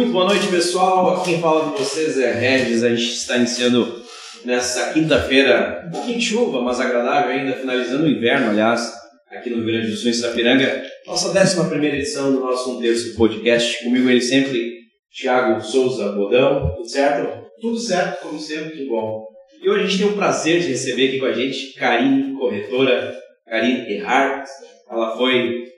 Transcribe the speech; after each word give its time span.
Muito 0.00 0.12
boa 0.12 0.24
noite, 0.24 0.46
pessoal. 0.46 1.22
Quem 1.22 1.42
fala 1.42 1.70
com 1.70 1.76
vocês 1.76 2.18
é 2.18 2.32
Regis. 2.32 2.82
A 2.82 2.88
gente 2.88 3.02
está 3.02 3.36
iniciando 3.36 4.02
nessa 4.46 4.94
quinta-feira, 4.94 5.84
um 5.86 5.90
pouquinho 5.90 6.18
de 6.18 6.24
chuva, 6.24 6.62
mas 6.62 6.80
agradável 6.80 7.30
ainda, 7.30 7.52
finalizando 7.52 8.04
o 8.04 8.08
inverno, 8.08 8.48
aliás, 8.48 8.94
aqui 9.30 9.50
no 9.50 9.56
Rio 9.56 9.66
Grande 9.66 9.90
do 9.90 9.96
Sul, 9.98 10.08
em 10.08 10.14
Sapiranga. 10.14 10.82
Nossa 11.06 11.34
décima 11.34 11.68
primeira 11.68 11.98
edição 11.98 12.32
do 12.32 12.40
nosso 12.40 12.78
Um 12.78 12.80
Terço 12.80 13.14
Podcast. 13.14 13.84
Comigo 13.84 14.08
ele 14.08 14.22
sempre, 14.22 14.72
Thiago 15.14 15.60
Souza 15.60 16.12
Bodão. 16.12 16.76
Tudo 16.76 16.88
certo? 16.88 17.44
Tudo 17.60 17.78
certo, 17.78 18.22
como 18.22 18.40
sempre. 18.40 18.78
Que 18.78 18.86
bom. 18.86 19.26
E 19.62 19.68
hoje 19.68 19.84
a 19.84 19.86
gente 19.86 19.98
tem 19.98 20.08
o 20.08 20.16
prazer 20.16 20.62
de 20.62 20.68
receber 20.68 21.08
aqui 21.08 21.18
com 21.18 21.26
a 21.26 21.32
gente 21.34 21.74
Karine, 21.74 22.38
corretora, 22.38 23.14
Karine 23.46 23.96
Erhardt. 23.96 24.48
Ela 24.90 25.14
foi 25.14 25.69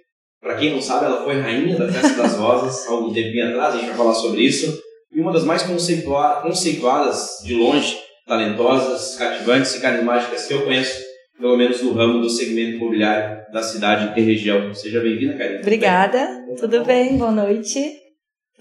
para 0.42 0.56
quem 0.56 0.72
não 0.72 0.82
sabe, 0.82 1.06
ela 1.06 1.22
foi 1.22 1.40
rainha 1.40 1.76
da 1.76 1.90
Festa 1.90 2.20
das 2.20 2.36
Rosas 2.36 2.86
há 2.88 2.90
algum 2.90 3.12
tempinho 3.12 3.48
atrás, 3.48 3.74
a 3.74 3.78
gente 3.78 3.86
vai 3.86 3.96
falar 3.96 4.14
sobre 4.14 4.42
isso. 4.42 4.82
E 5.14 5.20
uma 5.20 5.32
das 5.32 5.44
mais 5.44 5.62
conceitua 5.62 6.40
conceituadas, 6.42 7.38
de 7.44 7.54
longe, 7.54 7.96
talentosas, 8.26 9.14
cativantes 9.16 9.76
e 9.76 9.80
carismáticas 9.80 10.46
que 10.46 10.54
eu 10.54 10.64
conheço, 10.64 11.00
pelo 11.38 11.56
menos 11.56 11.80
no 11.80 11.92
ramo 11.92 12.20
do 12.20 12.28
segmento 12.28 12.76
imobiliário 12.76 13.40
da 13.52 13.62
cidade 13.62 14.18
e 14.20 14.24
região. 14.24 14.74
Seja 14.74 15.00
bem-vinda, 15.00 15.34
Karine. 15.34 15.60
Obrigada, 15.60 16.28
tudo 16.58 16.84
bem? 16.84 17.16
Boa 17.16 17.30
noite. 17.30 18.01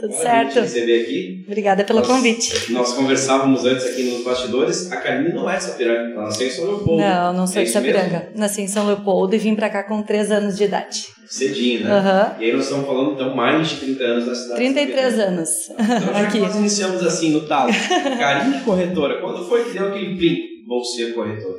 Tudo 0.01 0.13
Pode 0.13 0.23
certo? 0.23 0.59
receber 0.61 1.01
aqui. 1.03 1.43
Obrigada 1.47 1.83
pelo 1.83 1.99
Nós- 1.99 2.07
convite. 2.07 2.71
Nós 2.73 2.93
conversávamos 2.93 3.63
antes 3.65 3.85
aqui 3.85 4.03
nos 4.03 4.23
bastidores. 4.23 4.91
A 4.91 4.97
Karine 4.97 5.31
não 5.33 5.49
é 5.49 5.57
de 5.57 5.63
Sapiranga, 5.63 6.13
ela 6.13 6.23
nasceu 6.23 6.47
em 6.47 6.49
São 6.49 6.65
Leopoldo. 6.65 7.01
Não, 7.01 7.33
não 7.33 7.47
sou 7.47 7.61
É 7.61 7.65
de 7.65 7.71
Sapiranga. 7.71 8.31
Nasci 8.35 8.61
em 8.61 8.67
São 8.67 8.87
Leopoldo 8.87 9.35
e 9.35 9.37
vim 9.39 9.53
pra 9.55 9.69
cá 9.69 9.83
com 9.83 10.01
3 10.01 10.31
anos 10.31 10.57
de 10.57 10.63
idade. 10.63 11.03
Cedinho, 11.29 11.85
né? 11.85 11.91
Aham. 11.91 12.35
E 12.39 12.45
aí 12.45 12.51
nós 12.53 12.63
estamos 12.63 12.85
falando, 12.85 13.13
então, 13.13 13.33
mais 13.35 13.69
de 13.69 13.75
30 13.77 14.03
anos 14.03 14.25
da 14.25 14.35
cidade. 14.35 14.59
de 14.59 14.73
33 14.73 15.05
Sapiranga. 15.15 15.31
anos. 15.31 15.49
Então, 15.69 16.13
já 16.13 16.19
Aqui. 16.27 16.31
que 16.33 16.39
nós 16.39 16.55
iniciamos 16.55 17.05
assim 17.05 17.29
no 17.31 17.47
talo, 17.47 17.71
Karine 18.19 18.59
corretora, 18.61 19.21
quando 19.21 19.47
foi 19.47 19.63
que 19.63 19.77
deu 19.77 19.87
aquele 19.89 20.17
plim? 20.17 20.37
Vou 20.67 20.83
ser 20.83 21.13
corretora. 21.13 21.57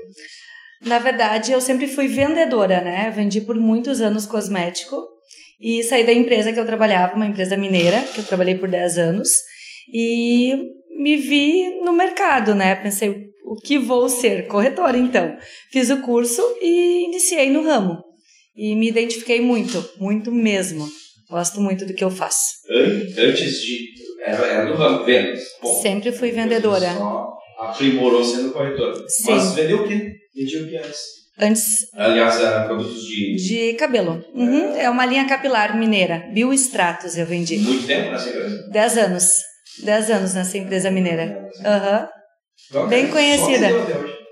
Na 0.84 0.98
verdade, 0.98 1.52
eu 1.52 1.60
sempre 1.60 1.86
fui 1.86 2.08
vendedora, 2.08 2.80
né? 2.82 3.12
Vendi 3.14 3.40
por 3.40 3.54
muitos 3.56 4.00
anos 4.00 4.26
cosmético 4.26 4.96
e 5.62 5.82
saí 5.84 6.04
da 6.04 6.12
empresa 6.12 6.52
que 6.52 6.58
eu 6.60 6.66
trabalhava, 6.66 7.14
uma 7.14 7.26
empresa 7.26 7.56
mineira, 7.56 8.00
que 8.12 8.20
eu 8.20 8.24
trabalhei 8.24 8.56
por 8.56 8.68
10 8.68 8.98
anos, 8.98 9.28
e 9.92 10.54
me 10.98 11.16
vi 11.16 11.80
no 11.84 11.92
mercado, 11.92 12.54
né? 12.54 12.74
Pensei, 12.74 13.10
o 13.44 13.54
que 13.56 13.78
vou 13.78 14.08
ser? 14.08 14.46
Corretora, 14.46 14.96
então. 14.98 15.36
Fiz 15.70 15.90
o 15.90 16.00
curso 16.02 16.42
e 16.60 17.04
iniciei 17.04 17.50
no 17.50 17.62
ramo. 17.62 18.02
E 18.56 18.74
me 18.74 18.88
identifiquei 18.88 19.40
muito, 19.40 19.82
muito 19.98 20.30
mesmo. 20.32 20.86
Gosto 21.30 21.60
muito 21.60 21.86
do 21.86 21.94
que 21.94 22.04
eu 22.04 22.10
faço. 22.10 22.50
An- 22.70 23.28
Antes 23.28 23.62
de. 23.62 23.92
Era, 24.24 24.46
era 24.46 24.66
do 24.66 24.74
ramo, 24.74 25.04
vendas. 25.04 25.40
Bom, 25.62 25.80
Sempre 25.80 26.12
fui 26.12 26.30
vendedora. 26.30 26.92
Só 26.94 27.28
aprimorou 27.58 28.22
sendo 28.22 28.52
corretora. 28.52 28.94
Sim. 29.08 29.30
Mas 29.32 29.54
vendeu 29.54 29.78
o 29.82 29.88
quê? 29.88 30.12
Vendia 30.34 30.62
o 30.62 30.68
que 30.68 30.76
antes? 30.76 31.00
Antes 31.38 31.88
Aliás, 31.94 32.38
era 32.40 32.64
produtos 32.64 33.04
de 33.04 33.36
de 33.36 33.72
cabelo. 33.74 34.22
Uhum, 34.34 34.76
É 34.76 34.88
uma 34.90 35.06
linha 35.06 35.26
capilar 35.26 35.76
mineira. 35.76 36.28
Bioestratos 36.32 37.16
eu 37.16 37.26
vendi. 37.26 37.56
muito 37.58 37.86
tempo 37.86 38.10
nessa 38.10 38.28
empresa. 38.28 38.68
10 38.70 38.98
anos. 38.98 39.24
10 39.82 40.10
anos 40.10 40.34
nessa 40.34 40.58
empresa 40.58 40.90
mineira. 40.90 41.48
Aham. 41.64 42.08
Então, 42.68 42.88
Bem 42.88 43.06
só 43.06 43.12
conhecida. 43.12 43.68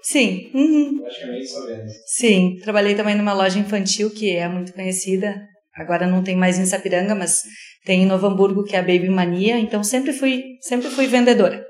Sim. 0.03 0.51
Uhum. 0.55 1.01
Praticamente 1.01 1.47
só 1.47 1.67
vendas. 1.67 1.93
Sim. 2.07 2.57
Trabalhei 2.63 2.95
também 2.95 3.15
numa 3.15 3.33
loja 3.33 3.59
infantil 3.59 4.11
que 4.11 4.37
é 4.37 4.47
muito 4.49 4.73
conhecida. 4.73 5.35
Agora 5.75 6.07
não 6.07 6.23
tem 6.23 6.37
mais 6.37 6.59
em 6.59 6.67
Sapiranga, 6.67 7.15
mas 7.15 7.43
tem 7.85 8.03
em 8.03 8.07
Novo 8.07 8.27
Hamburgo 8.27 8.65
que 8.65 8.77
é 8.77 8.79
a 8.79 8.83
Baby 8.83 9.09
Mania. 9.09 9.59
Então 9.59 9.83
sempre 9.83 10.13
fui, 10.13 10.43
sempre 10.61 10.89
fui 10.91 11.07
vendedora. 11.07 11.65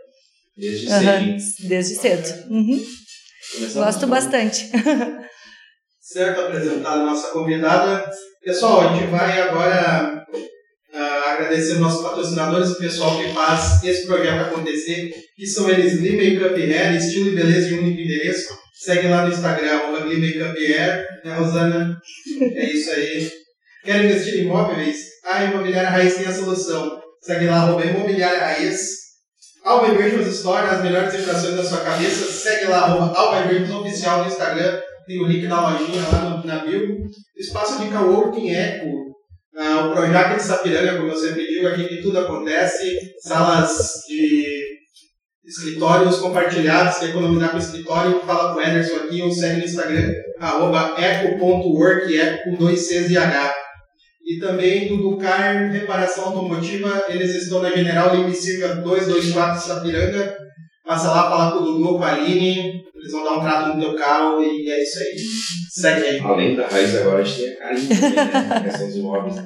Desde 0.57 0.89
Aham, 0.93 1.19
cedinho. 1.19 1.69
Desde 1.69 1.95
cedo. 1.95 2.51
Uhum. 2.51 2.81
Começamos 3.53 3.75
Gosto 3.75 4.01
com- 4.01 4.07
bastante. 4.09 4.71
Certo, 6.01 6.41
apresentar 6.41 6.93
a 6.95 7.05
nossa 7.05 7.29
convidada. 7.29 8.05
Pessoal, 8.43 8.81
a 8.81 8.93
gente 8.97 9.07
vai 9.11 9.43
agora 9.43 10.25
ah, 10.93 11.33
agradecer 11.35 11.75
nossos 11.79 12.03
patrocinadores, 12.03 12.71
o 12.71 12.79
pessoal 12.79 13.17
que 13.21 13.33
faz 13.33 13.85
esse 13.85 14.07
projeto 14.07 14.41
acontecer, 14.47 15.13
que 15.37 15.47
são 15.47 15.71
eles 15.71 16.01
Glee 16.01 16.17
Makeup 16.35 16.61
Hair, 16.61 16.97
estilo 16.97 17.29
e 17.29 17.37
beleza 17.37 17.69
de 17.69 17.75
um 17.75 17.79
único 17.85 18.01
endereço. 18.01 18.59
Segue 18.83 19.09
lá 19.09 19.25
no 19.27 19.33
Instagram, 19.33 19.81
Glee 20.03 20.19
Makeup 20.21 20.59
Hair, 20.59 21.07
né, 21.25 21.35
Rosana? 21.37 22.01
É 22.55 22.73
isso 22.73 22.91
aí. 22.91 23.31
Quer 23.85 24.05
investir 24.05 24.41
em 24.41 24.45
imóveis? 24.47 24.97
A 25.25 25.45
Imobiliária 25.45 25.91
Raiz 25.91 26.17
tem 26.17 26.27
a 26.27 26.33
solução. 26.33 26.99
Segue 27.23 27.47
lá, 27.47 27.57
arroba 27.59 27.85
Imobiliária 27.85 28.41
Raiz. 28.41 28.81
Alba 29.65 29.89
Inversions 29.89 30.27
Store, 30.29 30.67
as 30.67 30.83
melhores 30.83 31.13
decorações 31.13 31.57
da 31.57 31.65
sua 31.65 31.81
cabeça. 31.81 32.31
Segue 32.31 32.67
lá, 32.67 32.79
arroba 32.85 33.17
Alba 33.17 33.81
Oficial 33.81 34.21
no 34.21 34.29
Instagram. 34.29 34.81
Tem 35.07 35.21
o 35.21 35.27
link 35.27 35.47
da 35.47 35.71
lojinha 35.71 36.03
lá 36.13 36.31
no, 36.31 36.47
na 36.47 36.59
bio. 36.59 36.99
Espaço 37.37 37.81
de 37.81 37.91
Coworking 37.91 38.51
Eco. 38.51 39.11
Ah, 39.57 39.87
o 39.87 39.93
Projac 39.93 40.37
de 40.37 40.43
Sapiranga, 40.43 40.97
como 40.97 41.11
eu 41.11 41.17
sempre 41.17 41.47
digo, 41.47 41.67
aqui 41.67 41.89
que 41.89 42.01
tudo 42.01 42.21
acontece. 42.21 42.87
Salas 43.23 44.05
de 44.09 44.71
escritórios 45.45 46.19
compartilhados, 46.19 46.99
quer 46.99 47.11
economizar 47.11 47.51
com 47.51 47.59
escritório, 47.59 48.21
fala 48.21 48.55
com 48.55 48.61
o 48.61 48.63
Ederson 48.63 48.97
aqui 48.97 49.21
ou 49.21 49.31
segue 49.31 49.59
no 49.59 49.65
Instagram, 49.65 50.13
arroba 50.39 50.95
eco.work, 50.97 52.17
eco 52.17 52.45
com 52.45 52.55
dois 52.55 52.87
Cs 52.87 53.11
e 53.11 53.19
H. 53.19 53.55
E 54.31 54.39
também 54.39 54.87
do 54.87 54.99
Ducar 54.99 55.73
Reparação 55.73 56.27
Automotiva, 56.27 57.05
eles 57.09 57.35
estão 57.35 57.61
na 57.61 57.71
General 57.71 58.15
Lima 58.15 58.29
e 58.29 58.33
Silva 58.33 58.77
224 58.77 59.61
Sapiranga. 59.61 60.37
Passa 60.87 61.09
lá, 61.11 61.29
fala 61.29 61.51
com 61.51 61.59
o 61.59 61.65
Dudu, 61.65 61.99
com 61.99 62.05
a 62.05 62.13
Aline, 62.13 62.81
eles 62.95 63.11
vão 63.11 63.25
dar 63.25 63.39
um 63.39 63.41
trato 63.41 63.77
no 63.77 63.83
teu 63.83 63.97
carro 63.97 64.41
e 64.41 64.71
é 64.71 64.83
isso 64.85 65.01
aí. 65.01 65.17
Segue 65.73 66.07
aí. 66.07 66.21
Além 66.21 66.55
da 66.55 66.69
raiz, 66.69 66.97
agora 66.97 67.19
a 67.19 67.25
gente 67.25 67.43
tem 67.43 67.53
a 67.55 67.57
Karine 67.59 67.89
também, 67.89 68.11
né? 68.13 68.51
A 68.55 68.61
questão 68.61 68.87
dos 68.87 68.97
imóveis. 68.97 69.37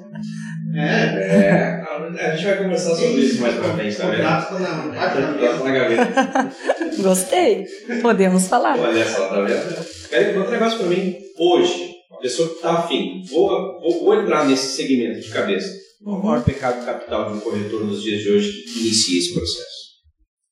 É, 0.76 1.84
É, 2.18 2.26
a 2.26 2.36
gente 2.36 2.44
vai 2.44 2.56
conversar 2.58 2.94
sobre 2.94 3.20
isso 3.22 3.40
mais 3.40 3.54
pra 3.54 3.72
frente 3.72 3.96
também. 3.96 4.20
tá 4.20 4.50
na, 4.60 5.70
gaveta. 5.70 6.50
Gostei. 6.98 7.64
Podemos 8.02 8.48
falar. 8.48 8.78
Olha 8.78 9.06
só, 9.06 9.28
tá 9.28 9.40
vendo? 9.40 10.34
Contar 10.34 10.48
um 10.48 10.52
negócio 10.52 10.78
pra 10.78 10.88
mim. 10.88 11.16
Hoje, 11.38 11.93
pessoa 12.24 12.48
que 12.48 12.62
tá 12.62 12.78
afim, 12.78 13.22
vou, 13.28 13.78
vou, 13.80 14.04
vou 14.04 14.14
entrar 14.18 14.48
nesse 14.48 14.74
segmento 14.74 15.20
de 15.20 15.30
cabeça. 15.30 15.68
Qual 16.02 16.16
é 16.16 16.18
o 16.18 16.24
maior 16.24 16.42
pecado 16.42 16.82
capital 16.82 17.30
de 17.30 17.36
um 17.36 17.40
corretor 17.40 17.84
nos 17.84 18.02
dias 18.02 18.22
de 18.22 18.30
hoje 18.30 18.50
que 18.62 18.80
inicia 18.80 19.18
esse 19.18 19.34
processo? 19.34 19.84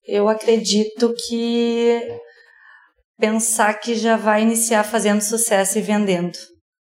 Eu 0.06 0.28
acredito 0.28 1.14
que 1.26 1.98
pensar 3.18 3.72
que 3.80 3.94
já 3.94 4.18
vai 4.18 4.42
iniciar 4.42 4.84
fazendo 4.84 5.22
sucesso 5.22 5.78
e 5.78 5.80
vendendo. 5.80 6.36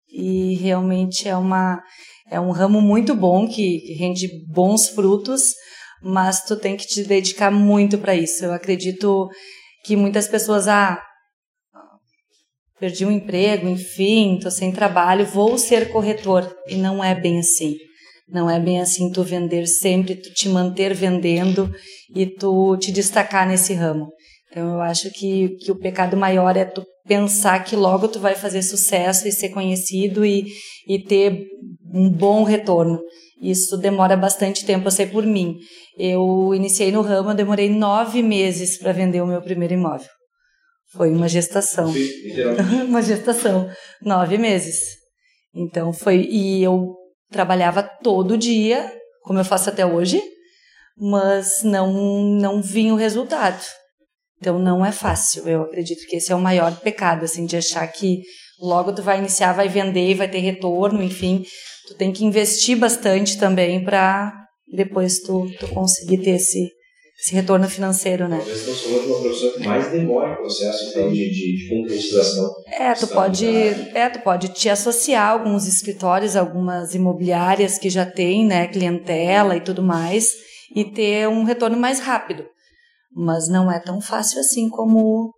E 0.09 0.55
realmente 0.55 1.29
é 1.29 1.37
uma 1.37 1.81
é 2.29 2.39
um 2.39 2.51
ramo 2.51 2.81
muito 2.81 3.15
bom 3.15 3.47
que, 3.47 3.79
que 3.79 3.93
rende 3.93 4.27
bons 4.47 4.89
frutos, 4.89 5.53
mas 6.01 6.43
tu 6.43 6.57
tem 6.57 6.75
que 6.75 6.85
te 6.85 7.03
dedicar 7.03 7.49
muito 7.49 7.97
para 7.97 8.15
isso. 8.15 8.43
Eu 8.43 8.51
acredito 8.51 9.29
que 9.85 9.95
muitas 9.95 10.27
pessoas 10.27 10.67
ah 10.67 11.01
perdi 12.79 13.05
um 13.05 13.11
emprego, 13.11 13.67
enfim, 13.67 14.39
tô 14.41 14.51
sem 14.51 14.71
trabalho, 14.71 15.25
vou 15.25 15.57
ser 15.57 15.89
corretor 15.91 16.53
e 16.67 16.75
não 16.75 17.03
é 17.03 17.13
bem 17.13 17.39
assim. 17.39 17.75
Não 18.27 18.49
é 18.49 18.59
bem 18.59 18.81
assim 18.81 19.11
tu 19.11 19.23
vender 19.23 19.67
sempre, 19.67 20.15
tu 20.15 20.33
te 20.33 20.49
manter 20.49 20.93
vendendo 20.93 21.71
e 22.15 22.25
tu 22.25 22.75
te 22.77 22.91
destacar 22.91 23.47
nesse 23.47 23.73
ramo. 23.73 24.07
Então 24.49 24.75
eu 24.75 24.81
acho 24.81 25.11
que, 25.11 25.49
que 25.59 25.71
o 25.71 25.77
pecado 25.77 26.17
maior 26.17 26.57
é 26.57 26.65
tu 26.65 26.83
pensar 27.07 27.63
que 27.63 27.75
logo 27.75 28.07
tu 28.07 28.19
vai 28.19 28.35
fazer 28.35 28.63
sucesso 28.63 29.27
e 29.27 29.31
ser 29.31 29.49
conhecido 29.49 30.25
e, 30.25 30.45
e 30.87 30.99
ter 31.03 31.45
um 31.93 32.09
bom 32.09 32.43
retorno. 32.43 32.99
Isso 33.41 33.77
demora 33.77 34.17
bastante 34.17 34.65
tempo, 34.65 34.87
eu 34.87 34.91
sei 34.91 35.05
por 35.05 35.25
mim. 35.25 35.57
Eu 35.97 36.51
iniciei 36.55 36.91
no 36.91 37.01
ramo, 37.01 37.29
eu 37.31 37.35
demorei 37.35 37.69
nove 37.69 38.23
meses 38.23 38.77
para 38.77 38.91
vender 38.91 39.21
o 39.21 39.27
meu 39.27 39.41
primeiro 39.41 39.73
imóvel. 39.73 40.09
Foi 40.95 41.11
uma 41.11 41.27
gestação 41.27 41.91
uma 42.87 43.01
gestação, 43.01 43.69
nove 44.01 44.37
meses. 44.37 44.79
Então 45.53 45.91
foi 45.91 46.27
e 46.29 46.63
eu 46.63 46.95
trabalhava 47.29 47.83
todo 47.83 48.37
dia, 48.37 48.91
como 49.21 49.39
eu 49.39 49.45
faço 49.45 49.69
até 49.69 49.85
hoje, 49.85 50.21
mas 50.97 51.63
não 51.63 51.91
não 52.39 52.61
vinha 52.61 52.93
o 52.93 52.97
resultado. 52.97 53.63
Então 54.39 54.59
não 54.59 54.85
é 54.85 54.91
fácil. 54.91 55.47
Eu 55.47 55.63
acredito 55.63 56.05
que 56.07 56.17
esse 56.17 56.31
é 56.31 56.35
o 56.35 56.41
maior 56.41 56.79
pecado, 56.79 57.25
assim, 57.25 57.45
de 57.45 57.57
achar 57.57 57.85
que 57.87 58.21
logo 58.59 58.93
tu 58.93 59.01
vai 59.01 59.19
iniciar, 59.19 59.53
vai 59.53 59.67
vender, 59.67 60.15
vai 60.15 60.29
ter 60.29 60.39
retorno, 60.39 61.01
enfim, 61.03 61.43
tu 61.87 61.95
tem 61.95 62.11
que 62.11 62.23
investir 62.23 62.77
bastante 62.77 63.37
também 63.37 63.83
para 63.83 64.33
depois 64.73 65.19
tu, 65.19 65.47
tu 65.59 65.67
conseguir 65.69 66.19
ter 66.19 66.31
esse 66.31 66.74
esse 67.17 67.33
retorno 67.33 67.67
financeiro, 67.69 68.27
né? 68.27 68.37
Talvez 68.37 68.81
falando 68.81 69.01
de 69.01 69.07
uma 69.07 69.21
profissão 69.21 69.51
que 69.51 69.67
mais 69.67 69.91
demora 69.91 70.33
o 70.33 70.37
processo 70.37 70.89
então, 70.89 71.11
de, 71.11 71.29
de, 71.29 71.55
de 71.57 71.69
concretização. 71.69 72.51
É, 72.67 72.93
tu 72.93 73.07
pode, 73.07 73.47
é, 73.47 74.09
tu 74.09 74.19
pode 74.19 74.49
te 74.49 74.69
associar 74.69 75.27
a 75.27 75.31
alguns 75.31 75.65
escritórios, 75.65 76.35
algumas 76.35 76.93
imobiliárias 76.93 77.77
que 77.77 77.89
já 77.89 78.05
têm, 78.05 78.45
né, 78.45 78.67
clientela 78.67 79.55
e 79.55 79.61
tudo 79.61 79.81
mais, 79.81 80.33
e 80.75 80.83
ter 80.83 81.27
um 81.29 81.43
retorno 81.43 81.77
mais 81.77 81.99
rápido. 81.99 82.45
Mas 83.15 83.47
não 83.47 83.71
é 83.71 83.79
tão 83.79 84.01
fácil 84.01 84.41
assim 84.41 84.67
como, 84.67 85.33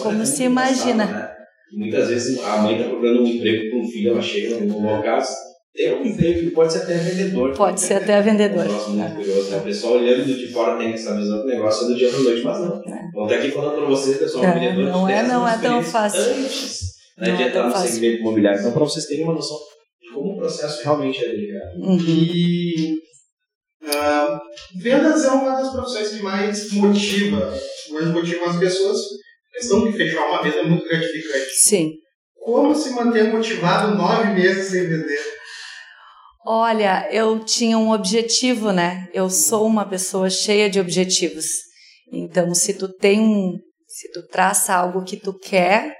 como 0.00 0.24
se 0.24 0.44
imagina. 0.44 1.04
Né? 1.06 1.28
Muitas 1.72 2.08
vezes 2.08 2.38
a 2.44 2.58
mãe 2.58 2.76
está 2.76 2.88
procurando 2.88 3.24
um 3.24 3.26
emprego 3.26 3.70
para 3.70 3.78
um 3.80 3.88
filho, 3.88 4.12
ela 4.12 4.22
chega 4.22 4.60
no 4.60 5.02
caso, 5.02 5.34
tem 5.78 5.94
um 5.94 6.04
emprego 6.04 6.40
que 6.40 6.50
pode 6.50 6.72
ser 6.72 6.80
até 6.80 6.96
vendedor. 6.96 7.56
Pode 7.56 7.80
ser 7.80 7.94
até 7.94 8.20
vendedor. 8.20 8.66
É 8.66 8.68
um 8.68 8.72
negócio 8.72 8.90
muito 8.90 9.14
curioso, 9.14 9.50
né? 9.50 9.56
O 9.58 9.62
pessoal 9.62 9.92
olhando 9.92 10.24
de 10.24 10.48
fora 10.48 10.76
tem 10.76 10.92
essa 10.92 11.16
visão 11.16 11.38
do 11.38 11.46
negócio 11.46 11.86
do 11.86 11.94
dia 11.94 12.10
para 12.10 12.18
noite, 12.18 12.42
mas 12.42 12.58
não. 12.58 12.82
É. 12.82 13.10
Vou 13.14 13.24
até 13.26 13.36
aqui 13.36 13.52
falando 13.52 13.76
para 13.76 13.86
vocês, 13.86 14.16
pessoal, 14.16 14.44
é, 14.44 14.52
vendedor 14.54 14.84
não 14.86 15.08
é, 15.08 15.22
não 15.22 15.48
é 15.48 15.56
tão 15.58 15.80
fácil. 15.80 16.20
Antes 16.20 16.80
né, 17.16 17.30
de 17.30 17.42
é 17.44 17.46
entrar 17.46 17.66
no 17.66 17.72
fácil. 17.72 17.90
segmento 17.90 18.20
imobiliário. 18.22 18.58
Então, 18.58 18.72
para 18.72 18.84
vocês 18.84 19.06
terem 19.06 19.22
uma 19.22 19.34
noção 19.34 19.56
de 20.02 20.12
como 20.12 20.32
o 20.32 20.36
processo 20.36 20.82
realmente 20.82 21.24
é 21.24 21.28
delicado. 21.28 21.78
Uhum. 21.78 21.98
E 22.08 22.94
uh, 23.84 24.38
vendas 24.82 25.24
é 25.24 25.30
uma 25.30 25.62
das 25.62 25.70
profissões 25.70 26.08
que 26.08 26.22
mais 26.24 26.72
motiva, 26.72 27.54
mais 27.90 28.06
motiva 28.08 28.50
as 28.50 28.58
pessoas. 28.58 28.98
A 28.98 29.60
questão 29.60 29.88
de 29.88 29.96
fechar 29.96 30.26
uma 30.28 30.42
venda 30.42 30.56
é 30.56 30.64
muito 30.64 30.88
gratificante. 30.88 31.50
Sim. 31.52 31.92
Como 32.34 32.74
se 32.74 32.90
manter 32.90 33.32
motivado 33.32 33.96
nove 33.96 34.32
meses 34.32 34.72
sem 34.72 34.82
vender? 34.88 35.37
Olha, 36.46 37.08
eu 37.10 37.44
tinha 37.44 37.76
um 37.76 37.90
objetivo, 37.90 38.72
né? 38.72 39.08
Eu 39.12 39.28
sou 39.28 39.66
uma 39.66 39.84
pessoa 39.84 40.30
cheia 40.30 40.70
de 40.70 40.80
objetivos. 40.80 41.46
Então, 42.12 42.54
se 42.54 42.74
tu 42.74 42.88
tem 42.88 43.20
um, 43.20 43.58
se 43.86 44.10
tu 44.12 44.26
traça 44.28 44.74
algo 44.74 45.04
que 45.04 45.16
tu 45.16 45.34
quer, 45.34 45.94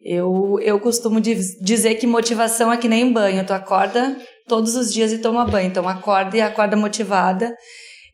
eu, 0.00 0.58
eu 0.60 0.80
costumo 0.80 1.20
dizer 1.20 1.96
que 1.96 2.06
motivação 2.06 2.72
é 2.72 2.76
que 2.76 2.88
nem 2.88 3.12
banho. 3.12 3.44
Tu 3.44 3.52
acorda 3.52 4.16
todos 4.48 4.76
os 4.76 4.92
dias 4.92 5.12
e 5.12 5.18
toma 5.18 5.44
banho. 5.44 5.68
Então, 5.68 5.88
acorda 5.88 6.36
e 6.36 6.40
acorda 6.40 6.76
motivada. 6.76 7.54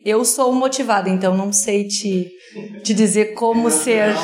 Eu 0.04 0.24
sou 0.24 0.52
motivada, 0.52 1.10
então 1.10 1.36
não 1.36 1.52
sei 1.52 1.86
te, 1.86 2.30
te 2.82 2.94
dizer 2.94 3.34
como 3.34 3.70
ser. 3.70 4.14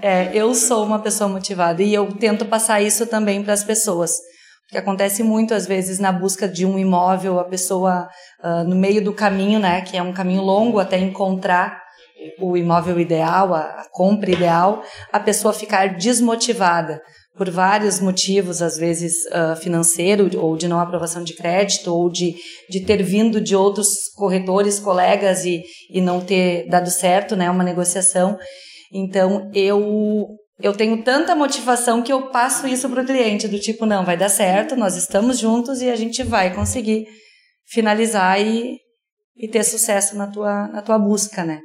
É, 0.00 0.30
eu 0.34 0.54
sou 0.54 0.84
uma 0.84 0.98
pessoa 0.98 1.28
motivada 1.28 1.82
e 1.82 1.92
eu 1.92 2.06
tento 2.12 2.44
passar 2.44 2.80
isso 2.82 3.06
também 3.06 3.42
para 3.42 3.54
as 3.54 3.64
pessoas 3.64 4.12
que 4.72 4.78
acontece 4.78 5.22
muito 5.22 5.52
às 5.52 5.66
vezes 5.66 5.98
na 5.98 6.10
busca 6.10 6.48
de 6.48 6.64
um 6.64 6.78
imóvel, 6.78 7.38
a 7.38 7.44
pessoa 7.44 8.08
uh, 8.42 8.64
no 8.64 8.74
meio 8.74 9.04
do 9.04 9.12
caminho, 9.12 9.60
né, 9.60 9.82
que 9.82 9.98
é 9.98 10.02
um 10.02 10.14
caminho 10.14 10.40
longo 10.40 10.78
até 10.78 10.98
encontrar 10.98 11.78
o 12.40 12.56
imóvel 12.56 12.98
ideal, 12.98 13.52
a, 13.52 13.60
a 13.60 13.86
compra 13.90 14.30
ideal, 14.30 14.82
a 15.12 15.20
pessoa 15.20 15.52
ficar 15.52 15.98
desmotivada 15.98 17.02
por 17.36 17.50
vários 17.50 18.00
motivos, 18.00 18.62
às 18.62 18.78
vezes 18.78 19.12
uh, 19.26 19.56
financeiro 19.56 20.30
ou 20.40 20.56
de 20.56 20.66
não 20.66 20.80
aprovação 20.80 21.22
de 21.22 21.34
crédito 21.34 21.94
ou 21.94 22.10
de, 22.10 22.34
de 22.70 22.80
ter 22.80 23.02
vindo 23.02 23.42
de 23.42 23.54
outros 23.54 24.08
corretores, 24.16 24.80
colegas 24.80 25.44
e, 25.44 25.62
e 25.90 26.00
não 26.00 26.18
ter 26.18 26.66
dado 26.68 26.90
certo, 26.90 27.36
né, 27.36 27.50
uma 27.50 27.64
negociação. 27.64 28.38
Então 28.90 29.50
eu 29.52 30.28
eu 30.60 30.72
tenho 30.72 31.02
tanta 31.02 31.34
motivação 31.34 32.02
que 32.02 32.12
eu 32.12 32.30
passo 32.30 32.66
isso 32.66 32.88
para 32.88 33.02
o 33.02 33.06
cliente, 33.06 33.48
do 33.48 33.58
tipo, 33.58 33.86
não, 33.86 34.04
vai 34.04 34.16
dar 34.16 34.28
certo, 34.28 34.76
nós 34.76 34.96
estamos 34.96 35.38
juntos 35.38 35.82
e 35.82 35.90
a 35.90 35.96
gente 35.96 36.22
vai 36.22 36.54
conseguir 36.54 37.06
finalizar 37.66 38.40
e, 38.40 38.78
e 39.36 39.48
ter 39.48 39.64
sucesso 39.64 40.16
na 40.16 40.26
tua, 40.26 40.68
na 40.68 40.82
tua 40.82 40.98
busca, 40.98 41.44
né? 41.44 41.60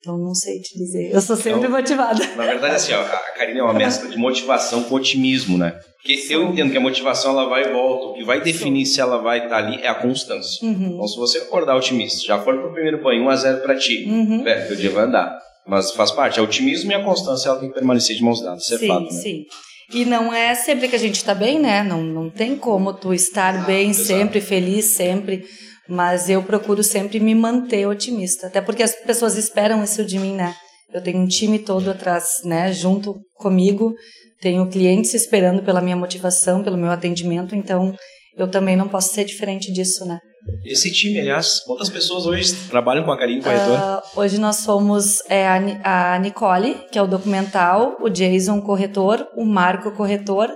Então, 0.00 0.16
não 0.16 0.32
sei 0.32 0.60
te 0.60 0.78
dizer. 0.78 1.10
Eu 1.12 1.20
sou 1.20 1.36
sempre 1.36 1.58
então, 1.58 1.72
motivada. 1.72 2.24
Na 2.36 2.46
verdade, 2.46 2.76
assim, 2.76 2.92
ó, 2.92 3.00
a 3.00 3.34
Karine 3.36 3.58
é 3.58 3.62
uma 3.62 3.74
mescla 3.74 4.08
de 4.08 4.16
motivação 4.16 4.84
com 4.84 4.94
otimismo, 4.94 5.58
né? 5.58 5.76
Porque 6.00 6.16
Sim. 6.16 6.34
eu 6.34 6.44
entendo 6.44 6.70
que 6.70 6.76
a 6.76 6.80
motivação 6.80 7.32
ela 7.32 7.48
vai 7.48 7.64
e 7.64 7.72
volta. 7.72 8.06
O 8.06 8.14
que 8.14 8.24
vai 8.24 8.40
definir 8.40 8.86
Sim. 8.86 8.94
se 8.94 9.00
ela 9.00 9.18
vai 9.20 9.44
estar 9.44 9.56
ali 9.56 9.82
é 9.82 9.88
a 9.88 9.96
constância. 9.96 10.64
Uhum. 10.64 10.92
Então, 10.94 11.08
se 11.08 11.16
você 11.16 11.38
acordar 11.38 11.76
otimista, 11.76 12.24
já 12.24 12.38
for 12.40 12.56
pro 12.56 12.72
primeiro 12.72 13.02
banho, 13.02 13.24
1 13.24 13.28
a 13.28 13.36
0 13.36 13.60
para 13.60 13.76
ti, 13.76 14.06
uhum. 14.08 14.44
velho, 14.44 14.72
o 14.72 14.76
dia 14.76 14.90
vai 14.90 15.04
andar. 15.04 15.36
Mas 15.68 15.92
faz 15.92 16.10
parte. 16.10 16.38
É 16.38 16.42
o 16.42 16.46
otimismo 16.46 16.90
e 16.90 16.94
a 16.94 17.04
constância 17.04 17.50
ela 17.50 17.60
tem 17.60 17.68
que 17.68 17.74
permanecer 17.74 18.16
de 18.16 18.22
mãos 18.22 18.40
dadas. 18.40 18.62
Isso 18.62 18.74
é 18.74 18.78
sim, 18.78 18.88
fato. 18.88 19.04
Né? 19.04 19.10
Sim. 19.10 19.44
E 19.92 20.04
não 20.04 20.32
é 20.32 20.54
sempre 20.54 20.88
que 20.88 20.96
a 20.96 20.98
gente 20.98 21.16
está 21.16 21.34
bem, 21.34 21.58
né? 21.58 21.82
Não, 21.82 22.02
não 22.02 22.30
tem 22.30 22.56
como 22.56 22.92
tu 22.92 23.12
estar 23.14 23.66
bem 23.66 23.90
exato. 23.90 24.06
sempre, 24.06 24.40
feliz 24.40 24.86
sempre. 24.86 25.44
Mas 25.88 26.28
eu 26.28 26.42
procuro 26.42 26.82
sempre 26.82 27.20
me 27.20 27.34
manter 27.34 27.86
otimista. 27.86 28.46
Até 28.46 28.60
porque 28.60 28.82
as 28.82 28.94
pessoas 28.94 29.36
esperam 29.36 29.82
isso 29.84 30.04
de 30.04 30.18
mim, 30.18 30.34
né? 30.34 30.54
Eu 30.92 31.02
tenho 31.02 31.18
um 31.18 31.26
time 31.26 31.58
todo 31.58 31.90
atrás, 31.90 32.40
né? 32.44 32.72
Junto 32.72 33.16
comigo. 33.34 33.94
Tenho 34.40 34.68
clientes 34.68 35.14
esperando 35.14 35.62
pela 35.62 35.80
minha 35.80 35.96
motivação, 35.96 36.62
pelo 36.62 36.76
meu 36.76 36.90
atendimento. 36.90 37.54
Então, 37.54 37.94
eu 38.36 38.48
também 38.48 38.76
não 38.76 38.88
posso 38.88 39.12
ser 39.12 39.24
diferente 39.24 39.72
disso, 39.72 40.04
né? 40.06 40.18
Esse 40.64 40.92
time, 40.92 41.20
aliás, 41.20 41.60
quantas 41.60 41.88
pessoas 41.88 42.26
hoje 42.26 42.54
trabalham 42.68 43.04
com 43.04 43.12
a 43.12 43.18
Karine 43.18 43.42
Corretor? 43.42 43.78
Uh, 43.78 44.20
hoje 44.20 44.38
nós 44.38 44.56
somos 44.56 45.22
é, 45.28 45.46
a, 45.46 46.14
a 46.14 46.18
Nicole, 46.18 46.74
que 46.90 46.98
é 46.98 47.02
o 47.02 47.06
documental, 47.06 47.96
o 48.00 48.08
Jason 48.08 48.60
Corretor, 48.60 49.26
o 49.36 49.44
Marco 49.44 49.92
Corretor, 49.92 50.50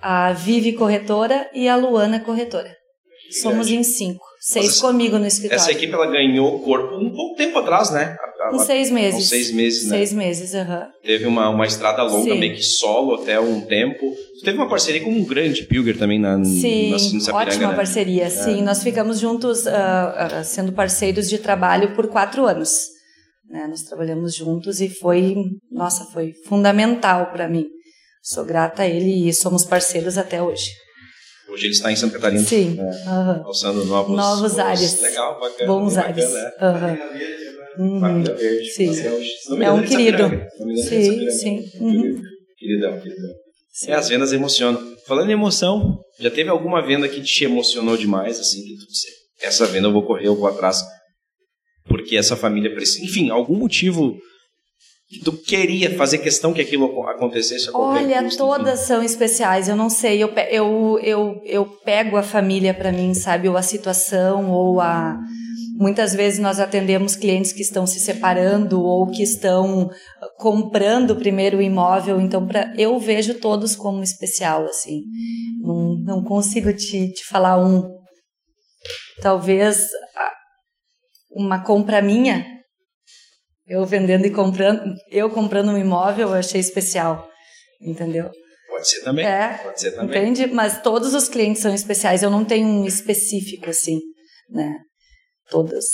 a 0.00 0.32
Vivi 0.32 0.72
Corretora 0.72 1.48
e 1.54 1.68
a 1.68 1.76
Luana 1.76 2.20
Corretora. 2.20 2.74
Somos 3.40 3.68
em 3.68 3.82
cinco. 3.82 4.33
Seis 4.46 4.66
Nossa, 4.66 4.80
comigo 4.88 5.18
no 5.18 5.26
escritório. 5.26 5.58
Essa 5.58 5.72
equipe 5.72 5.94
ela 5.94 6.06
ganhou 6.06 6.60
corpo 6.60 6.96
um 6.96 7.10
pouco 7.10 7.34
tempo 7.34 7.58
atrás, 7.60 7.90
né? 7.90 8.14
Com 8.50 8.58
seis 8.58 8.90
meses. 8.90 9.22
Com 9.22 9.26
seis 9.26 9.50
meses, 9.50 9.84
né? 9.84 9.96
Seis 9.96 10.12
meses, 10.12 10.54
aham. 10.54 10.80
Uhum. 10.80 10.86
Teve 11.02 11.24
uma, 11.24 11.48
uma 11.48 11.66
estrada 11.66 12.02
longa, 12.02 12.30
Sim. 12.30 12.40
meio 12.40 12.54
que 12.54 12.62
solo 12.62 13.14
até 13.14 13.40
um 13.40 13.62
tempo. 13.62 14.14
Teve 14.44 14.58
uma 14.58 14.68
parceria 14.68 15.02
com 15.02 15.08
um 15.08 15.24
grande 15.24 15.62
Pilger 15.62 15.96
também 15.96 16.20
na 16.20 16.44
Sim, 16.44 16.90
na, 16.90 17.32
na 17.32 17.38
ótima 17.38 17.68
né? 17.70 17.74
parceria. 17.74 18.24
É. 18.24 18.28
Sim, 18.28 18.60
nós 18.60 18.82
ficamos 18.82 19.18
juntos 19.18 19.64
uh, 19.64 19.70
uh, 19.70 20.44
sendo 20.44 20.72
parceiros 20.72 21.26
de 21.26 21.38
trabalho 21.38 21.94
por 21.94 22.08
quatro 22.08 22.44
anos. 22.44 22.88
Né? 23.48 23.66
Nós 23.66 23.80
trabalhamos 23.84 24.34
juntos 24.34 24.78
e 24.82 24.90
foi, 24.90 25.36
nossa, 25.72 26.04
foi 26.12 26.34
fundamental 26.46 27.32
para 27.32 27.48
mim. 27.48 27.64
Sou 28.22 28.44
grata 28.44 28.82
a 28.82 28.86
ele 28.86 29.26
e 29.26 29.32
somos 29.32 29.64
parceiros 29.64 30.18
até 30.18 30.42
hoje. 30.42 30.83
Hoje 31.48 31.66
ele 31.66 31.72
está 31.72 31.92
em 31.92 31.96
Santa 31.96 32.14
Catarina. 32.14 32.42
Sim. 32.42 32.74
Né? 32.74 32.90
Uhum. 33.06 33.46
Alçando 33.46 33.84
novos, 33.84 34.16
novos 34.16 34.58
ares. 34.58 35.00
Legal, 35.00 35.38
bacana. 35.38 35.66
Bons 35.66 35.94
bacana, 35.94 36.12
ares. 36.12 36.34
É. 36.34 36.64
Uhum. 37.78 38.02
Uhum. 38.02 38.22
Verde. 38.22 38.70
Sim. 38.70 38.90
É, 39.00 39.64
é 39.64 39.70
um 39.72 39.82
querido. 39.82 40.30
Sim, 40.88 41.30
sim. 41.30 41.64
Uhum. 41.80 42.22
Queridão, 42.56 43.00
queridão. 43.00 43.30
Sim. 43.72 43.90
É, 43.90 43.94
as 43.94 44.08
vendas 44.08 44.32
emocionam. 44.32 44.94
Falando 45.06 45.28
em 45.28 45.32
emoção, 45.32 45.98
já 46.18 46.30
teve 46.30 46.48
alguma 46.48 46.80
venda 46.80 47.08
que 47.08 47.20
te 47.20 47.44
emocionou 47.44 47.96
demais, 47.96 48.40
assim, 48.40 48.62
que 48.62 48.76
tu 48.76 48.86
disse, 48.86 49.06
essa 49.42 49.66
venda 49.66 49.88
eu 49.88 49.92
vou 49.92 50.06
correr, 50.06 50.28
eu 50.28 50.36
vou 50.36 50.46
atrás, 50.46 50.80
porque 51.84 52.16
essa 52.16 52.36
família 52.36 52.72
precisa. 52.72 53.04
Enfim, 53.04 53.30
algum 53.30 53.56
motivo 53.56 54.16
que 55.14 55.24
tu 55.24 55.32
queria 55.32 55.96
fazer 55.96 56.18
questão 56.18 56.52
que 56.52 56.60
aquilo 56.60 57.06
acontecesse? 57.08 57.70
Olha, 57.72 58.22
custo, 58.22 58.38
todas 58.38 58.80
enfim. 58.80 58.86
são 58.86 59.02
especiais. 59.02 59.68
Eu 59.68 59.76
não 59.76 59.88
sei, 59.88 60.22
eu, 60.22 60.28
eu, 60.50 60.98
eu, 61.02 61.42
eu 61.44 61.66
pego 61.84 62.16
a 62.16 62.22
família 62.22 62.74
para 62.74 62.90
mim, 62.90 63.14
sabe? 63.14 63.48
Ou 63.48 63.56
a 63.56 63.62
situação, 63.62 64.50
ou 64.50 64.80
a. 64.80 65.18
Muitas 65.76 66.14
vezes 66.14 66.38
nós 66.38 66.60
atendemos 66.60 67.16
clientes 67.16 67.52
que 67.52 67.62
estão 67.62 67.84
se 67.86 67.98
separando 67.98 68.80
ou 68.80 69.08
que 69.08 69.22
estão 69.22 69.90
comprando 70.38 71.16
primeiro 71.16 71.58
o 71.58 71.62
imóvel, 71.62 72.20
então 72.20 72.46
pra, 72.46 72.72
eu 72.78 72.96
vejo 72.98 73.34
todos 73.34 73.74
como 73.74 74.02
especial, 74.02 74.64
assim. 74.64 75.02
Não, 75.60 75.96
não 76.04 76.24
consigo 76.24 76.72
te, 76.72 77.12
te 77.12 77.24
falar 77.26 77.58
um. 77.58 77.82
Talvez 79.20 79.88
uma 81.34 81.62
compra 81.62 82.00
minha 82.00 82.46
eu 83.66 83.84
vendendo 83.84 84.26
e 84.26 84.30
comprando, 84.30 84.94
eu 85.10 85.30
comprando 85.30 85.70
um 85.70 85.78
imóvel, 85.78 86.28
eu 86.28 86.34
achei 86.34 86.60
especial, 86.60 87.28
entendeu? 87.80 88.30
Pode 88.68 88.88
ser 88.88 89.02
também. 89.02 89.24
É, 89.24 89.58
pode 89.62 89.80
ser 89.80 89.92
também. 89.92 90.20
Entende? 90.20 90.46
Mas 90.52 90.82
todos 90.82 91.14
os 91.14 91.28
clientes 91.28 91.62
são 91.62 91.72
especiais. 91.72 92.22
Eu 92.22 92.30
não 92.30 92.44
tenho 92.44 92.66
um 92.66 92.84
específico 92.84 93.70
assim, 93.70 94.00
né? 94.50 94.78
Todas. 95.48 95.84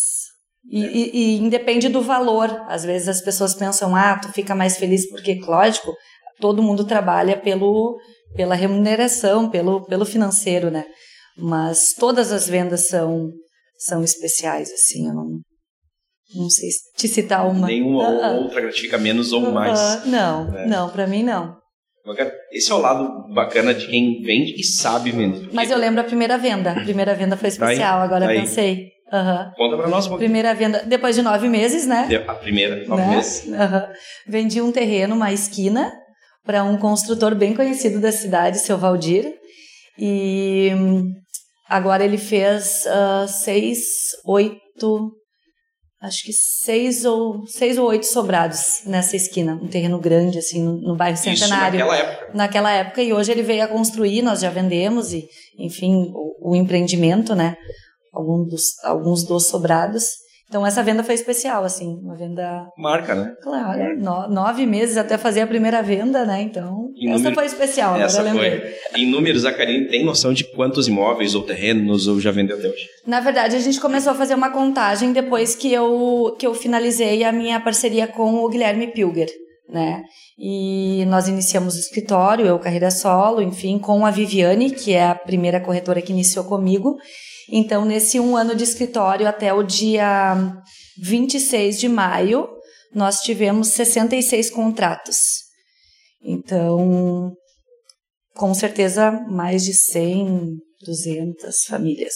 E, 0.69 0.85
é. 0.85 0.89
e, 0.91 1.11
e 1.15 1.39
independe 1.39 1.89
do 1.89 2.03
valor. 2.03 2.49
Às 2.69 2.85
vezes 2.85 3.09
as 3.09 3.21
pessoas 3.21 3.55
pensam, 3.55 3.95
ah, 3.95 4.19
tu 4.19 4.33
fica 4.33 4.55
mais 4.55 4.77
feliz 4.77 5.09
porque, 5.09 5.39
lógico, 5.47 5.95
todo 6.41 6.63
mundo 6.63 6.85
trabalha 6.85 7.39
pelo, 7.39 7.99
pela 8.35 8.55
remuneração, 8.55 9.51
pelo, 9.51 9.85
pelo 9.85 10.05
financeiro, 10.05 10.71
né? 10.71 10.87
Mas 11.37 11.95
todas 11.95 12.33
as 12.33 12.49
vendas 12.49 12.89
são, 12.89 13.31
são 13.79 14.03
especiais, 14.03 14.71
assim. 14.73 15.07
Eu 15.07 15.15
não, 15.15 15.41
não 16.35 16.49
sei 16.49 16.69
te 16.97 17.09
citar 17.09 17.47
uma. 17.47 17.67
Nenhuma 17.67 18.09
uh 18.09 18.23
-uh. 18.23 18.43
outra 18.43 18.61
gratifica 18.61 18.99
menos 18.99 19.33
ou 19.33 19.45
uh 19.45 19.53
mais. 19.53 20.05
Não, 20.07 20.51
né? 20.51 20.67
não, 20.67 20.89
para 20.89 21.07
mim 21.07 21.23
não. 21.23 21.59
Esse 22.53 22.73
é 22.73 22.75
o 22.75 22.79
lado 22.79 23.33
bacana 23.33 23.75
de 23.75 23.87
quem 23.87 24.23
vende 24.23 24.55
e 24.59 24.65
sabe 24.65 25.11
vender. 25.11 25.41
Porque... 25.41 25.55
Mas 25.55 25.71
eu 25.71 25.79
lembro 25.79 26.01
a 26.01 26.05
primeira 26.05 26.39
venda. 26.39 26.73
A 26.73 26.83
primeira 26.83 27.15
venda 27.15 27.37
foi 27.37 27.49
tá 27.51 27.55
especial, 27.55 27.99
tá 27.99 28.05
agora 28.05 28.27
tá 28.27 28.33
pensei. 28.33 28.91
Uhum. 29.13 29.53
Conta 29.57 29.77
pra 29.77 29.89
nós 29.89 30.07
um. 30.07 30.17
Primeira 30.17 30.55
venda, 30.55 30.83
depois 30.87 31.15
de 31.15 31.23
nove 31.23 31.49
meses, 31.49 31.87
né? 31.87 32.09
A 32.27 32.35
primeira, 32.35 32.87
nove 32.87 33.03
né? 33.03 33.17
meses. 33.17 33.47
Uhum. 33.47 33.95
Vendi 34.27 34.61
um 34.61 34.73
terreno, 34.73 35.15
uma 35.15 35.33
esquina, 35.33 35.93
para 36.45 36.65
um 36.65 36.77
construtor 36.77 37.35
bem 37.35 37.55
conhecido 37.55 38.01
da 38.01 38.13
cidade, 38.13 38.59
seu 38.59 38.79
Valdir. 38.79 39.35
E 39.99 40.71
hum, 40.75 41.13
agora 41.69 42.05
ele 42.05 42.19
fez 42.19 42.85
uh, 42.87 43.29
seis, 43.29 43.79
oito 44.25 45.13
acho 46.01 46.25
que 46.25 46.33
seis 46.33 47.05
ou, 47.05 47.47
seis 47.47 47.77
ou 47.77 47.87
oito 47.89 48.07
sobrados 48.07 48.83
nessa 48.87 49.17
esquina, 49.17 49.55
um 49.63 49.69
terreno 49.69 49.99
grande, 49.99 50.39
assim, 50.39 50.63
no, 50.63 50.81
no 50.81 50.97
bairro 50.97 51.17
Centenário. 51.17 51.79
Isso 51.79 51.87
naquela 51.87 51.97
época. 51.97 52.31
Naquela 52.35 52.73
época, 52.73 53.03
e 53.03 53.13
hoje 53.13 53.33
ele 53.33 53.43
veio 53.43 53.65
a 53.65 53.69
construir, 53.69 54.23
nós 54.23 54.41
já 54.41 54.51
vendemos, 54.51 55.13
e, 55.13 55.29
enfim, 55.59 56.11
o, 56.15 56.53
o 56.53 56.57
empreendimento, 56.57 57.35
né? 57.35 57.57
Alguns 58.13 58.49
dos, 58.49 58.85
alguns 58.85 59.25
dos 59.25 59.47
sobrados. 59.47 60.05
Então 60.51 60.67
essa 60.67 60.83
venda 60.83 61.05
foi 61.05 61.15
especial, 61.15 61.63
assim, 61.63 62.01
uma 62.03 62.17
venda. 62.17 62.67
Marca, 62.77 63.15
né? 63.15 63.33
Claro, 63.41 63.97
no, 64.01 64.29
nove 64.29 64.67
meses 64.67 64.97
até 64.97 65.17
fazer 65.17 65.43
a 65.43 65.47
primeira 65.47 65.81
venda, 65.81 66.27
né? 66.27 66.43
Então 66.43 66.89
Em 66.97 67.11
essa 67.11 67.19
número- 67.19 67.37
foi 67.37 67.47
especial. 67.47 67.95
Essa 68.01 68.25
foi. 68.25 68.75
Em 68.97 69.09
números, 69.09 69.45
a 69.45 69.53
Karine 69.53 69.87
tem 69.87 70.05
noção 70.05 70.33
de 70.33 70.43
quantos 70.43 70.89
imóveis 70.89 71.37
ou 71.37 71.43
terrenos 71.45 72.09
ou 72.09 72.19
já 72.21 72.33
vendeu 72.33 72.59
até 72.59 72.67
hoje? 72.67 72.85
Na 73.07 73.21
verdade, 73.21 73.55
a 73.55 73.61
gente 73.61 73.81
começou 73.81 74.11
a 74.11 74.17
fazer 74.17 74.35
uma 74.35 74.51
contagem 74.51 75.13
depois 75.13 75.55
que 75.55 75.73
eu, 75.73 76.35
que 76.37 76.45
eu 76.45 76.53
finalizei 76.53 77.23
a 77.23 77.31
minha 77.31 77.61
parceria 77.61 78.09
com 78.09 78.43
o 78.45 78.49
Guilherme 78.49 78.89
Pilger, 78.89 79.29
né? 79.69 80.03
E 80.37 81.05
nós 81.07 81.29
iniciamos 81.29 81.77
o 81.77 81.79
escritório, 81.79 82.45
eu 82.45 82.59
carreira 82.59 82.91
solo, 82.91 83.41
enfim, 83.41 83.79
com 83.79 84.05
a 84.05 84.11
Viviane, 84.11 84.73
que 84.73 84.93
é 84.95 85.05
a 85.05 85.15
primeira 85.15 85.61
corretora 85.61 86.03
que 86.03 86.13
iniciou 86.13 86.45
comigo. 86.45 86.97
Então, 87.53 87.85
nesse 87.85 88.21
um 88.21 88.37
ano 88.37 88.55
de 88.55 88.65
escritório, 88.65 89.27
até 89.27 89.53
o 89.53 89.63
dia 89.63 90.37
26 91.03 91.79
de 91.81 91.89
maio, 91.89 92.49
nós 92.95 93.21
tivemos 93.21 93.69
66 93.69 94.51
contratos. 94.51 95.17
Então, 96.23 97.33
com 98.35 98.53
certeza, 98.55 99.11
mais 99.29 99.65
de 99.65 99.75
100, 99.75 100.57
200 100.85 101.65
famílias. 101.67 102.15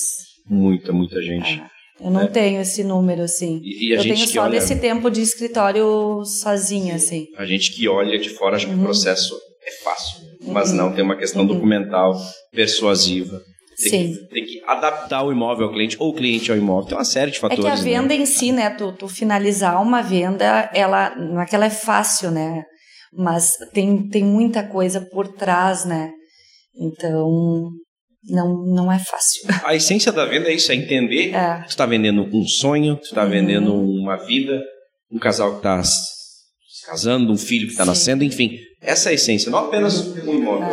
Muita, 0.49 0.93
muita 0.93 1.21
gente. 1.23 1.63
Eu 2.01 2.11
não 2.11 2.27
tenho 2.29 2.61
esse 2.61 2.83
número, 2.85 3.23
assim. 3.23 3.61
E, 3.63 3.89
e 3.89 3.95
eu 3.95 4.03
tenho 4.03 4.17
só 4.29 4.43
olha, 4.43 4.51
desse 4.53 4.77
tempo 4.77 5.11
de 5.11 5.21
escritório 5.23 6.23
sozinha, 6.25 6.97
assim. 6.97 7.27
a 7.37 7.47
gente 7.47 7.73
que 7.73 7.89
olha 7.89 8.19
de 8.19 8.31
fora 8.31 8.57
acha 8.57 8.67
que 8.67 8.73
o 8.75 8.77
Uhum. 8.77 8.83
processo 8.85 9.35
é 9.65 9.71
fácil, 9.83 10.19
mas 10.43 10.71
Uhum. 10.71 10.77
não 10.77 10.93
tem 10.95 11.05
uma 11.05 11.17
questão 11.17 11.43
Uhum. 11.43 11.49
documental, 11.49 12.13
persuasiva. 12.53 13.41
Tem 13.77 13.91
Sim. 13.91 14.13
que, 14.15 14.29
tem 14.29 14.45
que 14.45 14.63
adaptar 14.67 15.23
o 15.25 15.33
imóvel 15.33 15.67
ao 15.67 15.73
cliente 15.73 15.97
ou 15.99 16.11
o 16.11 16.15
cliente 16.15 16.51
ao 16.51 16.57
imóvel. 16.57 16.89
Tem 16.89 16.99
uma 16.99 17.05
série 17.05 17.31
de 17.31 17.39
É 17.39 17.41
fatores. 17.41 17.65
que 17.65 17.71
a 17.71 17.77
né? 17.77 17.83
venda 17.83 18.15
em 18.15 18.27
si, 18.27 18.53
né, 18.53 18.71
tu, 18.71 18.93
tu 18.93 19.09
finalizar 19.09 19.81
uma 19.83 20.03
venda, 20.03 20.71
ela, 20.75 21.15
não 21.17 21.41
é 21.41 21.47
que 21.47 21.55
ela 21.55 21.67
é 21.67 21.71
fácil, 21.71 22.31
né, 22.31 22.63
mas 23.13 23.53
tem, 23.73 24.09
tem 24.09 24.25
muita 24.25 24.63
coisa 24.63 25.01
por 25.01 25.29
trás, 25.29 25.85
né, 25.85 26.11
então 26.77 27.71
não, 28.29 28.65
não 28.75 28.93
é 28.93 28.99
fácil. 28.99 29.43
A 29.65 29.75
essência 29.75 30.11
da 30.13 30.25
venda 30.25 30.49
é 30.49 30.55
isso, 30.55 30.73
é 30.73 30.75
entender 30.75 31.35
É, 31.35 31.57
que 31.61 31.67
tu 31.67 31.71
está 31.71 31.87
vendendo 31.87 32.23
um 32.33 32.45
sonho, 32.47 32.97
tu 32.97 33.05
está 33.05 33.25
Uhum. 33.25 33.31
vendendo 33.31 33.75
uma 33.75 34.17
vida, 34.17 34.63
um 35.11 35.19
casal 35.19 35.51
que 35.53 35.57
está 35.59 35.83
se 35.83 36.87
casando, 36.87 37.33
um 37.33 37.37
filho 37.37 37.67
que 37.67 37.73
está 37.73 37.85
nascendo, 37.85 38.25
enfim. 38.25 38.59
Essa 38.81 39.09
é 39.09 39.13
a 39.13 39.15
essência, 39.15 39.51
não 39.51 39.59
apenas 39.61 40.07
um 40.17 40.35
imóvel. 40.35 40.69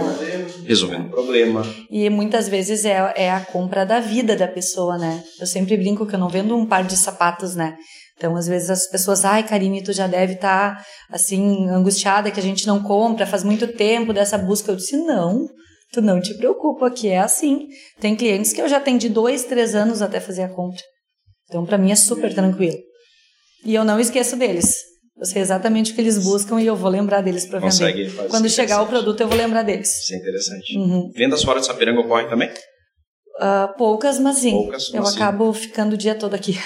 Resolvendo 0.72 1.08
um 1.08 1.10
problema. 1.10 1.64
e 1.90 2.10
muitas 2.10 2.48
vezes 2.48 2.86
é, 2.86 3.14
é 3.16 3.32
a 3.32 3.42
compra 3.42 3.86
da 3.86 4.00
vida 4.00 4.36
da 4.36 4.48
pessoa, 4.48 4.98
né, 4.98 5.24
eu 5.40 5.46
sempre 5.46 5.76
brinco 5.78 6.06
que 6.06 6.16
eu 6.16 6.20
não 6.20 6.30
vendo 6.30 6.56
um 6.56 6.66
par 6.66 6.84
de 6.84 6.96
sapatos, 6.96 7.56
né, 7.56 7.76
então 8.18 8.36
às 8.36 8.48
vezes 8.48 8.70
as 8.70 8.88
pessoas, 8.90 9.26
ai 9.26 9.44
Karine, 9.44 9.84
tu 9.84 9.92
já 9.92 10.08
deve 10.08 10.34
estar, 10.34 10.84
assim, 11.10 11.68
angustiada 11.70 12.32
que 12.32 12.40
a 12.40 12.44
gente 12.44 12.66
não 12.66 12.82
compra, 12.82 13.26
faz 13.26 13.44
muito 13.44 13.68
tempo 13.68 14.14
dessa 14.14 14.38
busca, 14.38 14.72
eu 14.72 14.76
disse, 14.76 14.96
não, 14.98 15.48
Tu 15.94 16.02
não 16.02 16.22
te 16.22 16.34
preocupa, 16.36 16.90
que 16.90 17.10
é 17.10 17.20
assim. 17.20 17.68
Tem 18.00 18.16
clientes 18.16 18.54
que 18.54 18.62
eu 18.62 18.70
já 18.70 18.78
atendi 18.78 19.10
dois, 19.10 19.44
três 19.44 19.76
anos 19.76 20.02
até 20.02 20.22
fazer 20.22 20.44
a 20.44 20.50
compra. 20.50 20.82
Então, 21.50 21.66
para 21.66 21.78
mim, 21.78 21.92
é 21.92 21.96
super 21.96 22.34
tranquilo. 22.34 22.78
E 23.66 23.76
eu 23.76 23.84
não 23.84 24.00
esqueço 24.00 24.38
deles. 24.38 24.74
Eu 25.22 25.26
sei 25.28 25.40
exatamente 25.40 25.92
o 25.92 25.96
que 25.96 26.02
eles 26.02 26.18
buscam 26.18 26.60
e 26.60 26.66
eu 26.66 26.76
vou 26.76 26.90
lembrar 26.90 27.22
deles 27.22 27.46
para 27.46 27.60
vender. 27.60 27.70
Consegue 27.72 28.10
fazer 28.10 28.28
Quando 28.30 28.50
chegar 28.50 28.82
o 28.82 28.88
produto, 28.88 29.22
eu 29.22 29.28
vou 29.28 29.38
lembrar 29.38 29.62
deles. 29.62 29.88
Isso 30.02 30.16
é 30.16 30.18
interessante. 30.18 30.76
Uhum. 30.76 31.12
Vendas 31.16 31.44
fora 31.44 31.60
de 31.60 31.68
Sapiranga 31.68 32.00
ocorrem 32.02 32.28
também? 32.28 32.50
Ah, 33.40 33.72
poucas, 33.78 34.20
mas 34.20 34.38
sim. 34.38 34.50
Poucas, 34.52 34.92
eu 34.92 35.00
mas 35.04 35.12
sim. 35.12 35.18
acabo 35.18 35.54
ficando 35.54 35.94
o 35.94 35.98
dia 35.98 36.16
todo 36.16 36.34
aqui. 36.34 36.58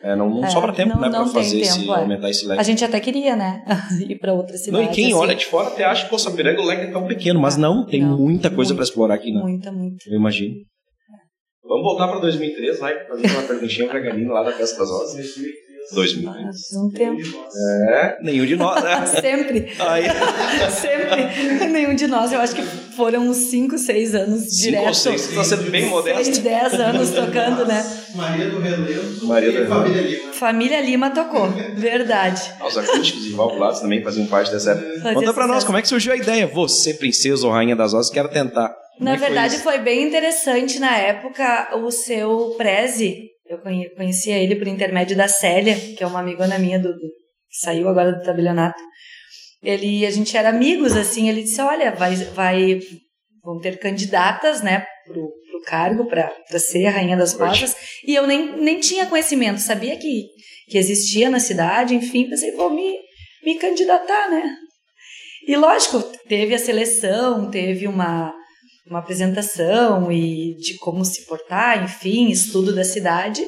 É, 0.00 0.14
não, 0.14 0.30
não 0.30 0.44
É, 0.44 0.50
sobra 0.50 0.72
tempo, 0.72 0.90
não- 0.94 1.00
né, 1.00 1.08
não 1.08 1.24
para 1.24 1.42
fazer 1.42 1.58
esse, 1.60 1.80
tempo, 1.80 1.92
é. 1.92 1.98
aumentar 2.02 2.30
esse 2.30 2.46
leque. 2.46 2.60
A 2.60 2.62
gente 2.62 2.84
até 2.84 3.00
queria, 3.00 3.34
né? 3.34 3.64
Ir 4.08 4.18
para 4.20 4.32
outra 4.32 4.52
Não, 4.52 4.62
cidade. 4.62 4.84
e 4.84 4.88
quem 4.90 5.06
assim. 5.06 5.14
olha 5.14 5.34
de 5.34 5.46
fora 5.46 5.68
até 5.68 5.82
acha 5.84 6.04
que 6.04 6.10
pô, 6.10 6.16
Sapiranga 6.18 6.60
o 6.60 6.64
leque 6.66 6.82
é 6.82 6.90
tão 6.92 7.06
pequeno, 7.08 7.40
mas 7.40 7.56
não, 7.56 7.84
tem 7.84 8.02
Não, 8.02 8.16
muita 8.16 8.48
coisa 8.48 8.74
para 8.76 8.84
explorar 8.84 9.14
aqui, 9.16 9.32
né? 9.32 9.40
Muita, 9.40 9.72
muita. 9.72 9.96
Eu 10.08 10.14
imagino. 10.16 10.54
Vamos 11.66 11.82
voltar 11.82 12.06
para 12.08 12.20
2003, 12.20 12.78
vai 12.78 13.06
fazer 13.08 13.26
uma 13.28 13.42
perguntinha 13.42 13.88
pra 13.88 13.98
Galina 13.98 14.32
lá 14.34 14.42
da 14.44 14.52
Festa 14.52 14.78
das 14.78 14.88
Rosas. 14.90 15.16
2003. 15.92 16.26
Ah, 16.26 16.44
faz 16.44 16.82
um 16.82 16.90
tempo. 16.90 17.22
É, 17.90 18.18
nenhum 18.22 18.46
de 18.46 18.56
nós, 18.56 18.82
né? 18.82 19.04
Sempre. 19.20 19.72
Aí, 19.78 20.04
Sempre. 20.70 21.66
Nenhum 21.68 21.94
de 21.94 22.06
nós. 22.06 22.32
Eu 22.32 22.40
acho 22.40 22.54
que 22.54 22.62
foram 22.96 23.28
uns 23.28 23.36
5, 23.36 23.76
6 23.76 24.14
anos 24.14 24.40
cinco 24.42 24.62
direto. 24.62 24.86
ou 24.88 24.94
seis, 24.94 25.20
você 25.22 25.34
tá 25.34 25.44
sendo 25.44 25.70
bem 25.70 25.82
6, 25.82 25.92
modesto. 25.92 26.40
10 26.40 26.74
anos 26.74 27.10
tocando, 27.10 27.66
né? 27.66 27.84
Maria 28.14 28.48
do 28.48 28.60
Relevo 28.60 29.26
Maria 29.26 29.50
do 29.52 29.58
e 29.64 29.66
Família 29.66 30.02
Lima. 30.02 30.32
Família 30.32 30.80
Lima 30.80 31.10
tocou. 31.10 31.48
Verdade. 31.76 32.40
Os 32.64 32.78
acústicos 32.78 33.26
e 33.26 33.30
valvulados 33.32 33.80
também 33.80 34.02
faziam 34.02 34.26
parte 34.26 34.50
dessa 34.52 34.72
época. 34.72 35.00
Fazia 35.00 35.14
Conta 35.14 35.34
pra 35.34 35.46
nós, 35.46 35.64
como 35.64 35.76
é 35.78 35.82
que 35.82 35.88
surgiu 35.88 36.12
a 36.12 36.16
ideia? 36.16 36.46
Você, 36.46 36.94
princesa 36.94 37.44
ou 37.46 37.52
rainha 37.52 37.74
das 37.74 37.92
rosas, 37.92 38.10
quero 38.12 38.28
tentar. 38.28 38.68
Como 38.96 39.04
Na 39.10 39.14
é 39.14 39.18
foi 39.18 39.26
verdade, 39.26 39.54
isso? 39.54 39.64
foi 39.64 39.78
bem 39.78 40.06
interessante 40.06 40.78
na 40.78 40.96
época 40.96 41.76
o 41.78 41.90
seu 41.90 42.54
Prezi. 42.56 43.33
Eu 43.54 43.60
conhe- 43.62 43.88
conhecia 43.90 44.36
ele 44.38 44.56
por 44.56 44.66
intermédio 44.66 45.16
da 45.16 45.28
Célia, 45.28 45.74
que 45.96 46.02
é 46.02 46.06
uma 46.06 46.20
amigona 46.20 46.58
minha 46.58 46.78
do, 46.78 46.92
do- 46.92 46.98
que 47.50 47.58
saiu 47.60 47.88
agora 47.88 48.12
do 48.12 48.22
tabelionato. 48.22 48.80
Ele, 49.62 50.04
a 50.06 50.10
gente 50.10 50.36
era 50.36 50.48
amigos, 50.50 50.94
assim. 50.96 51.28
Ele 51.28 51.42
disse: 51.42 51.60
Olha, 51.60 51.90
vai, 51.92 52.14
vai, 52.16 52.80
vão 53.42 53.58
ter 53.60 53.78
candidatas, 53.78 54.60
né, 54.62 54.84
pro, 55.06 55.14
pro 55.14 55.60
cargo 55.66 56.06
para 56.06 56.58
ser 56.58 56.86
a 56.86 56.90
rainha 56.90 57.16
das 57.16 57.32
rosas. 57.32 57.76
E 58.06 58.14
eu 58.14 58.26
nem, 58.26 58.56
nem 58.60 58.80
tinha 58.80 59.06
conhecimento, 59.06 59.60
sabia 59.60 59.96
que, 59.96 60.24
que 60.68 60.76
existia 60.78 61.30
na 61.30 61.40
cidade. 61.40 61.94
Enfim, 61.94 62.28
pensei: 62.28 62.52
Vou 62.52 62.70
me, 62.70 62.92
me 63.44 63.54
candidatar, 63.58 64.30
né? 64.30 64.42
E 65.46 65.56
lógico, 65.56 66.00
teve 66.28 66.54
a 66.54 66.58
seleção, 66.58 67.50
teve 67.50 67.86
uma 67.86 68.34
uma 68.86 68.98
apresentação 68.98 70.12
e 70.12 70.54
de 70.56 70.76
como 70.78 71.04
se 71.04 71.24
portar, 71.26 71.82
enfim, 71.84 72.28
estudo 72.28 72.74
da 72.74 72.84
cidade, 72.84 73.42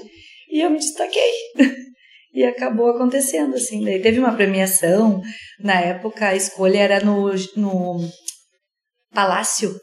e 0.50 0.60
eu 0.60 0.70
me 0.70 0.78
destaquei. 0.78 1.32
e 2.32 2.44
acabou 2.44 2.90
acontecendo, 2.90 3.54
assim. 3.54 3.84
Daí 3.84 4.00
teve 4.00 4.18
uma 4.18 4.34
premiação, 4.34 5.20
na 5.60 5.80
época 5.80 6.28
a 6.28 6.36
escolha 6.36 6.78
era 6.78 7.00
no, 7.04 7.32
no 7.56 8.08
Palácio. 9.12 9.74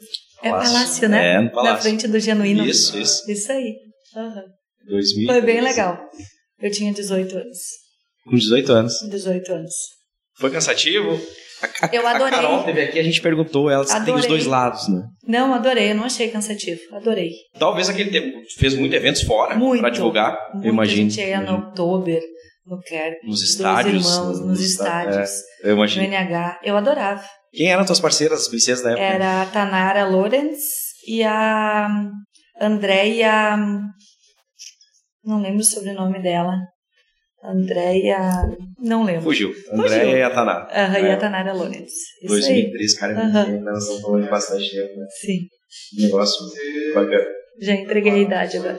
É 0.42 0.50
Palácio. 0.50 0.72
Palácio, 0.72 1.08
né? 1.08 1.34
É, 1.34 1.38
no 1.38 1.44
Na 1.44 1.50
Palácio. 1.50 1.82
frente 1.82 2.08
do 2.08 2.20
Genuíno. 2.20 2.64
Isso, 2.66 2.98
isso. 2.98 3.30
Isso 3.30 3.52
aí. 3.52 3.74
Aham. 4.16 4.44
2000. 4.86 5.26
Foi 5.26 5.40
bem 5.40 5.60
legal. 5.60 5.98
Eu 6.60 6.70
tinha 6.70 6.92
18 6.92 7.36
anos. 7.36 7.58
Com 8.24 8.36
18 8.36 8.72
anos. 8.72 8.94
18 9.10 9.52
anos. 9.52 9.72
Foi 10.38 10.50
cansativo? 10.50 11.20
Eu 11.92 12.06
adorei. 12.06 12.38
A 12.38 12.42
Carol 12.42 12.62
teve 12.64 12.82
aqui, 12.82 12.98
a 12.98 13.02
gente 13.02 13.20
perguntou, 13.20 13.70
ela 13.70 13.84
que 13.84 14.04
tem 14.04 14.14
os 14.14 14.26
dois 14.26 14.46
lados, 14.46 14.88
né? 14.88 15.02
Não, 15.26 15.54
adorei, 15.54 15.90
eu 15.92 15.94
não 15.94 16.04
achei 16.04 16.28
cansativo. 16.28 16.80
Adorei. 16.92 17.30
Talvez 17.58 17.88
aquele 17.88 18.10
tempo 18.10 18.38
fez 18.58 18.74
muitos 18.74 18.96
eventos 18.96 19.22
fora 19.22 19.58
pra 19.80 19.90
divulgar, 19.90 20.36
Muito, 20.52 20.66
eu 20.66 20.72
imagino. 20.72 21.06
A 21.06 21.10
gente 21.10 21.20
ia 21.20 21.40
no 21.40 21.54
Oktober, 21.68 22.22
no 22.66 22.80
Kerb, 22.80 23.16
Nos 23.24 23.42
estádios. 23.42 24.06
irmãos, 24.06 24.40
nos 24.40 24.60
está- 24.60 25.04
estádios, 25.04 25.30
é, 25.30 25.64
eu 25.64 25.68
no 25.70 25.76
imagino. 25.76 26.04
NH. 26.06 26.60
Eu 26.64 26.76
adorava. 26.76 27.24
Quem 27.52 27.70
eram 27.70 27.84
tuas 27.84 28.00
parceiras, 28.00 28.40
as 28.42 28.48
princesas 28.48 28.82
da 28.82 28.90
época? 28.90 29.04
Era 29.04 29.42
a 29.42 29.46
Tanara 29.46 30.04
Lorenz 30.06 30.58
e 31.06 31.22
a 31.22 31.88
Andréia. 32.60 33.56
Não 35.24 35.40
lembro 35.40 35.60
o 35.60 35.64
sobrenome 35.64 36.20
dela. 36.22 36.52
Andréia. 37.44 38.18
Não 38.78 39.04
lembro. 39.04 39.22
Fugiu. 39.22 39.52
Andréia 39.72 40.16
e 40.18 40.22
a 40.22 40.30
Tanara. 40.30 40.66
Aham, 40.72 40.98
e 40.98 41.06
É. 41.06 41.12
a 41.12 41.16
Tanara 41.18 41.52
Lorenz. 41.52 41.92
Isso 42.22 42.32
aí. 42.34 42.62
2003, 42.62 42.98
cara, 42.98 43.12
Aham. 43.20 43.60
nós 43.60 43.78
estamos 43.82 44.02
falando 44.02 44.24
de 44.24 44.30
bastante 44.30 44.70
tempo, 44.70 45.00
né? 45.00 45.06
Sim. 45.20 45.38
Negócio 46.02 46.40
bacana. 46.94 47.26
Já 47.60 47.74
entreguei 47.74 48.12
a 48.12 48.18
idade 48.18 48.56
agora. 48.56 48.78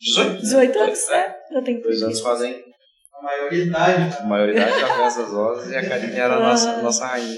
18? 0.00 0.40
18 0.42 0.78
anos, 0.78 1.08
é. 1.10 1.36
Já 1.52 1.62
tenho 1.62 1.82
Dois 1.82 2.02
anos 2.02 2.20
fazem 2.20 2.62
A 3.18 3.22
maioridade. 3.22 4.16
a 4.20 4.24
maioridade 4.26 4.80
da 4.80 4.96
festa 4.96 5.22
das 5.22 5.30
rosas 5.32 5.70
e 5.72 5.76
a 5.76 5.88
Karine 5.88 6.14
era 6.16 6.36
a 6.36 6.40
nossa, 6.40 6.82
nossa 6.82 7.06
rainha. 7.06 7.36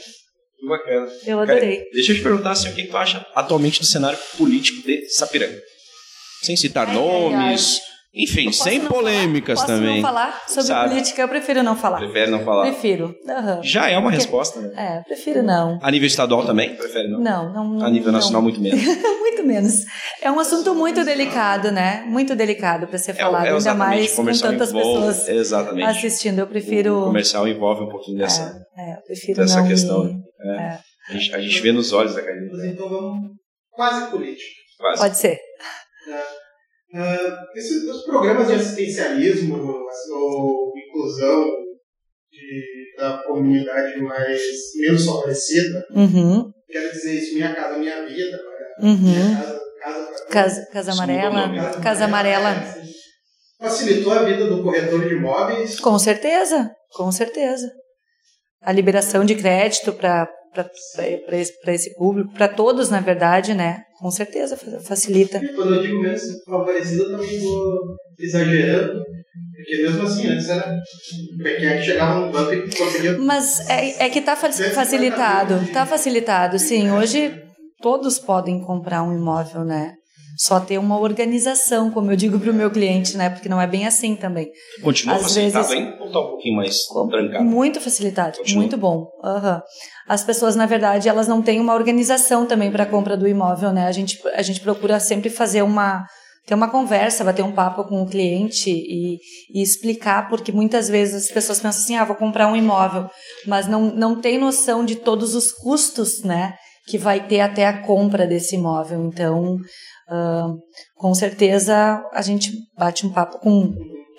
Que 0.59 0.67
bacana. 0.69 1.09
Eu 1.27 1.41
adorei. 1.41 1.79
Cara, 1.79 1.91
deixa 1.95 2.13
eu 2.13 2.17
te 2.17 2.23
perguntar 2.23 2.51
assim, 2.51 2.69
o 2.69 2.75
que, 2.75 2.83
que 2.85 2.91
tu 2.91 2.97
acha 2.99 3.25
atualmente 3.35 3.81
do 3.81 3.87
cenário 3.87 4.19
político 4.37 4.87
de 4.87 5.09
Sapiranga? 5.09 5.59
Sem 6.43 6.55
citar 6.57 6.87
ai, 6.89 6.95
nomes, 6.95 7.81
Enfim, 8.13 8.47
Posso 8.47 8.65
sem 8.65 8.81
não 8.81 8.89
polêmicas 8.89 9.61
falar? 9.61 9.67
Posso 9.69 9.81
também. 9.81 9.95
não 9.97 10.03
falar 10.03 10.43
sobre 10.49 10.63
Sabe? 10.65 10.89
política? 10.91 11.23
Eu 11.23 11.29
prefiro 11.29 11.63
não 11.63 11.77
falar. 11.77 11.99
Prefere 11.99 12.29
não 12.31 12.45
falar? 12.45 12.63
Prefiro. 12.65 13.15
Aham. 13.29 13.61
Já 13.63 13.89
é 13.89 13.93
uma 13.97 14.03
Porque- 14.11 14.17
resposta, 14.17 14.61
né? 14.61 14.73
É, 14.77 15.03
prefiro 15.05 15.45
não. 15.45 15.79
A 15.81 15.91
nível 15.93 16.09
estadual 16.09 16.45
também? 16.45 16.75
Prefere 16.75 17.09
não? 17.09 17.21
Não, 17.21 17.53
não. 17.53 17.87
A 17.87 17.89
nível 17.89 18.11
não. 18.11 18.19
nacional, 18.19 18.43
muito 18.43 18.61
menos. 18.61 18.83
muito 19.21 19.45
menos. 19.47 19.75
É 20.21 20.29
um 20.29 20.41
assunto 20.41 20.75
muito 20.75 21.05
delicado, 21.05 21.71
né? 21.71 22.03
Muito 22.09 22.35
delicado 22.35 22.89
para 22.89 22.99
ser 22.99 23.15
falado, 23.15 23.45
ainda 23.45 23.57
exatamente, 23.57 23.97
mais 24.01 24.13
com 24.41 24.49
tantas 24.49 24.71
envolve- 24.71 25.07
pessoas 25.07 25.29
Exatamente. 25.29 25.87
assistindo. 25.89 26.39
Eu 26.41 26.47
O 26.47 26.49
prefiro. 26.49 27.03
comercial 27.05 27.47
envolve 27.47 27.85
um 27.85 27.89
pouquinho 27.89 28.19
dessa, 28.19 28.53
É, 28.77 28.95
eu 28.95 29.03
prefiro 29.07 29.41
dessa 29.41 29.61
não. 29.61 29.69
questão. 29.69 30.03
me- 30.05 30.15
né? 30.45 30.81
É. 31.09 31.13
A, 31.15 31.17
gente, 31.17 31.35
a 31.35 31.41
gente 31.41 31.61
vê 31.61 31.71
nos 31.71 31.93
olhos 31.93 32.15
da 32.17 32.23
Karine. 32.23 32.49
Mas 32.51 32.65
então 32.65 32.89
vamos 32.89 33.21
quase 33.71 34.11
política. 34.11 34.51
Quase. 34.79 35.01
Pode 35.01 35.17
ser. 35.17 35.39
Ah, 36.95 37.47
esses 37.55 37.85
os 37.85 38.03
programas 38.05 38.49
de 38.49 38.55
assistencialismo 38.55 39.57
ou 40.13 40.73
inclusão 40.77 41.45
de- 42.33 42.95
da 42.97 43.19
comunidade 43.19 44.01
mais 44.03 44.41
menos 44.77 45.05
favorecida, 45.05 45.85
Uhum, 45.95 46.51
quero 46.69 46.91
dizer 46.93 47.15
isso, 47.15 47.35
Minha 47.35 47.55
Casa 47.55 47.79
Minha 47.79 48.07
Vida, 48.07 48.41
uhum. 48.83 48.97
Minha 48.97 49.37
Casa, 49.37 49.61
casa, 49.81 50.27
Casa, 50.31 50.67
casa 50.73 50.93
amarela. 50.93 51.47
nome. 51.47 51.59
Casa 51.83 52.05
amarela. 52.07 52.51
é, 52.51 52.81
Facilitou 53.61 54.13
a 54.13 54.23
vida 54.25 54.47
do 54.47 54.63
corretor 54.63 55.07
de 55.07 55.15
imóveis. 55.15 55.79
Com 55.81 55.99
certeza, 55.99 56.71
com 56.93 57.13
certeza. 57.13 57.71
A 58.63 58.73
liberação 58.73 59.25
de 59.25 59.35
crédito 59.37 59.93
para 59.93 60.29
esse, 61.39 61.61
pra 61.61 61.73
esse 61.73 61.95
público, 61.95 62.33
para 62.33 62.49
todos, 62.49 62.91
na 62.91 63.01
verdade, 63.01 63.55
né? 63.55 63.83
Com 63.99 64.11
certeza 64.11 64.57
fa- 64.57 64.81
facilita. 64.81 65.39
E 65.39 65.49
quando 65.55 65.75
eu 65.75 65.83
digo 65.83 66.01
menos 66.03 66.23
favorecida, 66.45 67.03
eu 67.05 67.11
também 67.13 67.37
estou 67.37 67.97
exagerando, 68.19 69.01
porque 69.57 69.83
mesmo 69.83 70.03
assim, 70.03 70.27
antes 70.27 70.49
era 70.49 70.75
quem 71.59 71.69
é 71.69 71.77
que 71.79 71.83
chegava 71.85 72.21
no 72.27 72.33
banco 72.33 72.53
e 72.55 72.77
conseguia. 72.77 73.19
Mas 73.19 73.69
é, 73.69 74.07
é 74.07 74.11
que 74.11 74.19
está 74.21 74.37
facilitado, 74.37 75.55
está 75.65 75.87
facilitado, 75.87 76.59
sim. 76.59 76.91
Hoje 76.91 77.43
todos 77.81 78.19
podem 78.19 78.61
comprar 78.63 79.03
um 79.03 79.13
imóvel, 79.13 79.65
né? 79.65 79.95
Só 80.37 80.59
ter 80.61 80.79
uma 80.79 80.99
organização, 80.99 81.91
como 81.91 82.11
eu 82.11 82.17
digo 82.17 82.39
para 82.39 82.51
o 82.51 82.55
meu 82.55 82.71
cliente, 82.71 83.17
né? 83.17 83.29
Porque 83.31 83.49
não 83.49 83.61
é 83.61 83.67
bem 83.67 83.87
assim 83.87 84.17
também. 84.17 84.49
Continua 84.83 85.17
Às 85.17 85.23
facilitado 85.23 85.69
vezes- 85.69 85.85
ainda 85.87 86.03
ou 86.05 86.11
tá 86.13 86.21
um 86.21 86.29
pouquinho 86.31 86.57
mais 86.57 86.77
trancado? 87.11 87.45
Muito 87.45 87.81
facilitado, 87.81 88.39
Continua. 88.39 88.61
muito 88.63 88.77
bom. 88.77 89.07
Aham. 89.25 89.63
As 90.09 90.25
pessoas, 90.25 90.57
na 90.57 90.67
verdade, 90.67 91.09
elas 91.09 91.29
não 91.29 91.43
têm 91.43 91.61
uma 91.61 91.75
organização 91.75 92.47
também 92.47 92.71
para 92.71 92.85
a 92.85 92.87
compra 92.87 93.17
do 93.17 93.29
imóvel, 93.29 93.73
né? 93.73 93.87
A 93.87 93.93
gente, 93.93 94.19
a 94.35 94.43
gente 94.43 94.61
procura 94.61 94.99
sempre 95.01 95.31
fazer 95.31 95.63
uma 95.63 96.05
ter 96.47 96.55
uma 96.55 96.71
conversa, 96.71 97.23
bater 97.23 97.45
um 97.45 97.53
papo 97.53 97.85
com 97.85 98.03
o 98.03 98.09
cliente 98.09 98.71
e, 98.71 99.19
e 99.55 99.63
explicar, 99.63 100.29
porque 100.29 100.51
muitas 100.51 100.89
vezes 100.89 101.27
as 101.27 101.31
pessoas 101.31 101.61
pensam 101.61 101.81
assim, 101.81 101.97
ah, 101.97 102.05
vou 102.05 102.17
comprar 102.17 102.49
um 102.49 102.57
imóvel, 102.57 103.09
mas 103.47 103.69
não, 103.69 103.83
não 103.95 104.21
tem 104.21 104.37
noção 104.39 104.85
de 104.85 104.97
todos 104.97 105.37
os 105.37 105.53
custos, 105.53 106.25
né, 106.25 106.55
que 106.89 106.99
vai 106.99 107.25
ter 107.25 107.41
até 107.41 107.67
a 107.67 107.83
compra 107.83 108.27
desse 108.27 108.57
imóvel. 108.57 109.05
Então, 109.05 109.59
ah, 110.11 110.53
com 110.97 111.15
certeza, 111.15 112.05
a 112.13 112.21
gente 112.21 112.53
bate 112.77 113.07
um 113.07 113.13
papo 113.13 113.39
com 113.39 113.73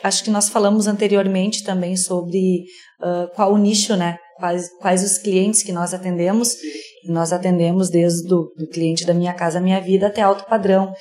acho 0.04 0.24
que 0.24 0.32
nós 0.32 0.50
falamos 0.50 0.88
anteriormente 0.88 1.64
também 1.64 1.96
sobre 1.96 2.64
ah, 3.02 3.30
qual 3.36 3.54
o 3.54 3.58
nicho, 3.58 3.96
né? 3.96 4.18
Quais, 4.38 4.70
quais 4.80 5.04
os 5.04 5.18
clientes 5.18 5.62
que 5.62 5.72
nós 5.72 5.94
atendemos. 5.94 6.56
E 7.04 7.12
nós 7.12 7.34
atendemos 7.34 7.90
desde 7.90 8.28
do, 8.28 8.54
do 8.58 8.68
cliente 8.68 9.06
da 9.06 9.14
Minha 9.14 9.34
Casa 9.34 9.60
Minha 9.60 9.82
Vida 9.82 10.08
até 10.08 10.22
alto 10.22 10.46
padrão. 10.46 10.94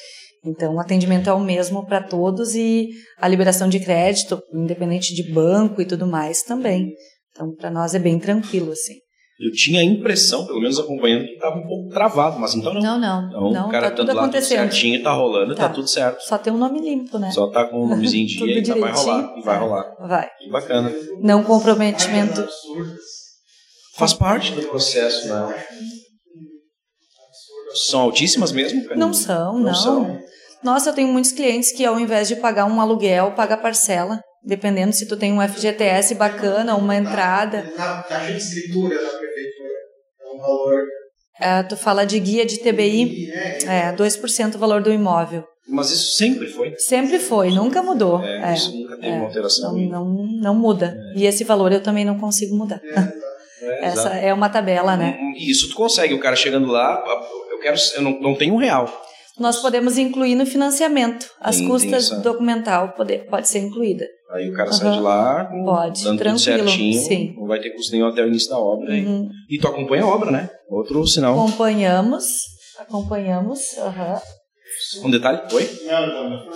Então, 0.45 0.75
o 0.75 0.81
atendimento 0.81 1.29
é 1.29 1.33
o 1.33 1.41
mesmo 1.41 1.87
para 1.87 2.03
todos 2.03 2.55
e 2.55 2.89
a 3.19 3.29
liberação 3.29 3.69
de 3.69 3.79
crédito, 3.79 4.43
independente 4.55 5.15
de 5.15 5.23
banco 5.31 5.83
e 5.83 5.85
tudo 5.85 6.07
mais, 6.07 6.43
também. 6.43 6.95
Então, 7.31 7.55
para 7.55 7.71
nós 7.71 7.95
é 7.95 7.99
bem 7.99 8.19
tranquilo, 8.19 8.73
assim. 8.73 8.95
Eu 9.43 9.51
tinha 9.53 9.81
a 9.81 9.83
impressão, 9.85 10.45
pelo 10.47 10.61
menos 10.61 10.79
acompanhando, 10.79 11.25
que 11.25 11.33
estava 11.33 11.57
um 11.57 11.67
pouco 11.67 11.89
travado, 11.89 12.39
mas 12.39 12.55
então 12.55 12.75
não. 12.75 12.81
Não, 12.83 12.99
não. 13.01 13.29
Então, 13.29 13.51
não, 13.51 13.69
o 13.69 13.71
cara 13.71 13.91
tá 13.91 13.97
tudo 13.97 14.13
lá 14.15 14.29
tudo 14.29 14.43
certinho, 14.43 15.03
tá 15.03 15.13
rolando, 15.13 15.55
tá. 15.55 15.67
Tá. 15.67 15.75
tudo 15.75 15.89
certo. 15.89 16.21
Só 16.23 16.37
tem 16.37 16.53
um 16.53 16.59
nome 16.59 16.79
limpo, 16.79 17.19
né? 17.19 17.31
Só 17.31 17.47
tá 17.51 17.65
com 17.65 17.85
o 17.85 17.89
nomezinho 17.89 18.27
de 18.27 18.37
dia 18.45 18.59
e 18.59 18.63
tá, 18.63 18.75
vai 18.75 18.93
rolar. 18.93 19.35
E 19.39 19.43
vai 19.43 19.57
É. 19.57 19.59
rolar. 19.59 19.97
Vai. 19.99 20.29
Que 20.39 20.51
bacana. 20.51 20.93
Não 21.23 21.43
comprometimento. 21.43 22.47
Faz 23.97 24.13
parte 24.13 24.53
do 24.53 24.63
processo, 24.69 25.29
né? 25.29 25.65
São 27.87 28.01
altíssimas 28.01 28.53
mesmo? 28.53 28.85
cara? 28.85 28.97
Não 28.97 29.15
são, 29.15 29.55
Não 29.55 29.63
não. 29.63 29.75
são. 29.75 30.21
Nossa, 30.63 30.91
eu 30.91 30.95
tenho 30.95 31.09
muitos 31.09 31.33
clientes 31.33 31.73
que 31.73 31.85
ao 31.87 31.99
invés 31.99 32.29
de 32.29 32.37
pagar 32.37 32.67
um 32.67 32.79
aluguel, 32.81 33.33
paga 33.33 33.57
parcela. 33.57 34.21
Dependendo 34.45 34.93
se 34.93 35.07
tu 35.07 35.17
tem 35.17 35.33
um 35.33 35.47
FGTS 35.47 36.15
bacana, 36.15 36.75
uma 36.77 36.97
entrada. 36.97 37.71
Na 37.77 38.03
taxa 38.03 38.33
de 38.33 38.39
escritura 38.39 38.95
da 38.95 39.11
prefeitura. 39.11 39.75
É 40.21 40.35
um 40.35 40.39
valor. 40.39 40.83
É, 41.41 41.63
tu 41.63 41.77
fala 41.77 42.05
de 42.05 42.19
guia 42.19 42.45
de 42.45 42.59
TBI, 42.59 43.31
É, 43.33 43.89
é 43.89 43.93
2% 43.93 44.55
o 44.55 44.59
valor 44.59 44.83
do 44.83 44.93
imóvel. 44.93 45.45
Mas 45.69 45.91
isso 45.91 46.17
sempre 46.17 46.49
foi. 46.49 46.75
Sempre 46.79 47.19
foi, 47.19 47.51
nunca 47.51 47.83
mudou. 47.83 48.23
É, 48.23 48.51
É, 48.51 48.55
isso 48.55 48.77
nunca 48.77 48.97
teve 48.97 49.09
é. 49.09 49.17
uma 49.17 49.27
alteração. 49.27 49.77
não, 49.77 50.05
não, 50.05 50.27
não 50.27 50.55
muda. 50.55 50.97
E 51.15 51.27
esse 51.27 51.45
valor 51.45 51.73
eu 51.73 51.83
também 51.83 52.05
não 52.05 52.19
consigo 52.19 52.57
mudar. 52.57 52.81
É, 52.83 53.31
Essa 53.87 54.09
é 54.15 54.33
uma 54.33 54.49
tabela, 54.49 54.97
né? 54.97 55.19
Isso 55.39 55.69
tu 55.69 55.77
consegue, 55.77 56.15
o 56.15 56.19
cara 56.21 56.35
chegando 56.35 56.67
lá, 56.67 57.03
eu 57.51 57.59
quero, 57.61 57.77
eu 57.95 58.03
não, 58.03 58.21
não 58.21 58.35
tenho 58.35 58.55
um 58.55 58.57
real. 58.57 58.91
Nós 59.41 59.57
podemos 59.57 59.97
incluir 59.99 60.35
no 60.35 60.45
financiamento. 60.47 61.27
As 61.41 61.57
Tem- 61.57 61.67
custas 61.67 62.09
tem 62.09 62.17
essa- 62.19 62.23
documental 62.23 62.93
pode, 62.93 63.19
pode 63.31 63.49
ser 63.49 63.61
incluída. 63.61 64.07
Aí 64.33 64.49
o 64.51 64.55
cara 64.55 64.71
sai 64.71 64.87
Aham. 64.89 64.97
de 64.99 65.03
lá, 65.03 65.45
com- 65.47 65.65
Pode, 65.65 66.05
dando 66.05 66.19
tudo 66.19 66.23
tranquilo, 66.23 66.69
certinho, 66.69 67.01
sim. 67.03 67.35
não 67.37 67.47
vai 67.49 67.59
ter 67.59 67.71
custo 67.71 67.91
nenhum 67.93 68.07
até 68.07 68.23
o 68.23 68.29
início 68.29 68.51
da 68.51 68.59
obra. 68.59 68.95
hein? 68.95 69.07
Uhum. 69.07 69.29
E 69.49 69.59
tu 69.59 69.67
acompanha 69.67 70.05
a 70.05 70.07
obra, 70.07 70.31
né? 70.31 70.49
Outro 70.69 71.05
sinal. 71.07 71.33
Acompanhamos, 71.35 72.25
acompanhamos. 72.79 73.61
aham. 73.79 74.21
Um 75.05 75.11
detalhe? 75.11 75.41
Oi? 75.53 75.71
Não, 75.87 76.07
não, 76.07 76.31
não. 76.31 76.53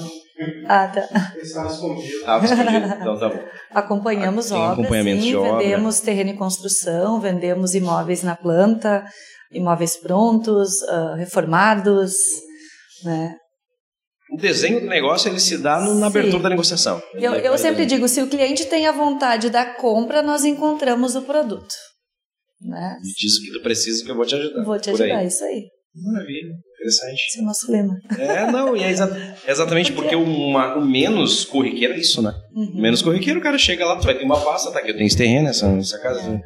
Ah, 0.68 0.88
tá. 0.88 1.32
Eles 1.36 1.48
estavam 1.48 1.70
escondidos. 1.72 2.22
Ah, 2.26 2.40
escondido. 2.42 2.86
então 3.00 3.18
tá 3.18 3.28
bom. 3.28 3.38
Acompanhamos 3.72 4.52
Ah, 4.52 4.56
obras, 4.58 4.72
acompanhamento 4.78 5.22
sim, 5.22 5.28
de 5.28 5.36
obra. 5.36 5.58
vendemos 5.58 6.00
terreno 6.00 6.30
em 6.30 6.36
construção, 6.36 7.20
vendemos 7.20 7.74
imóveis 7.74 8.22
na 8.22 8.34
planta, 8.36 9.04
imóveis 9.52 9.96
prontos, 9.96 10.82
ah, 10.84 11.14
reformados, 11.16 12.12
né? 13.04 13.36
O 14.32 14.36
desenho 14.36 14.80
do 14.80 14.86
negócio 14.86 15.28
ele 15.30 15.38
se 15.38 15.58
dá 15.58 15.80
no- 15.80 15.94
na 15.94 16.10
Sim. 16.10 16.18
abertura 16.18 16.42
da 16.44 16.48
negociação. 16.48 17.00
Eu, 17.14 17.34
eu 17.34 17.58
sempre 17.58 17.84
digo, 17.86 18.08
se 18.08 18.22
o 18.22 18.26
cliente 18.28 18.64
tem 18.66 18.86
a 18.86 18.92
vontade 18.92 19.50
da 19.50 19.64
compra, 19.74 20.22
nós 20.22 20.44
encontramos 20.44 21.14
o 21.14 21.22
produto. 21.22 21.74
Né? 22.60 22.96
Me 23.02 23.12
diz 23.12 23.36
o 23.38 23.42
que 23.42 23.52
tu 23.52 23.62
precisa 23.62 24.02
que 24.04 24.10
eu 24.10 24.16
vou 24.16 24.24
te 24.24 24.34
ajudar. 24.34 24.64
Vou 24.64 24.78
te 24.78 24.90
Por 24.90 25.02
aí. 25.02 25.10
ajudar, 25.12 25.24
isso 25.26 25.44
aí. 25.44 25.68
Maravilha, 25.94 26.54
interessante. 26.84 27.26
Esse 27.28 27.38
é 27.38 27.42
o 27.42 27.44
nosso 27.46 27.72
lema. 27.72 27.94
É, 28.18 28.50
não, 28.50 28.76
e 28.76 28.82
é 28.82 28.90
exa- 28.90 29.36
exatamente 29.46 29.92
porque 29.92 30.14
uma- 30.14 30.76
o 30.76 30.84
menos 30.84 31.44
corriqueiro 31.44 31.94
é 31.94 31.98
isso, 31.98 32.20
né? 32.22 32.32
Uhum. 32.54 32.72
Menos 32.80 33.02
corriqueiro, 33.02 33.40
o 33.40 33.42
cara 33.42 33.58
chega 33.58 33.84
lá, 33.86 33.96
tu 33.98 34.04
vai 34.04 34.16
ter 34.16 34.24
uma 34.24 34.38
pasta, 34.40 34.70
tá 34.70 34.78
aqui, 34.78 34.90
eu 34.90 34.94
tenho 34.96 35.06
esse 35.06 35.16
terreno, 35.16 35.48
essa, 35.48 35.66
essa 35.66 35.98
casa. 35.98 36.40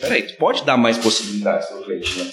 Peraí, 0.00 0.22
tu 0.22 0.36
pode 0.38 0.64
dar 0.64 0.76
mais 0.76 0.96
possibilidades 0.96 1.68
pro 1.68 1.84
cliente, 1.84 2.18
né? 2.18 2.30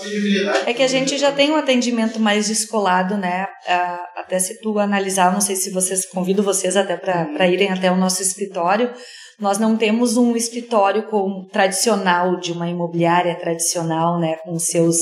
Credibilidade. 0.00 0.70
É 0.70 0.72
que 0.74 0.82
a 0.82 0.88
gente 0.88 1.18
já 1.18 1.32
tem 1.32 1.50
um 1.50 1.56
atendimento 1.56 2.18
mais 2.20 2.48
descolado, 2.48 3.16
né? 3.16 3.46
Ah, 3.66 3.98
até 4.16 4.38
se 4.38 4.60
tu 4.60 4.78
analisar, 4.78 5.32
não 5.32 5.40
sei 5.40 5.56
se 5.56 5.70
vocês, 5.70 6.06
convido 6.06 6.42
vocês 6.42 6.76
até 6.76 6.96
para 6.96 7.48
irem 7.48 7.70
até 7.70 7.90
o 7.90 7.96
nosso 7.96 8.22
escritório. 8.22 8.90
Nós 9.40 9.58
não 9.58 9.76
temos 9.76 10.16
um 10.16 10.34
escritório 10.36 11.04
com 11.04 11.46
tradicional 11.52 12.38
de 12.40 12.50
uma 12.52 12.68
imobiliária 12.68 13.34
tradicional, 13.38 14.18
né? 14.20 14.36
Com 14.44 14.58
seus 14.58 14.96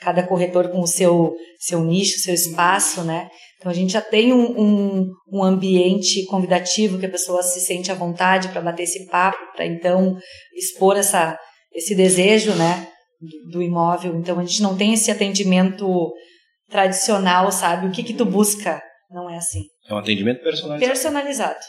cada 0.00 0.22
corretor 0.22 0.70
com 0.70 0.80
o 0.80 0.86
seu 0.86 1.34
seu 1.58 1.82
nicho, 1.84 2.20
seu 2.20 2.34
espaço, 2.34 3.02
né? 3.02 3.28
Então 3.58 3.70
a 3.70 3.74
gente 3.74 3.92
já 3.92 4.00
tem 4.00 4.32
um, 4.32 4.60
um, 4.60 5.12
um 5.32 5.42
ambiente 5.42 6.24
convidativo 6.26 6.98
que 6.98 7.06
a 7.06 7.10
pessoa 7.10 7.42
se 7.42 7.60
sente 7.60 7.90
à 7.90 7.94
vontade 7.94 8.48
para 8.48 8.60
bater 8.60 8.84
esse 8.84 9.06
papo, 9.06 9.38
para 9.54 9.66
então 9.66 10.16
expor 10.54 10.96
essa 10.96 11.38
esse 11.72 11.94
desejo, 11.94 12.54
né? 12.54 12.88
do, 13.20 13.50
do 13.50 13.62
imóvel. 13.62 14.16
Então 14.16 14.38
a 14.38 14.44
gente 14.44 14.62
não 14.62 14.76
tem 14.76 14.94
esse 14.94 15.10
atendimento 15.10 16.12
tradicional, 16.68 17.50
sabe? 17.50 17.86
O 17.86 17.92
que 17.92 18.02
que 18.02 18.14
tu 18.14 18.24
busca? 18.24 18.80
Não 19.10 19.28
é 19.28 19.36
assim. 19.36 19.64
É 19.88 19.94
um 19.94 19.98
atendimento 19.98 20.42
personalizado. 20.42 20.92
Personalizado. 20.92 21.64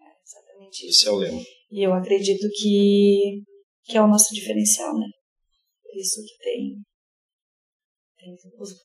É 0.00 0.04
exatamente 0.24 0.86
isso. 0.88 1.00
Esse 1.00 1.08
é 1.08 1.10
o 1.10 1.16
lema. 1.16 1.40
E 1.70 1.86
eu 1.86 1.92
acredito 1.92 2.48
que 2.60 3.42
que 3.84 3.98
é 3.98 4.02
o 4.02 4.06
nosso 4.06 4.32
diferencial, 4.32 4.94
né? 4.96 5.06
Por 5.82 6.00
isso 6.00 6.22
que 6.22 6.44
tem 6.44 6.76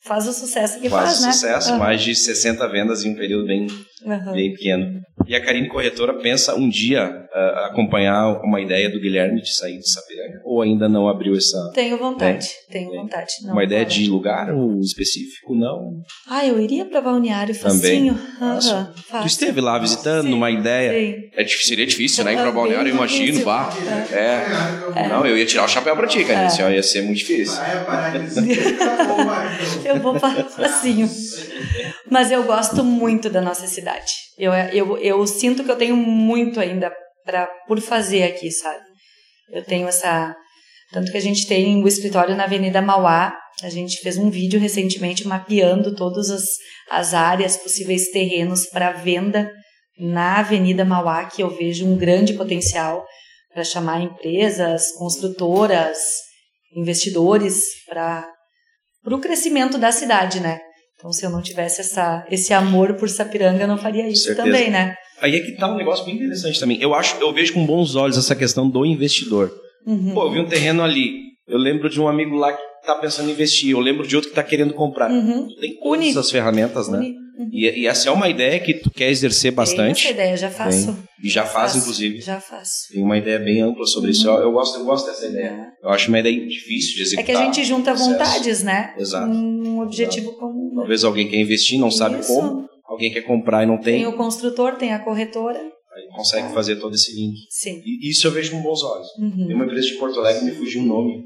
faz 0.04 0.28
o 0.28 0.34
sucesso 0.34 0.80
que 0.80 0.90
faz, 0.90 1.10
Faz 1.10 1.22
né? 1.22 1.32
sucesso, 1.32 1.70
Aham. 1.70 1.80
mais 1.80 2.02
de 2.02 2.16
60 2.16 2.68
vendas 2.70 3.04
em 3.04 3.12
um 3.12 3.16
período 3.16 3.46
bem, 3.48 3.68
Aham. 4.06 4.34
bem 4.34 4.52
pequeno. 4.54 5.02
E 5.28 5.36
a 5.36 5.44
Karine 5.44 5.68
Corretora 5.70 6.14
pensa 6.16 6.56
um 6.56 6.68
dia 6.70 7.26
ah, 7.34 7.68
acompanhar 7.72 8.42
uma 8.44 8.60
ideia 8.62 8.90
do 8.90 9.00
Guilherme 9.00 9.42
de 9.42 9.54
sair 9.56 9.78
de 9.80 9.90
Sapiranga? 9.90 10.42
Ou 10.44 10.58
ou 10.58 10.64
ainda 10.64 10.90
não 10.90 11.08
abriu 11.08 11.36
essa. 11.36 11.72
Tenho 11.76 12.00
vontade, 12.00 12.48
tenho 12.72 12.90
vontade. 12.92 13.28
Não, 13.44 13.52
Uma 13.54 13.64
ideia 13.64 13.86
de 13.86 14.08
lugar 14.10 14.52
um 14.52 14.80
específico, 14.80 15.54
não? 15.54 16.02
Ah, 16.28 16.44
eu 16.48 16.60
iria 16.60 16.84
pra 16.84 17.00
Balneário 17.00 17.54
Também. 17.60 18.10
facinho. 18.10 18.20
Fácil. 18.40 18.72
Aham, 18.74 18.94
Tu 19.22 19.28
esteve 19.28 19.62
lá 19.62 19.78
visitando, 19.78 20.26
Sim, 20.26 20.34
uma 20.34 20.50
ideia. 20.50 20.92
Sim. 20.94 21.30
É 21.36 21.44
difícil, 21.44 21.68
seria 21.68 21.86
difícil, 21.86 22.24
né? 22.24 22.34
Ir 22.34 22.38
pra 22.38 22.48
Ah, 22.48 22.52
balneário, 22.52 22.90
eu 22.90 22.96
imagino, 22.96 23.46
bah. 23.46 23.70
É. 24.12 25.08
Não, 25.08 25.28
eu 25.28 25.38
ia 25.38 25.46
tirar 25.46 25.66
o 25.66 25.68
chapéu 25.68 25.96
pra 25.96 26.08
ti, 26.08 26.24
cara. 26.26 26.42
É. 26.42 26.46
Assim, 26.48 26.64
ia 26.64 26.82
ser 26.82 27.04
muito 27.04 27.20
difícil. 27.20 27.62
Eu 29.86 30.00
vou 30.02 30.20
fa- 30.20 30.44
facinho. 30.46 31.08
Mas 32.10 32.32
eu 32.32 32.44
gosto 32.44 32.84
muito 32.84 33.30
da 33.30 33.42
nossa 33.42 33.68
cidade. 33.68 34.12
Eu, 34.38 34.54
eu, 34.54 34.98
eu 34.98 35.17
sinto 35.26 35.64
que 35.64 35.72
eu 35.72 35.78
tenho 35.78 35.96
muito 35.96 36.60
ainda 36.60 36.94
pra, 37.26 37.48
por 37.68 37.80
fazer 37.82 38.24
aqui, 38.24 38.52
sabe? 38.52 38.84
Eu 39.52 39.64
tenho 39.64 39.88
essa. 39.88 40.36
Tanto 40.92 41.12
que 41.12 41.18
a 41.18 41.22
gente 41.22 41.48
tem 41.48 41.84
o 41.84 41.88
escritório 41.88 42.36
na 42.36 42.44
Avenida 42.44 42.82
Mauá. 42.82 43.38
A 43.64 43.70
gente 43.70 44.02
fez 44.02 44.18
um 44.18 44.30
vídeo 44.30 44.60
recentemente 44.60 45.28
mapeando 45.28 45.96
todas 45.96 46.30
as, 46.30 46.44
as 46.92 47.14
áreas, 47.14 47.58
possíveis 47.58 48.10
terrenos 48.12 48.68
para 48.68 48.92
venda 48.92 49.52
na 50.00 50.40
Avenida 50.40 50.86
Mauá, 50.86 51.26
que 51.26 51.42
eu 51.42 51.50
vejo 51.50 51.86
um 51.86 51.98
grande 51.98 52.34
potencial 52.34 53.04
para 53.52 53.64
chamar 53.64 54.02
empresas, 54.02 54.92
construtoras, 54.92 55.98
investidores 56.76 57.64
para 57.90 58.30
o 59.06 59.20
crescimento 59.20 59.80
da 59.80 59.92
cidade, 59.92 60.40
né? 60.40 60.60
Então, 60.96 61.12
se 61.12 61.26
eu 61.26 61.30
não 61.30 61.42
tivesse 61.42 61.82
essa, 61.82 62.26
esse 62.30 62.54
amor 62.54 62.96
por 62.96 63.10
Sapiranga, 63.10 63.64
eu 63.64 63.68
não 63.68 63.78
faria 63.78 64.08
isso 64.08 64.36
também, 64.36 64.70
né? 64.70 64.96
Aí 65.22 65.36
é 65.36 65.40
que 65.40 65.54
tá 65.54 65.72
um 65.72 65.76
negócio 65.78 66.06
bem 66.06 66.16
interessante 66.16 66.60
também. 66.60 66.82
Eu 66.82 66.94
acho, 66.94 67.16
eu 67.20 67.34
vejo 67.34 67.54
com 67.54 67.66
bons 67.66 67.96
olhos 67.96 68.18
essa 68.18 68.36
questão 68.36 68.70
do 68.70 68.86
investidor. 68.86 69.52
Uhum. 69.86 70.14
Pô, 70.14 70.26
eu 70.28 70.32
vi 70.32 70.40
um 70.40 70.46
terreno 70.48 70.84
ali. 70.84 71.28
Eu 71.48 71.58
lembro 71.58 71.90
de 71.90 72.00
um 72.00 72.08
amigo 72.08 72.36
lá 72.36 72.52
que 72.54 72.62
tá 72.86 72.96
pensando 72.96 73.30
em 73.30 73.32
investir. 73.32 73.72
Eu 73.72 73.80
lembro 73.80 74.06
de 74.06 74.16
outro 74.16 74.30
que 74.30 74.36
tá 74.36 74.44
querendo 74.44 74.74
comprar. 74.74 75.10
Uhum. 75.10 75.48
Tu 75.48 75.56
tem 75.60 75.74
todas 75.80 76.00
Uni. 76.00 76.10
essas 76.10 76.30
ferramentas, 76.30 76.88
né? 76.90 76.98
Uni- 77.00 77.16
uhum. 77.40 77.50
E, 77.54 77.82
e 77.82 77.88
essa 77.88 78.10
é 78.10 78.12
uma 78.12 78.28
ideia 78.28 78.60
que 78.60 78.74
tu 78.74 78.92
quer 78.92 79.10
exercer 79.10 79.52
bastante. 79.52 80.04
essa 80.06 80.14
ideia, 80.14 80.36
já 80.38 80.50
faço. 80.50 80.88
Tem. 80.94 81.04
E 81.24 81.30
já 81.30 81.44
faz, 81.44 81.72
Faço, 81.72 81.78
inclusive. 81.80 82.22
Já 82.22 82.40
faço. 82.40 82.94
Tem 82.94 83.02
uma 83.02 83.18
ideia 83.18 83.40
bem 83.40 83.62
ampla 83.62 83.86
sobre 83.88 84.12
isso. 84.12 84.28
Eu, 84.28 84.36
eu 84.36 84.52
gosto, 84.52 84.78
eu 84.80 84.86
gosto 84.86 85.06
dessa 85.08 85.26
ideia. 85.26 85.48
É. 85.48 85.86
Eu 85.88 85.90
acho 85.90 86.10
uma 86.10 86.20
ideia 86.20 86.46
difícil 86.48 86.94
de 86.96 87.00
É 87.00 87.04
executar. 87.04 87.26
que 87.26 87.32
a 87.32 87.46
gente 87.46 87.64
junta 87.64 87.94
vontades, 87.96 88.62
né? 88.64 88.94
Exato. 89.00 89.32
Um 89.32 89.80
objetivo 89.82 90.34
comum. 90.34 90.70
né? 90.72 90.76
Talvez 90.82 91.04
alguém 91.04 91.28
quer 91.30 91.38
investir, 91.40 91.80
não 91.80 91.90
sabe 91.90 92.20
Isso. 92.20 92.28
como. 92.34 92.68
Alguém 92.98 93.14
quer 93.14 93.22
comprar 93.22 93.64
e 93.64 93.66
não 93.68 93.78
tem. 93.80 94.00
Tem 94.00 94.08
o 94.08 94.18
construtor, 94.18 94.76
tem 94.78 94.94
a 94.94 95.00
corretora. 95.04 95.60
Aí 95.60 96.08
consegue 96.16 96.54
fazer 96.54 96.76
todo 96.78 96.94
esse 96.94 97.14
link. 97.16 97.36
Sim. 97.50 97.82
E 97.86 98.10
isso 98.10 98.28
eu 98.28 98.32
vejo 98.32 98.52
com 98.52 98.62
bons 98.62 98.84
olhos. 98.84 99.08
Tem 99.14 99.26
Uhum. 99.26 99.56
uma 99.56 99.66
empresa 99.66 99.88
de 99.88 99.94
Porto 99.96 100.20
Alegre, 100.20 100.46
me 100.46 100.52
fugiu 100.52 100.82
o 100.82 100.86
nome. 100.86 101.24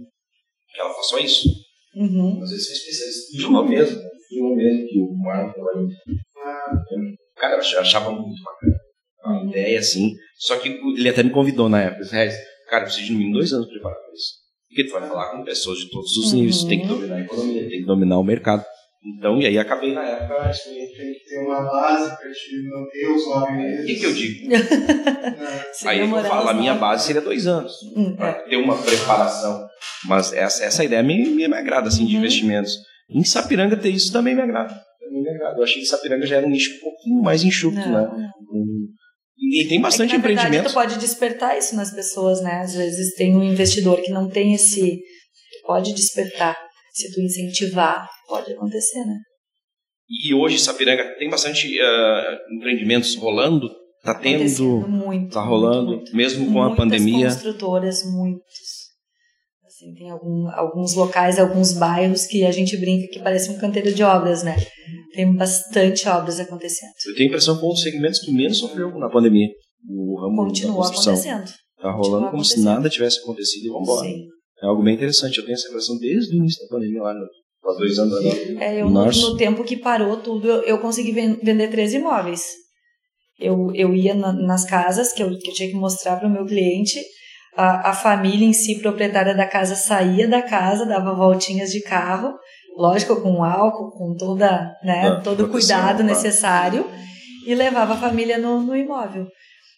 Que 0.74 0.80
ela 0.80 0.94
faz 0.94 1.08
só 1.08 1.18
isso. 1.20 1.50
Uhum. 1.96 2.38
Mas 2.40 2.52
eles 2.52 2.66
são 2.66 2.74
especialistas. 2.76 3.26
Fugiu 3.32 3.52
mesmo. 3.68 3.96
né? 3.98 4.10
Fugiu 4.30 4.44
o 4.46 4.50
nome 4.50 4.64
mesmo 4.64 4.88
que 4.88 5.00
o 5.00 5.18
Marlon 5.18 5.52
trabalhou. 5.52 5.88
Cara, 7.38 7.56
eu 7.56 7.60
ach- 7.60 7.76
achava 7.80 8.12
muito 8.12 8.42
bacana. 8.44 8.76
Uma 9.26 9.50
ideia 9.50 9.80
assim. 9.80 10.14
Só 10.38 10.58
que 10.58 10.70
ele 10.70 11.10
até 11.10 11.22
me 11.24 11.30
convidou 11.32 11.68
na 11.70 11.82
época. 11.82 11.98
Ele 11.98 12.04
disse, 12.06 12.16
"Regis, 12.16 12.52
Cara, 12.70 12.84
eu 12.84 12.86
preciso 12.86 13.08
de 13.08 13.12
no 13.12 13.18
mínimo 13.20 13.36
dois 13.38 13.52
anos 13.52 13.68
preparado 13.68 14.00
para 14.00 14.14
isso. 14.14 14.32
Porque 14.70 14.86
tu 14.86 14.94
vai 14.94 15.06
falar 15.10 15.32
com 15.36 15.44
pessoas 15.44 15.80
de 15.80 15.90
todos 15.90 16.16
os 16.16 16.32
Uhum. 16.32 16.38
níveis. 16.40 16.64
Tem 16.64 16.80
que 16.80 16.88
dominar 16.88 17.16
a 17.18 17.20
economia, 17.22 17.62
tem 17.68 17.80
que 17.82 17.86
dominar 17.86 18.18
o 18.18 18.24
mercado. 18.24 18.64
Então, 19.04 19.42
e 19.42 19.48
aí 19.48 19.58
acabei 19.58 19.94
na 19.94 20.04
época. 20.06 20.36
Acho 20.42 20.64
que 20.66 20.70
a 20.70 20.74
gente 20.74 20.96
tem 20.98 21.14
que 21.14 21.20
ter 21.28 21.40
uma 21.40 21.62
base 21.64 22.10
para 22.18 22.32
te 22.32 22.70
manter 22.70 23.08
os 23.10 23.26
nove 23.28 23.52
O 23.52 23.56
meses. 23.56 23.86
que, 23.88 23.96
que 23.96 24.06
eu 24.06 24.14
digo? 24.14 24.48
né? 24.50 24.58
Se 25.74 25.88
Aí 25.88 26.00
eu 26.02 26.08
falo, 26.24 26.50
a 26.50 26.54
minha 26.54 26.76
base 26.76 27.08
seria 27.08 27.22
dois 27.22 27.48
anos. 27.48 27.74
Hum, 27.96 28.16
para 28.16 28.30
é. 28.30 28.34
ter 28.50 28.58
uma 28.58 28.78
preparação. 28.80 29.66
Mas 30.06 30.32
essa, 30.34 30.64
essa 30.66 30.84
ideia 30.84 31.02
me, 31.02 31.18
me, 31.30 31.48
me 31.48 31.56
agrada, 31.56 31.88
assim, 31.88 32.06
de 32.06 32.14
Uhum. 32.14 32.20
investimentos. 32.20 32.74
Em 33.10 33.24
Sapiranga 33.24 33.76
ter 33.76 33.90
isso 33.90 34.14
também 34.14 34.36
me 34.36 34.42
agrada. 34.42 34.74
Também 35.00 35.22
me 35.24 35.30
agrada. 35.30 35.58
Eu 35.58 35.64
achei 35.64 35.82
que 35.82 35.88
Sapiranga 35.88 36.26
já 36.28 36.38
era 36.38 36.46
um 36.46 36.50
nicho 36.52 36.76
um 36.78 36.80
pouquinho 36.82 37.22
mais 37.24 37.44
enxuto, 37.44 37.76
Não, 37.78 37.92
né? 37.92 38.08
não. 38.08 38.30
Um- 38.54 38.88
E, 39.40 39.66
tem 39.68 39.82
bastante 39.82 40.12
é 40.12 40.16
que, 40.16 40.22
na 40.22 40.28
verdade, 40.28 40.48
empreendimento. 40.48 40.72
tu 40.72 40.74
pode 40.76 41.00
despertar 41.00 41.58
isso 41.58 41.76
nas 41.76 41.92
pessoas, 41.92 42.40
né? 42.44 42.62
Às 42.62 42.76
vezes 42.76 43.16
tem 43.16 43.36
um 43.36 43.44
investidor 43.44 44.00
que 44.00 44.12
não 44.12 44.30
tem 44.30 44.54
esse... 44.54 45.00
Pode 45.66 45.94
despertar. 45.96 46.56
Se 46.92 47.12
tu 47.14 47.22
incentivar, 47.22 48.08
pode 48.28 48.52
acontecer, 48.54 49.00
né? 49.06 49.18
E 50.10 50.34
hoje 50.34 50.60
Sapiranga 50.60 51.16
tem 51.18 51.30
bastante 51.30 51.80
ah, 51.80 52.38
empreendimentos 52.56 53.16
rolando. 53.16 53.70
Tá 54.04 54.12
Acontecendo 54.14 54.82
tendo, 54.82 54.88
muito. 54.90 55.32
tá 55.34 55.42
rolando, 55.44 55.86
muito, 55.88 56.00
muito. 56.02 56.16
mesmo 56.16 56.52
com 56.52 56.62
a 56.62 56.68
Muitas 56.70 56.78
pandemia. 56.78 57.28
construtoras, 57.28 58.04
muitos. 58.12 58.82
Assim, 59.66 59.94
tem 59.94 60.10
algum- 60.10 60.48
alguns 60.50 60.96
locais, 60.96 61.40
alguns 61.40 61.74
bairros 61.74 62.26
que 62.26 62.44
a 62.44 62.52
gente 62.52 62.76
brinca 62.78 63.08
que 63.14 63.20
parece 63.20 63.52
um 63.52 63.60
canteiro 63.60 63.94
de 63.94 64.04
obras, 64.04 64.44
né? 64.44 64.56
Tem 65.14 65.34
bastante 65.36 66.08
obras 66.10 66.40
acontecendo. 66.40 66.90
Eu 67.08 67.14
tenho 67.16 67.28
a 67.28 67.30
impressão 67.30 67.58
que 67.60 67.66
um 67.66 67.70
dos 67.70 67.82
segmentos 67.84 68.20
que 68.20 68.32
menos 68.32 68.58
sofreu 68.58 68.90
na 68.98 69.10
pandemia. 69.10 69.48
O 69.88 70.20
ramo 70.20 70.38
da 70.38 70.48
Continua 70.50 70.76
construção. 70.78 71.14
acontecendo. 71.14 71.54
Tá 71.80 71.92
rolando 71.92 72.32
como 72.32 72.44
se 72.44 72.60
nada 72.62 72.90
tivesse 72.90 73.20
acontecido 73.20 73.66
e 73.68 73.70
vambora. 73.70 74.08
Sim. 74.10 74.26
É 74.62 74.66
algo 74.66 74.84
bem 74.84 74.96
interessante. 74.96 75.38
Eu 75.40 75.46
tenho 75.46 75.56
essa 75.56 75.68
impressão 75.68 75.98
desde 75.98 76.34
o 76.36 76.38
início 76.38 76.62
da 76.64 76.70
pandemia, 76.76 77.02
lá 77.02 77.14
no, 77.14 77.22
há 77.72 77.74
dois 77.78 77.98
anos 77.98 78.14
agora. 78.18 78.64
É, 78.64 78.82
eu 78.82 78.86
no, 78.90 78.94
no 79.32 79.38
tempo 79.38 79.64
que 79.64 79.78
parou 79.78 80.18
tudo, 80.18 80.48
eu, 80.48 80.62
eu 80.64 80.78
consegui 80.80 81.12
ven- 81.12 81.40
vender 81.42 81.70
três 81.70 81.94
imóveis. 81.94 82.42
Eu, 83.40 83.74
eu 83.74 83.94
ia 83.96 84.14
na- 84.14 84.34
nas 84.34 84.66
casas 84.66 85.12
que 85.14 85.24
eu, 85.24 85.30
que 85.38 85.50
eu 85.50 85.54
tinha 85.54 85.70
que 85.70 85.76
mostrar 85.76 86.18
para 86.18 86.28
o 86.28 86.32
meu 86.32 86.46
cliente, 86.46 87.00
a, 87.58 87.90
a 87.90 87.94
família 87.94 88.46
em 88.46 88.54
si, 88.54 88.80
proprietária 88.80 89.36
da 89.36 89.48
casa, 89.48 89.76
saía 89.76 90.28
da 90.28 90.42
casa, 90.42 90.86
dava 90.86 91.14
voltinhas 91.16 91.72
de 91.72 91.82
carro, 91.82 92.34
lógico, 92.78 93.20
com 93.22 93.44
álcool, 93.44 93.92
com 93.92 94.16
toda, 94.16 94.72
né, 94.84 95.08
Ah, 95.08 95.22
todo 95.22 95.46
o 95.46 95.50
cuidado 95.50 96.04
necessário, 96.04 96.86
e 97.48 97.56
levava 97.56 97.94
a 97.94 97.98
família 97.98 98.38
no, 98.38 98.62
no 98.62 98.76
imóvel. 98.76 99.26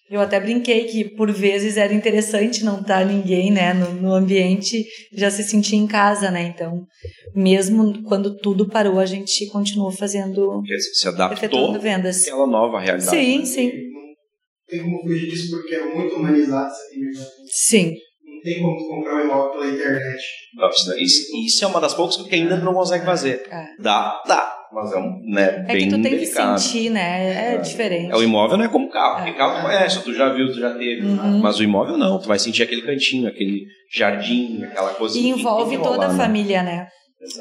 Eu 0.09 0.19
até 0.21 0.39
brinquei 0.39 0.83
que 0.85 1.05
por 1.15 1.31
vezes 1.31 1.77
era 1.77 1.93
interessante 1.93 2.63
não 2.63 2.81
estar 2.81 3.05
ninguém, 3.05 3.49
né, 3.51 3.73
no, 3.73 3.93
no 3.93 4.13
ambiente, 4.13 4.85
já 5.13 5.31
se 5.31 5.43
sentir 5.43 5.75
em 5.77 5.87
casa, 5.87 6.29
né? 6.29 6.43
Então, 6.53 6.85
mesmo 7.33 8.03
quando 8.03 8.35
tudo 8.37 8.67
parou, 8.67 8.99
a 8.99 9.05
gente 9.05 9.47
continuou 9.47 9.91
fazendo, 9.91 10.61
se 10.93 11.07
adaptou 11.07 11.37
efetuando 11.37 11.79
vendas. 11.79 12.21
àquela 12.23 12.45
nova 12.45 12.79
realidade. 12.79 13.09
Sim, 13.15 13.45
sim, 13.45 13.71
Não 13.71 14.67
tem 14.67 14.81
como 14.83 15.01
fugir 15.03 15.29
disso 15.29 15.49
porque 15.49 15.73
é 15.75 15.85
muito 15.95 16.15
humanizado 16.15 16.71
isso 16.71 16.81
aqui 16.89 16.99
mesmo. 16.99 17.25
sim. 17.47 17.93
Não 18.25 18.41
tem 18.43 18.61
como 18.61 18.77
tu 18.77 18.87
comprar 18.89 19.15
um 19.15 19.25
imóvel 19.25 19.51
pela 19.51 19.67
internet. 19.73 20.21
Não, 20.55 20.69
isso, 20.97 21.23
isso- 21.45 21.63
é 21.63 21.67
uma 21.67 21.79
das 21.79 21.93
poucas 21.93 22.17
que 22.17 22.35
ainda 22.35 22.57
não 22.57 22.73
consegue 22.73 23.05
fazer. 23.05 23.45
É. 23.49 23.67
Dá, 23.79 24.21
dá. 24.27 24.53
Mas 24.73 24.91
é 24.91 24.97
um, 24.97 25.21
né, 25.25 25.65
É 25.67 25.73
bem 25.73 25.77
que 25.77 25.89
tu 25.89 26.01
tem 26.01 26.11
delicado. 26.11 26.55
que 26.55 26.61
sentir, 26.61 26.89
né? 26.89 27.53
É 27.53 27.57
diferente. 27.57 28.11
É, 28.11 28.15
o 28.15 28.23
imóvel 28.23 28.57
não 28.57 28.65
é 28.65 28.69
como 28.69 28.89
carro. 28.89 29.19
É. 29.19 29.23
Porque 29.25 29.37
carro 29.37 29.57
tu 29.57 29.61
conhece, 29.61 30.03
tu 30.03 30.13
já 30.13 30.33
viu, 30.33 30.47
tu 30.47 30.59
já 30.59 30.73
teve. 30.73 31.05
Uhum. 31.05 31.39
Mas 31.39 31.59
o 31.59 31.63
imóvel 31.63 31.97
não. 31.97 32.19
Tu 32.19 32.27
vai 32.27 32.39
sentir 32.39 32.63
aquele 32.63 32.81
cantinho, 32.81 33.27
aquele 33.27 33.61
jardim, 33.95 34.63
aquela 34.63 34.93
coisa. 34.95 35.17
E 35.17 35.21
que 35.21 35.29
envolve 35.29 35.77
que 35.77 35.83
toda 35.83 36.05
a 36.05 36.07
rolar, 36.07 36.13
né? 36.13 36.17
família, 36.17 36.63
né? 36.63 36.87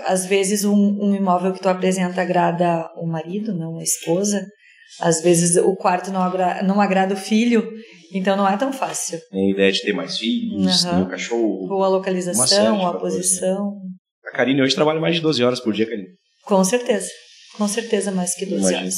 Às 0.06 0.26
vezes 0.26 0.64
um, 0.64 0.74
um 1.00 1.14
imóvel 1.14 1.52
que 1.52 1.60
tu 1.60 1.68
apresenta 1.68 2.20
agrada 2.22 2.88
o 2.96 3.06
marido, 3.06 3.52
não 3.54 3.78
a 3.78 3.82
esposa. 3.82 4.46
Às 5.00 5.22
vezes 5.22 5.56
o 5.56 5.74
quarto 5.74 6.10
não, 6.12 6.20
agra 6.22 6.62
não 6.62 6.80
agrada 6.80 7.14
o 7.14 7.16
filho, 7.16 7.66
então 8.14 8.36
não 8.36 8.46
é 8.46 8.56
tão 8.58 8.72
fácil. 8.72 9.18
Tem 9.30 9.48
a 9.48 9.50
ideia 9.50 9.72
de 9.72 9.80
ter 9.80 9.94
mais 9.94 10.18
filhos, 10.18 10.84
Uhum. 10.84 10.90
ter 10.90 10.96
um 10.96 11.06
cachorro. 11.06 11.66
Ou 11.72 11.82
a 11.82 11.88
localização, 11.88 12.78
ou 12.80 12.86
a 12.86 12.98
posição. 12.98 13.72
A 14.26 14.36
Karine 14.36 14.60
hoje 14.62 14.74
trabalha 14.74 15.00
mais 15.00 15.14
de 15.16 15.22
12 15.22 15.42
horas 15.42 15.60
por 15.60 15.72
dia, 15.72 15.86
Karine. 15.86 16.08
Com 16.44 16.62
certeza. 16.64 17.08
Com 17.56 17.68
certeza 17.68 18.10
mais 18.10 18.34
que 18.34 18.46
12 18.46 18.60
Imagino. 18.60 18.80
horas. 18.80 18.94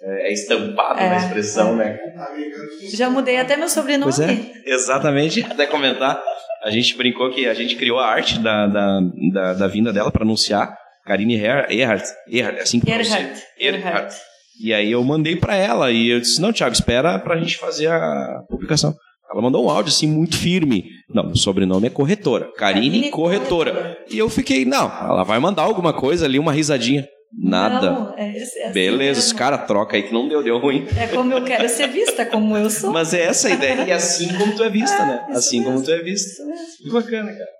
É, 0.00 0.28
é 0.28 0.32
estampado 0.32 1.00
É, 1.00 1.08
na 1.08 1.16
expressão, 1.16 1.74
né? 1.74 1.98
Brincando 2.34 2.68
com 2.80 2.96
Já 2.96 3.10
mudei 3.10 3.36
até 3.36 3.56
meu 3.56 3.68
sobrenome. 3.68 4.12
Pois 4.12 4.20
é, 4.20 4.52
exatamente. 4.64 5.42
Até 5.42 5.66
comentar, 5.66 6.22
a 6.62 6.70
gente 6.70 6.96
brincou 6.96 7.30
que 7.32 7.48
a 7.48 7.54
gente 7.54 7.74
criou 7.76 7.98
a 7.98 8.06
arte 8.06 8.38
da, 8.38 8.66
da, 8.66 9.00
da, 9.32 9.52
da 9.54 9.66
vinda 9.66 9.92
dela 9.92 10.10
para 10.10 10.22
anunciar. 10.22 10.76
Karine 11.04 11.34
Erhardt. 11.34 11.74
Erhardt, 11.74 12.08
é 12.30 12.62
assim 12.62 12.80
que. 12.80 12.90
Erhardt. 12.90 13.42
Erhard. 13.58 14.14
E 14.60 14.74
aí 14.74 14.90
eu 14.90 15.02
mandei 15.04 15.36
para 15.36 15.54
ela 15.56 15.90
e 15.90 16.08
eu 16.08 16.20
disse, 16.20 16.40
não, 16.40 16.52
Thiago, 16.52 16.74
espera 16.74 17.18
pra 17.18 17.36
gente 17.38 17.56
fazer 17.56 17.88
a 17.88 18.42
publicação. 18.48 18.94
Ela 19.30 19.42
mandou 19.42 19.66
um 19.66 19.70
áudio 19.70 19.92
assim 19.92 20.06
muito 20.06 20.36
firme. 20.36 20.84
Não, 21.12 21.28
o 21.32 21.36
sobrenome 21.36 21.86
é 21.86 21.90
corretora. 21.90 22.50
Karine, 22.56 23.10
corretora. 23.10 23.72
Corretora. 23.72 23.98
E 24.10 24.18
eu 24.18 24.28
fiquei, 24.30 24.64
não, 24.64 24.86
ela 24.86 25.22
vai 25.22 25.38
mandar 25.38 25.62
alguma 25.62 25.92
coisa 25.92 26.24
ali, 26.24 26.38
uma 26.38 26.52
risadinha. 26.52 27.06
Nada. 27.30 27.90
Não, 27.90 28.14
é, 28.16 28.38
é 28.38 28.42
assim 28.42 28.72
Beleza, 28.72 29.20
os 29.20 29.32
caras 29.34 29.66
troca 29.66 29.96
aí 29.96 30.02
que 30.02 30.12
não 30.14 30.26
deu, 30.28 30.42
deu 30.42 30.58
ruim. 30.58 30.86
É 30.96 31.06
como 31.08 31.30
eu 31.32 31.44
quero 31.44 31.68
ser 31.68 31.88
vista, 31.88 32.24
como 32.24 32.56
eu 32.56 32.70
sou. 32.70 32.90
Mas 32.90 33.12
é 33.12 33.22
essa 33.24 33.48
a 33.48 33.50
ideia. 33.50 33.84
E 33.84 33.92
assim 33.92 34.28
como 34.38 34.56
tu 34.56 34.64
é 34.64 34.70
vista, 34.70 35.04
né? 35.04 35.26
isso 35.28 35.38
Assim 35.38 35.58
como 35.62 35.78
mesmo. 35.78 35.86
tu 35.86 35.92
é 35.92 36.02
vista. 36.02 36.42
Que 36.82 36.90
bacana, 36.90 37.30
cara. 37.30 37.50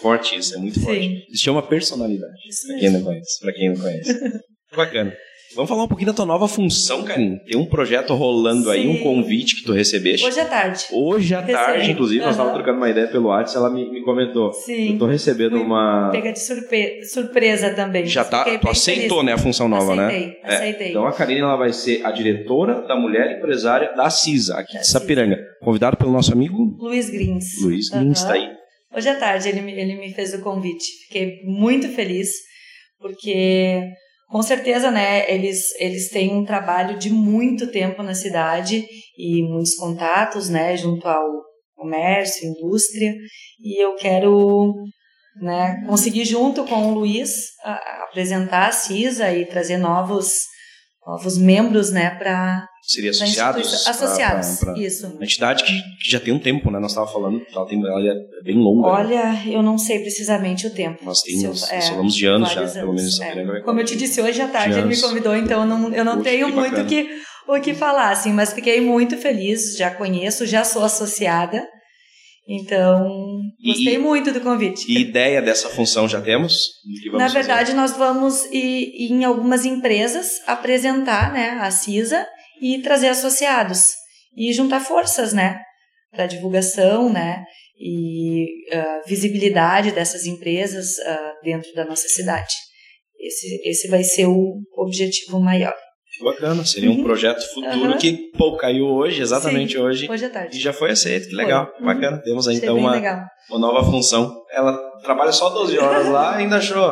Forte 0.00 0.36
isso, 0.36 0.54
é 0.54 0.58
muito 0.58 0.80
forte. 0.80 0.98
Sim. 0.98 1.18
Isso 1.30 1.44
chama 1.44 1.62
personalidade. 1.62 2.32
Isso 2.48 2.66
Pra 2.66 2.78
quem 2.78 2.90
não 2.90 3.02
conhece. 3.02 3.40
Pra 3.40 3.52
quem 3.52 3.68
não 3.68 3.76
conhece. 3.76 4.20
bacana. 4.74 5.12
Vamos 5.54 5.68
falar 5.68 5.82
um 5.82 5.88
pouquinho 5.88 6.06
da 6.10 6.14
tua 6.14 6.24
nova 6.26 6.46
função, 6.46 7.02
Karine. 7.02 7.40
Tem 7.40 7.58
um 7.60 7.66
projeto 7.66 8.14
rolando 8.14 8.70
aí, 8.70 8.86
um 8.86 8.98
Sim. 8.98 9.02
convite 9.02 9.56
que 9.56 9.64
tu 9.64 9.72
recebeste. 9.72 10.24
Hoje 10.24 10.38
à 10.40 10.44
tarde. 10.44 10.84
Hoje 10.92 11.34
à 11.34 11.40
Recebi. 11.40 11.52
tarde, 11.58 11.90
inclusive, 11.90 12.18
nós 12.20 12.26
Aham. 12.26 12.32
estávamos 12.32 12.54
trocando 12.56 12.76
uma 12.78 12.88
ideia 12.88 13.08
pelo 13.08 13.28
WhatsApp, 13.28 13.56
ela 13.58 13.70
me, 13.70 13.90
me 13.90 14.00
comentou. 14.04 14.52
Sim. 14.52 14.92
Eu 14.92 14.98
tô 14.98 15.06
recebendo 15.06 15.60
uma. 15.60 16.10
Pega 16.12 16.32
de 16.32 16.38
surpe- 16.38 17.04
surpresa 17.04 17.74
também. 17.74 18.06
Já 18.06 18.24
tá. 18.24 18.44
Tu 18.44 18.68
aceitou, 18.70 19.18
feliz. 19.18 19.24
né, 19.26 19.32
a 19.32 19.38
função 19.38 19.68
nova, 19.68 19.96
né? 19.96 20.06
aceitei, 20.06 20.38
É, 20.44 20.54
Aceitei. 20.54 20.88
Então 20.90 21.04
a 21.06 21.12
Karine 21.12 21.40
ela 21.40 21.56
vai 21.56 21.72
ser 21.72 22.06
a 22.06 22.12
diretora 22.12 22.86
da 22.86 22.94
mulher 22.94 23.36
empresária 23.38 23.92
da 23.96 24.08
CISA, 24.08 24.56
aqui 24.56 24.74
Da 24.74 24.80
de 24.80 24.86
Sapiranga. 24.88 25.36
Convidado 25.60 25.96
pelo 25.96 26.12
nosso 26.12 26.32
amigo 26.32 26.76
Luiz 26.78 27.10
Grins. 27.10 27.60
Luiz 27.60 27.92
Lins, 27.92 28.22
tá 28.22 28.34
aí. 28.34 28.48
Hoje 28.96 29.08
à 29.08 29.16
tarde 29.16 29.48
ele, 29.48 29.68
ele 29.72 29.96
me 29.96 30.12
fez 30.14 30.32
o 30.32 30.40
convite. 30.42 30.84
Fiquei 31.08 31.40
muito 31.44 31.88
feliz, 31.88 32.30
porque 33.00 33.82
com 34.30 34.42
certeza, 34.42 34.90
né, 34.90 35.28
eles, 35.28 35.74
eles 35.78 36.08
têm 36.08 36.32
um 36.34 36.44
trabalho 36.44 36.98
de 36.98 37.10
muito 37.10 37.66
tempo 37.70 38.02
na 38.02 38.14
cidade 38.14 38.86
e 39.18 39.42
muitos 39.42 39.74
contatos, 39.74 40.48
né, 40.48 40.76
junto 40.76 41.08
ao 41.08 41.26
comércio, 41.74 42.48
indústria, 42.48 43.14
e 43.60 43.82
eu 43.82 43.96
quero 43.96 44.72
né, 45.40 45.82
conseguir 45.86 46.24
junto 46.24 46.64
com 46.64 46.90
o 46.90 46.94
Luiz 46.94 47.48
apresentar 48.08 48.68
a 48.68 48.72
CISA 48.72 49.32
e 49.32 49.46
trazer 49.46 49.78
novos 49.78 50.30
novos 51.10 51.36
membros, 51.38 51.90
né, 51.90 52.10
para 52.10 52.66
Seria 52.82 53.10
associados? 53.10 53.82
pra- 53.82 53.90
associados, 53.90 54.58
pra- 54.60 54.72
pra- 54.74 54.82
isso. 54.82 55.06
Uma 55.08 55.24
entidade 55.24 55.64
que, 55.64 55.72
que 55.72 56.10
já 56.10 56.20
tem 56.20 56.32
um 56.32 56.38
tempo, 56.38 56.70
né? 56.70 56.78
Nós 56.78 56.92
estávamos 56.92 57.12
falando, 57.12 57.42
ela, 57.54 57.66
tem, 57.66 57.80
ela 57.84 58.00
é 58.00 58.42
bem 58.44 58.56
longa. 58.56 58.86
né? 58.88 58.94
Olha, 58.94 59.42
eu 59.52 59.62
não 59.62 59.76
sei 59.76 59.98
precisamente 60.00 60.66
o 60.66 60.70
tempo. 60.70 61.04
Nós 61.04 61.20
Se 61.20 61.34
eu- 61.34 61.40
temos, 61.42 61.70
é, 61.70 61.80
falamos 61.80 62.14
de 62.14 62.26
anos 62.26 62.48
já, 62.48 62.54
vários 62.56 62.72
pelo 62.74 62.90
anos, 62.92 63.18
menos 63.18 63.56
é. 63.56 63.60
Como 63.62 63.80
eu 63.80 63.84
te 63.84 63.96
disse, 63.96 64.20
hoje 64.22 64.40
à 64.40 64.48
tarde 64.48 64.74
De 64.74 64.80
ele 64.80 64.88
me 64.88 64.94
anos. 64.94 65.02
convidou, 65.02 65.34
então 65.36 65.60
eu 65.62 65.66
não, 65.66 65.92
eu 65.92 66.04
não 66.04 66.18
Poxa, 66.18 66.30
tenho 66.30 66.48
muito 66.48 66.70
bacana. 66.70 66.88
que, 66.88 67.08
o 67.48 67.60
que 67.60 67.74
falar, 67.74 68.10
assim, 68.10 68.32
mas 68.32 68.52
fiquei 68.52 68.80
muito 68.80 69.16
feliz, 69.18 69.76
já 69.76 69.90
conheço, 69.90 70.46
já 70.46 70.62
sou 70.64 70.84
associada, 70.84 71.66
então 72.52 73.40
E- 73.62 73.68
gostei 73.72 73.98
muito 73.98 74.32
do 74.32 74.40
convite. 74.40 74.90
E 74.90 75.00
ideia 75.00 75.40
dessa 75.40 75.68
função 75.68 76.08
já 76.08 76.20
temos? 76.20 76.66
Na 77.12 77.20
fazer? 77.20 77.34
verdade, 77.34 77.74
nós 77.74 77.92
vamos 77.96 78.44
ir, 78.46 78.90
ir 79.06 79.12
em 79.12 79.24
algumas 79.24 79.64
empresas 79.64 80.40
apresentar 80.46 81.32
né, 81.32 81.50
a 81.60 81.70
CISA 81.70 82.26
e 82.60 82.78
trazer 82.82 83.08
associados 83.08 83.82
e 84.36 84.52
juntar 84.52 84.80
forças, 84.80 85.32
né, 85.32 85.60
para 86.10 86.26
divulgação, 86.26 87.10
né, 87.12 87.44
e 87.78 88.46
ah, 88.72 89.02
visibilidade 89.06 89.92
dessas 89.92 90.26
empresas 90.26 90.98
ah, 91.00 91.32
dentro 91.42 91.72
da 91.74 91.84
nossa 91.84 92.08
cidade. 92.08 92.52
Esse, 93.18 93.60
esse 93.68 93.88
vai 93.88 94.02
ser 94.02 94.26
o 94.26 94.60
objetivo 94.76 95.38
maior. 95.40 95.74
Que 96.20 96.24
Bacana, 96.26 96.64
seria 96.66 96.90
um 96.90 96.96
Uhum. 96.96 97.02
projeto 97.04 97.40
futuro 97.54 97.84
Aham. 97.92 97.96
que, 97.98 98.30
pô, 98.36 98.54
caiu 98.58 98.84
hoje, 98.86 99.22
exatamente 99.22 99.78
hoje, 99.78 100.06
Hoje 100.10 100.24
à 100.26 100.28
e 100.28 100.30
tarde. 100.30 100.60
já 100.60 100.70
foi 100.70 100.90
aceito, 100.90 101.28
que 101.30 101.34
legal, 101.34 101.64
Foi. 101.66 101.76
que 101.76 101.82
bacana. 101.82 102.18
Temos 102.18 102.46
aí 102.46 102.56
então 102.56 102.76
uma, 102.76 102.92
legal. 102.92 103.22
uma 103.48 103.58
nova 103.58 103.82
função. 103.90 104.30
Ela 104.52 104.76
trabalha 105.02 105.32
só 105.32 105.48
12 105.48 105.78
horas 105.78 106.06
lá 106.08 106.34
e 106.38 106.42
ainda 106.42 106.56
achou, 106.58 106.84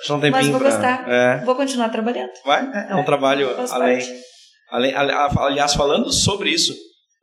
achou 0.00 0.16
um 0.16 0.20
tempinho 0.20 0.32
Mas 0.42 0.48
vou 0.48 0.58
pra... 0.58 0.70
gostar. 0.70 1.08
É, 1.08 1.44
Vou 1.44 1.54
continuar 1.54 1.88
trabalhando. 1.90 2.30
vai, 2.44 2.62
é, 2.74 2.92
é 2.92 2.94
um 2.96 3.04
trabalho 3.04 3.48
Faz 3.54 3.70
além, 3.70 4.00
além, 4.70 4.92
ali- 4.94 5.12
Aliás, 5.38 5.72
falando 5.74 6.12
sobre 6.12 6.50
isso, 6.50 6.74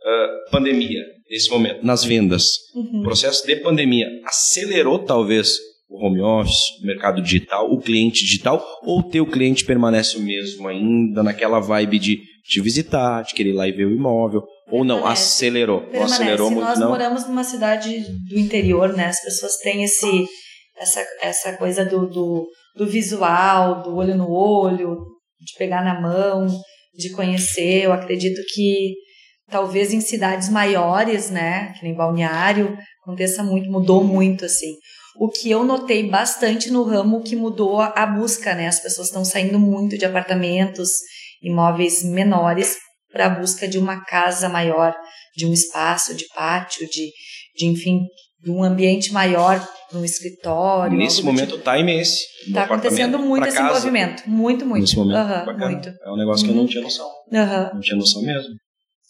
ah, 0.05 0.27
pandemia, 0.51 1.01
nesse 1.29 1.49
momento, 1.51 1.85
nas 1.85 2.05
vendas, 2.05 2.45
Uhum. 2.73 3.01
o 3.01 3.03
processo 3.03 3.45
de 3.45 3.57
pandemia 3.57 4.07
acelerou 4.25 4.99
talvez 4.99 5.57
o 5.91 6.05
home 6.05 6.21
office, 6.21 6.79
o 6.81 6.87
mercado 6.87 7.21
digital, 7.21 7.69
o 7.69 7.77
cliente 7.77 8.23
digital, 8.23 8.65
ou 8.83 8.99
o 8.99 9.03
teu 9.03 9.25
cliente 9.25 9.65
permanece 9.65 10.17
o 10.17 10.21
mesmo 10.21 10.67
ainda 10.69 11.21
naquela 11.21 11.59
vibe 11.59 11.99
de 11.99 12.21
te 12.45 12.61
visitar, 12.61 13.23
de 13.23 13.33
querer 13.33 13.49
ir 13.49 13.53
lá 13.53 13.67
e 13.67 13.73
ver 13.73 13.85
o 13.85 13.91
imóvel, 13.91 14.41
ou 14.71 14.85
não, 14.85 15.05
acelerou, 15.05 15.85
não 15.93 16.03
acelerou 16.03 16.49
muito 16.49 16.65
Nós 16.65 16.79
não? 16.79 16.89
moramos 16.89 17.27
numa 17.27 17.43
cidade 17.43 18.05
do 18.29 18.39
interior, 18.39 18.93
né? 18.93 19.07
As 19.07 19.21
pessoas 19.21 19.57
têm 19.57 19.83
esse, 19.83 20.25
essa, 20.79 21.05
essa 21.21 21.57
coisa 21.57 21.83
do, 21.83 22.07
do, 22.07 22.47
do 22.77 22.87
visual, 22.87 23.83
do 23.83 23.93
olho 23.93 24.15
no 24.15 24.31
olho, 24.31 24.97
de 25.39 25.57
pegar 25.57 25.83
na 25.83 25.99
mão, 25.99 26.47
de 26.95 27.11
conhecer. 27.11 27.83
Eu 27.83 27.91
acredito 27.91 28.41
que 28.53 28.93
talvez 29.49 29.91
em 29.93 29.99
cidades 29.99 30.47
maiores, 30.49 31.29
né? 31.29 31.73
Que 31.77 31.83
nem 31.83 31.93
Balneário, 31.93 32.77
aconteça 33.03 33.43
muito, 33.43 33.69
mudou 33.69 34.03
muito, 34.05 34.45
assim. 34.45 34.73
O 35.15 35.29
que 35.29 35.51
eu 35.51 35.63
notei 35.63 36.09
bastante 36.09 36.69
no 36.71 36.83
ramo 36.83 37.21
que 37.21 37.35
mudou 37.35 37.81
a 37.81 38.05
busca, 38.05 38.55
né? 38.55 38.67
As 38.67 38.79
pessoas 38.79 39.07
estão 39.07 39.25
saindo 39.25 39.59
muito 39.59 39.97
de 39.97 40.05
apartamentos, 40.05 40.89
imóveis 41.41 42.03
menores 42.03 42.77
para 43.11 43.25
a 43.25 43.29
busca 43.29 43.67
de 43.67 43.77
uma 43.77 44.03
casa 44.05 44.47
maior, 44.47 44.95
de 45.35 45.45
um 45.45 45.51
espaço, 45.53 46.15
de 46.15 46.25
pátio, 46.33 46.87
de, 46.89 47.09
de 47.55 47.65
enfim, 47.65 47.99
de 48.41 48.49
um 48.49 48.63
ambiente 48.63 49.11
maior, 49.11 49.61
um 49.93 50.03
escritório. 50.05 50.97
Nesse 50.97 51.19
algo 51.19 51.31
do 51.31 51.33
momento 51.35 51.55
o 51.55 51.59
time 51.59 51.91
é 51.91 52.01
esse. 52.01 52.23
Está 52.47 52.63
acontecendo 52.63 53.19
muito 53.19 53.47
esse 53.47 53.57
casa. 53.57 53.73
movimento. 53.75 54.23
Muito, 54.29 54.65
muito. 54.65 54.81
Nesse 54.81 54.95
momento, 54.95 55.17
bacana. 55.45 55.69
muito. 55.69 55.89
É 55.89 56.11
um 56.11 56.17
negócio 56.17 56.45
que 56.45 56.51
eu 56.51 56.55
não 56.55 56.63
Uhum. 56.63 56.67
tinha 56.69 56.83
noção. 56.83 57.07
Aham. 57.33 57.71
Não 57.73 57.81
tinha 57.81 57.97
noção 57.97 58.21
mesmo. 58.21 58.49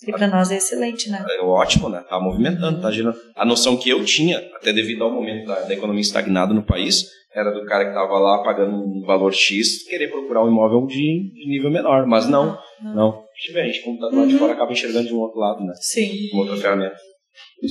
E 0.08 0.12
para 0.12 0.28
nós 0.28 0.52
é 0.52 0.58
excelente, 0.58 1.10
né? 1.10 1.24
É 1.30 1.42
ótimo, 1.44 1.88
né? 1.90 2.04
Tá 2.10 2.20
movimentando, 2.20 2.82
tá 2.82 2.90
girando. 2.92 3.16
A 3.36 3.46
noção 3.46 3.78
que 3.78 3.90
eu 3.90 4.04
tinha, 4.04 4.40
até 4.56 4.74
devido 4.74 5.04
ao 5.04 5.12
momento 5.12 5.46
da, 5.46 5.62
da 5.62 5.74
economia 5.74 6.02
estagnada 6.02 6.54
no 6.54 6.64
país, 6.64 7.06
era 7.36 7.52
do 7.52 7.64
cara 7.66 7.86
que 7.86 7.94
tava 7.94 8.18
lá 8.18 8.44
pagando 8.44 8.76
um 8.76 9.04
valor 9.06 9.32
X, 9.34 9.84
querer 9.88 10.10
procurar 10.10 10.44
um 10.44 10.48
imóvel 10.50 10.86
de, 10.88 10.96
de 10.96 11.48
nível 11.50 11.70
menor. 11.70 12.06
Mas 12.08 12.28
não, 12.28 12.58
não. 12.82 13.10
A 13.20 13.42
gente 13.42 13.54
vê, 13.54 13.62
a 13.62 13.66
gente 13.68 13.84
como 13.84 14.00
tá 14.00 14.08
do 14.10 14.16
lado 14.16 14.28
de 14.28 14.34
Uhum. 14.34 14.40
fora 14.40 14.54
acaba 14.54 14.72
enxergando 14.72 15.08
de 15.08 15.14
um 15.14 15.20
outro 15.20 15.40
lado, 15.40 15.64
né? 15.64 15.74
Sim. 15.80 16.12
Uma 16.34 16.42
outra 16.44 16.58
ferramenta. 16.58 16.96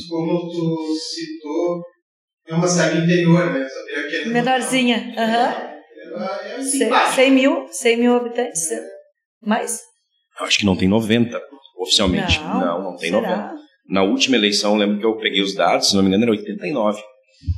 Como 0.08 0.50
tu 0.50 0.94
citou, 0.96 1.82
é 2.48 2.54
uma 2.54 2.66
cidade 2.66 2.98
interior, 3.04 3.52
né? 3.52 3.66
Sabia 3.68 4.08
que 4.08 4.16
é 4.16 4.24
Menorzinha. 4.32 5.14
Aham. 5.18 5.52
É, 5.52 6.54
é 6.58 6.62
Ce- 6.62 6.78
simpático. 6.78 7.14
100 7.16 7.30
mil, 7.32 7.66
100 7.70 7.96
mil 7.98 8.14
habitantes. 8.16 8.68
Mais? 9.44 9.80
Eu 10.38 10.46
acho 10.46 10.58
que 10.60 10.64
não 10.66 10.76
tem 10.76 10.88
90, 10.88 11.38
oficialmente. 11.80 12.38
Não, 12.40 12.60
não, 12.60 12.82
não 12.82 12.96
tem 12.96 13.10
será? 13.10 13.52
90. 13.52 13.60
Na 13.88 14.02
última 14.04 14.36
eleição, 14.36 14.76
lembro 14.76 14.98
que 15.00 15.06
eu 15.06 15.16
peguei 15.16 15.42
os 15.42 15.54
dados, 15.54 15.88
se 15.88 15.96
não 15.96 16.02
me 16.02 16.08
engano, 16.08 16.24
era 16.24 16.32
89. 16.32 17.00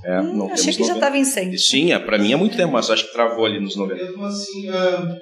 É, 0.04 0.20
Hum, 0.20 0.36
não 0.36 0.46
achei 0.46 0.72
temos 0.72 0.76
que 0.76 0.84
já 0.84 0.94
90. 0.94 0.94
estava 0.94 1.18
em 1.18 1.24
100. 1.24 1.58
Sim, 1.58 1.92
é, 1.92 1.98
pra 1.98 2.16
mim 2.18 2.32
é 2.32 2.36
muito 2.36 2.56
tempo, 2.56 2.72
mas 2.72 2.88
acho 2.88 3.06
que 3.06 3.12
travou 3.12 3.44
ali 3.44 3.58
nos 3.60 3.74
90. 3.76 4.02
Mesmo 4.02 4.24
assim, 4.24 4.68
ah, 4.70 5.16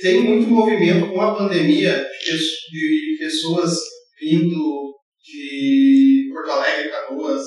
tem 0.00 0.22
muito 0.24 0.48
movimento 0.50 1.12
com 1.12 1.20
a 1.20 1.34
pandemia 1.36 1.94
de 1.94 2.36
de 2.70 3.18
pessoas 3.18 3.76
vindo 4.20 4.94
de 5.22 6.30
Porto 6.32 6.50
Alegre, 6.52 6.90
Canoas, 6.90 7.42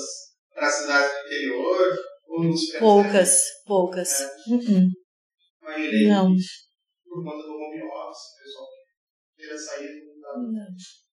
para 0.54 0.68
a 0.68 0.70
cidade 0.70 1.08
do 1.12 1.26
interior, 1.26 1.98
ou 2.28 2.44
nos 2.44 2.60
percebe? 2.60 2.78
Poucas, 2.78 3.40
poucas. 3.66 4.08
Uh-uh. 4.48 4.88
Imaginei 5.62 6.06
Não. 6.08 6.28
por 7.08 7.24
conta 7.24 7.42
do 7.44 7.52
home 7.54 7.82
office, 7.82 8.22
o 8.22 8.44
pessoal 8.44 8.66
queira 9.36 9.58
sair 9.58 9.88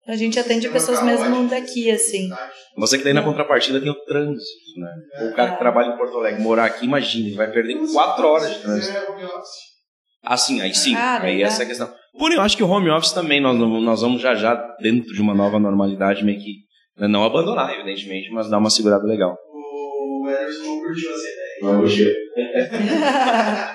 A 0.08 0.16
gente 0.16 0.40
atende 0.40 0.70
pessoas 0.70 1.02
mesmo 1.02 1.48
daqui, 1.50 1.90
assim. 1.90 2.30
Mas 2.78 2.94
é 2.94 2.98
que 2.98 3.04
daí 3.04 3.14
na 3.14 3.24
contrapartida 3.24 3.82
tem 3.82 3.90
o 3.90 4.06
trânsito, 4.06 4.80
né? 4.80 5.28
O 5.30 5.34
cara 5.34 5.54
que 5.54 5.58
trabalha 5.58 5.94
em 5.94 5.98
Porto 5.98 6.18
Alegre, 6.18 6.42
morar 6.42 6.66
aqui, 6.66 6.86
imagina, 6.86 7.28
ele 7.28 7.36
vai 7.36 7.52
perder 7.52 7.76
4 7.92 8.28
horas 8.28 8.54
de 8.54 8.62
trânsito. 8.62 8.96
É 8.96 9.10
home 9.10 9.24
office. 9.24 9.76
Ah, 10.24 10.38
sim, 10.38 10.62
aí 10.62 10.74
sim, 10.74 10.96
Ah, 10.96 11.22
aí 11.22 11.42
essa 11.42 11.64
é 11.64 11.66
a 11.66 11.68
questão. 11.68 11.92
Porém, 12.18 12.38
eu 12.38 12.44
acho 12.44 12.56
que 12.58 12.64
o 12.64 12.70
home 12.70 12.90
office 12.90 13.14
também, 13.14 13.42
nós, 13.42 13.58
nós 13.58 14.02
vamos 14.02 14.22
já 14.22 14.36
já, 14.36 14.56
dentro 14.80 15.14
de 15.14 15.22
uma 15.22 15.34
nova 15.34 15.60
normalidade, 15.60 16.24
meio 16.24 16.40
que 16.40 16.54
né, 16.98 17.08
não 17.08 17.24
abandonar, 17.24 17.74
evidentemente, 17.74 18.32
mas 18.32 18.50
dar 18.50 18.58
uma 18.58 18.70
segurada 18.70 19.06
legal. 19.06 19.36
O 19.52 20.30
Ederson 20.30 20.64
não 20.66 20.80
curtiu 20.82 21.12
essa 21.12 21.28
ideia. 21.28 21.46
Não, 21.62 21.84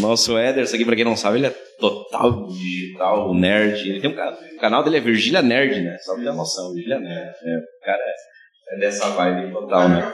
Nosso 0.00 0.38
Ederson 0.38 0.74
aqui, 0.74 0.84
pra 0.84 0.96
quem 0.96 1.04
não 1.04 1.16
sabe, 1.16 1.38
ele 1.38 1.46
é 1.46 1.56
total 1.78 2.48
digital, 2.48 3.34
nerd. 3.34 3.88
Ele 3.88 4.00
tem 4.00 4.10
um 4.10 4.14
canal, 4.14 4.34
o 4.34 4.60
canal 4.60 4.84
dele 4.84 4.96
é 4.96 5.00
Virgília 5.00 5.42
Nerd, 5.42 5.80
né? 5.80 5.96
Só 5.98 6.14
pra 6.14 6.24
ter 6.24 6.32
noção, 6.32 6.72
Virgília 6.72 6.98
Nerd. 6.98 7.28
É, 7.28 7.56
o 7.56 7.84
cara 7.84 8.02
é, 8.02 8.74
é 8.74 8.78
dessa 8.80 9.08
vibe 9.10 9.52
total, 9.52 9.88
né? 9.88 10.12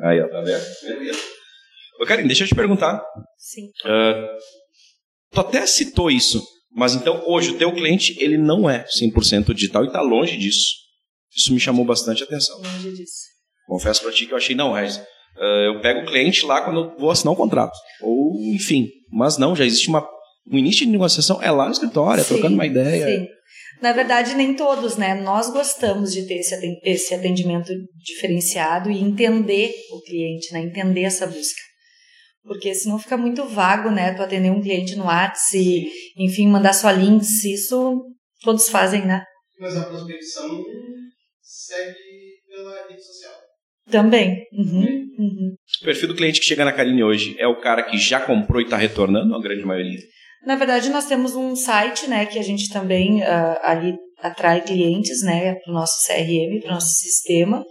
Aí, 0.00 0.20
ó, 0.20 0.28
tá 0.28 0.40
vendo? 0.42 0.62
Ô, 2.00 2.04
Karine, 2.06 2.28
deixa 2.28 2.44
eu 2.44 2.48
te 2.48 2.54
perguntar. 2.54 3.02
Sim. 3.38 3.70
Ah, 3.84 4.36
tu 5.30 5.40
até 5.40 5.66
citou 5.66 6.10
isso, 6.10 6.42
mas 6.72 6.94
então 6.94 7.22
hoje 7.26 7.50
o 7.50 7.58
teu 7.58 7.72
cliente 7.72 8.16
ele 8.22 8.36
não 8.36 8.68
é 8.68 8.84
100% 8.84 9.54
digital 9.54 9.84
e 9.84 9.86
está 9.86 10.00
longe 10.00 10.36
disso. 10.36 10.84
Isso 11.34 11.52
me 11.52 11.60
chamou 11.60 11.84
bastante 11.84 12.22
atenção. 12.22 12.56
Longe 12.60 12.92
disso. 12.92 13.34
Confesso 13.66 14.02
para 14.02 14.12
ti 14.12 14.26
que 14.26 14.32
eu 14.32 14.36
achei, 14.36 14.54
não, 14.54 14.72
Regis, 14.72 15.02
eu 15.36 15.80
pego 15.80 16.00
o 16.00 16.06
cliente 16.06 16.44
lá 16.44 16.62
quando 16.62 16.80
eu 16.80 16.98
vou 16.98 17.10
assinar 17.10 17.32
um 17.32 17.36
contrato. 17.36 17.76
Ou, 18.00 18.34
enfim. 18.54 18.88
Mas 19.10 19.38
não, 19.38 19.54
já 19.54 19.64
existe 19.64 19.88
uma, 19.88 20.06
um 20.50 20.58
início 20.58 20.84
de 20.84 20.92
negociação, 20.92 21.42
é 21.42 21.50
lá 21.50 21.66
no 21.66 21.72
escritório, 21.72 22.20
é 22.20 22.24
Sim, 22.24 22.34
trocando 22.34 22.54
uma 22.54 22.66
ideia. 22.66 23.06
Sim. 23.06 23.26
Na 23.82 23.92
verdade, 23.92 24.34
nem 24.34 24.54
todos, 24.54 24.96
né? 24.96 25.14
Nós 25.14 25.50
gostamos 25.50 26.12
de 26.12 26.26
ter 26.26 26.40
esse 26.84 27.14
atendimento 27.14 27.72
diferenciado 27.96 28.90
e 28.90 28.98
entender 28.98 29.74
o 29.92 30.00
cliente, 30.00 30.52
né? 30.52 30.60
Entender 30.60 31.02
essa 31.02 31.26
busca. 31.26 31.60
Porque 32.44 32.74
senão 32.74 32.98
fica 32.98 33.16
muito 33.16 33.44
vago, 33.46 33.90
né? 33.90 34.14
Tu 34.14 34.22
atender 34.22 34.50
um 34.50 34.62
cliente 34.62 34.96
no 34.96 35.04
WhatsApp 35.04 35.56
e, 35.56 35.90
enfim, 36.24 36.46
mandar 36.46 36.72
só 36.72 36.90
links, 36.90 37.44
isso 37.44 38.02
todos 38.42 38.68
fazem, 38.68 39.04
né? 39.04 39.24
Mas 39.58 39.76
a 39.76 39.84
prospecção 39.84 40.62
segue 41.40 41.94
pela 42.46 42.86
rede 42.86 43.02
social. 43.02 43.33
Também. 43.90 44.46
Uhum, 44.52 45.06
uhum. 45.18 45.54
O 45.82 45.84
perfil 45.84 46.08
do 46.08 46.14
cliente 46.14 46.40
que 46.40 46.46
chega 46.46 46.64
na 46.64 46.72
Karine 46.72 47.02
hoje 47.02 47.36
é 47.38 47.46
o 47.46 47.60
cara 47.60 47.82
que 47.82 47.98
já 47.98 48.20
comprou 48.20 48.60
e 48.60 48.64
está 48.64 48.76
retornando, 48.76 49.34
a 49.34 49.40
grande 49.40 49.64
maioria? 49.64 49.98
Na 50.46 50.56
verdade, 50.56 50.90
nós 50.90 51.06
temos 51.06 51.34
um 51.34 51.56
site, 51.56 52.08
né, 52.08 52.26
que 52.26 52.38
a 52.38 52.42
gente 52.42 52.70
também 52.70 53.22
uh, 53.22 53.58
ali 53.62 53.94
atrai 54.22 54.62
clientes, 54.62 55.22
né, 55.22 55.54
para 55.54 55.70
o 55.70 55.74
nosso 55.74 56.06
CRM, 56.06 56.60
para 56.60 56.70
o 56.70 56.74
nosso 56.74 56.94
sistema. 56.94 57.64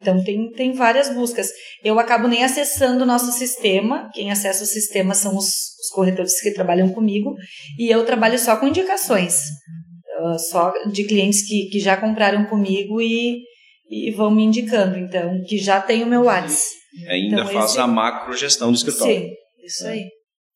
Então 0.00 0.22
tem, 0.22 0.50
tem 0.52 0.72
várias 0.72 1.12
buscas. 1.12 1.48
Eu 1.82 1.98
acabo 1.98 2.28
nem 2.28 2.44
acessando 2.44 3.02
o 3.02 3.06
nosso 3.06 3.32
sistema. 3.32 4.08
Quem 4.14 4.30
acessa 4.30 4.62
o 4.62 4.66
sistema 4.66 5.14
são 5.14 5.36
os, 5.36 5.46
os 5.46 5.88
corretores 5.92 6.40
que 6.40 6.52
trabalham 6.52 6.88
comigo 6.90 7.34
e 7.78 7.90
eu 7.90 8.04
trabalho 8.04 8.38
só 8.38 8.56
com 8.56 8.68
indicações, 8.68 9.34
uh, 10.20 10.38
só 10.50 10.72
de 10.92 11.04
clientes 11.04 11.46
que, 11.46 11.68
que 11.70 11.80
já 11.80 11.96
compraram 11.96 12.44
comigo 12.44 13.00
e, 13.00 13.42
e 13.90 14.10
vão 14.10 14.30
me 14.30 14.42
indicando. 14.42 14.96
Então 14.98 15.42
que 15.46 15.58
já 15.58 15.80
tem 15.80 16.02
o 16.02 16.06
meu 16.06 16.24
WhatsApp. 16.24 16.78
Ainda 17.08 17.42
então, 17.42 17.48
faz 17.48 17.70
esse... 17.70 17.80
a 17.80 17.86
macro 17.86 18.36
gestão 18.36 18.70
do 18.70 18.76
escritório. 18.76 19.14
Sim, 19.14 19.30
isso 19.64 19.86
aí. 19.86 20.06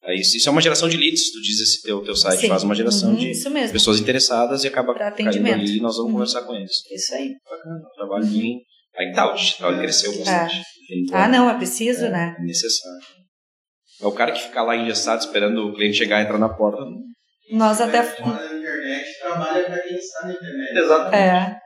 É 0.05 0.15
isso, 0.17 0.37
isso 0.37 0.49
é 0.49 0.53
uma 0.53 0.61
geração 0.61 0.89
de 0.89 0.97
leads, 0.97 1.31
tu 1.31 1.41
diz 1.41 1.61
esse 1.61 1.83
teu, 1.83 2.03
teu 2.03 2.17
site, 2.17 2.41
Sim. 2.41 2.49
faz 2.49 2.65
uma 2.65 2.75
geração 2.75 3.11
uhum, 3.11 3.17
de 3.17 3.33
pessoas 3.71 4.01
interessadas 4.01 4.65
e 4.65 4.67
acaba 4.67 4.93
pra 4.95 5.13
caindo 5.13 5.47
ali 5.47 5.77
e 5.77 5.81
nós 5.81 5.97
vamos 5.97 6.11
uhum. 6.11 6.13
conversar 6.15 6.43
com 6.43 6.55
eles. 6.57 6.73
Isso 6.91 7.15
aí. 7.15 7.31
Bacana, 7.49 7.81
trabalho 7.95 8.27
bem. 8.27 8.63
Aí 8.97 9.13
tá, 9.13 9.31
o 9.31 9.35
digital 9.35 9.79
cresceu 9.79 10.11
bastante. 10.19 10.57
É. 10.57 10.63
Então, 10.99 11.19
ah, 11.19 11.29
não, 11.29 11.49
é 11.49 11.55
preciso, 11.55 12.07
é, 12.07 12.11
né? 12.11 12.37
É 12.37 12.43
necessário. 12.43 13.01
É 14.01 14.07
o 14.07 14.13
cara 14.13 14.33
que 14.33 14.43
fica 14.43 14.63
lá 14.63 14.77
engessado 14.77 15.23
esperando 15.23 15.69
o 15.69 15.75
cliente 15.75 15.99
chegar 15.99 16.21
e 16.21 16.25
entrar 16.25 16.39
na 16.39 16.49
porta. 16.49 16.83
Nós 17.53 17.81
até. 17.81 18.03
Fora 18.03 18.49
da 18.49 18.57
internet, 18.57 19.19
trabalha 19.21 19.65
para 19.65 19.79
quem 19.79 19.97
está 19.97 20.27
na 20.27 20.33
internet. 20.33 20.79
Exatamente. 20.79 21.17
É. 21.17 21.62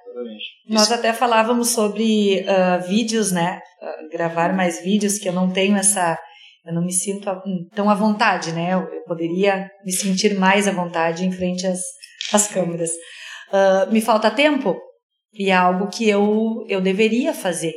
Nós 0.69 0.91
até 0.91 1.13
falávamos 1.13 1.71
sobre 1.71 2.41
uh, 2.43 2.87
vídeos, 2.87 3.33
né? 3.33 3.61
Uh, 3.81 4.09
gravar 4.11 4.55
mais 4.55 4.83
vídeos, 4.83 5.19
que 5.19 5.29
eu 5.29 5.33
não 5.33 5.51
tenho 5.51 5.77
essa 5.77 6.19
eu 6.67 6.75
não 6.75 6.85
me 6.85 6.93
sinto 6.93 7.31
tão 7.75 7.89
à 7.89 7.95
vontade, 7.95 8.53
né? 8.53 8.75
Eu, 8.75 8.81
eu 8.93 9.05
poderia 9.05 9.71
me 9.85 9.93
sentir 9.93 10.35
mais 10.37 10.67
à 10.67 10.73
vontade 10.73 11.25
em 11.25 11.31
frente 11.31 11.65
às, 11.65 11.81
às 12.33 12.49
câmeras. 12.49 12.91
Uh, 13.53 13.93
me 13.93 14.01
falta 14.01 14.33
tempo 14.33 14.77
e 15.33 15.51
é 15.51 15.55
algo 15.55 15.89
que 15.89 16.09
eu, 16.09 16.65
eu 16.69 16.81
deveria 16.81 17.33
fazer. 17.33 17.73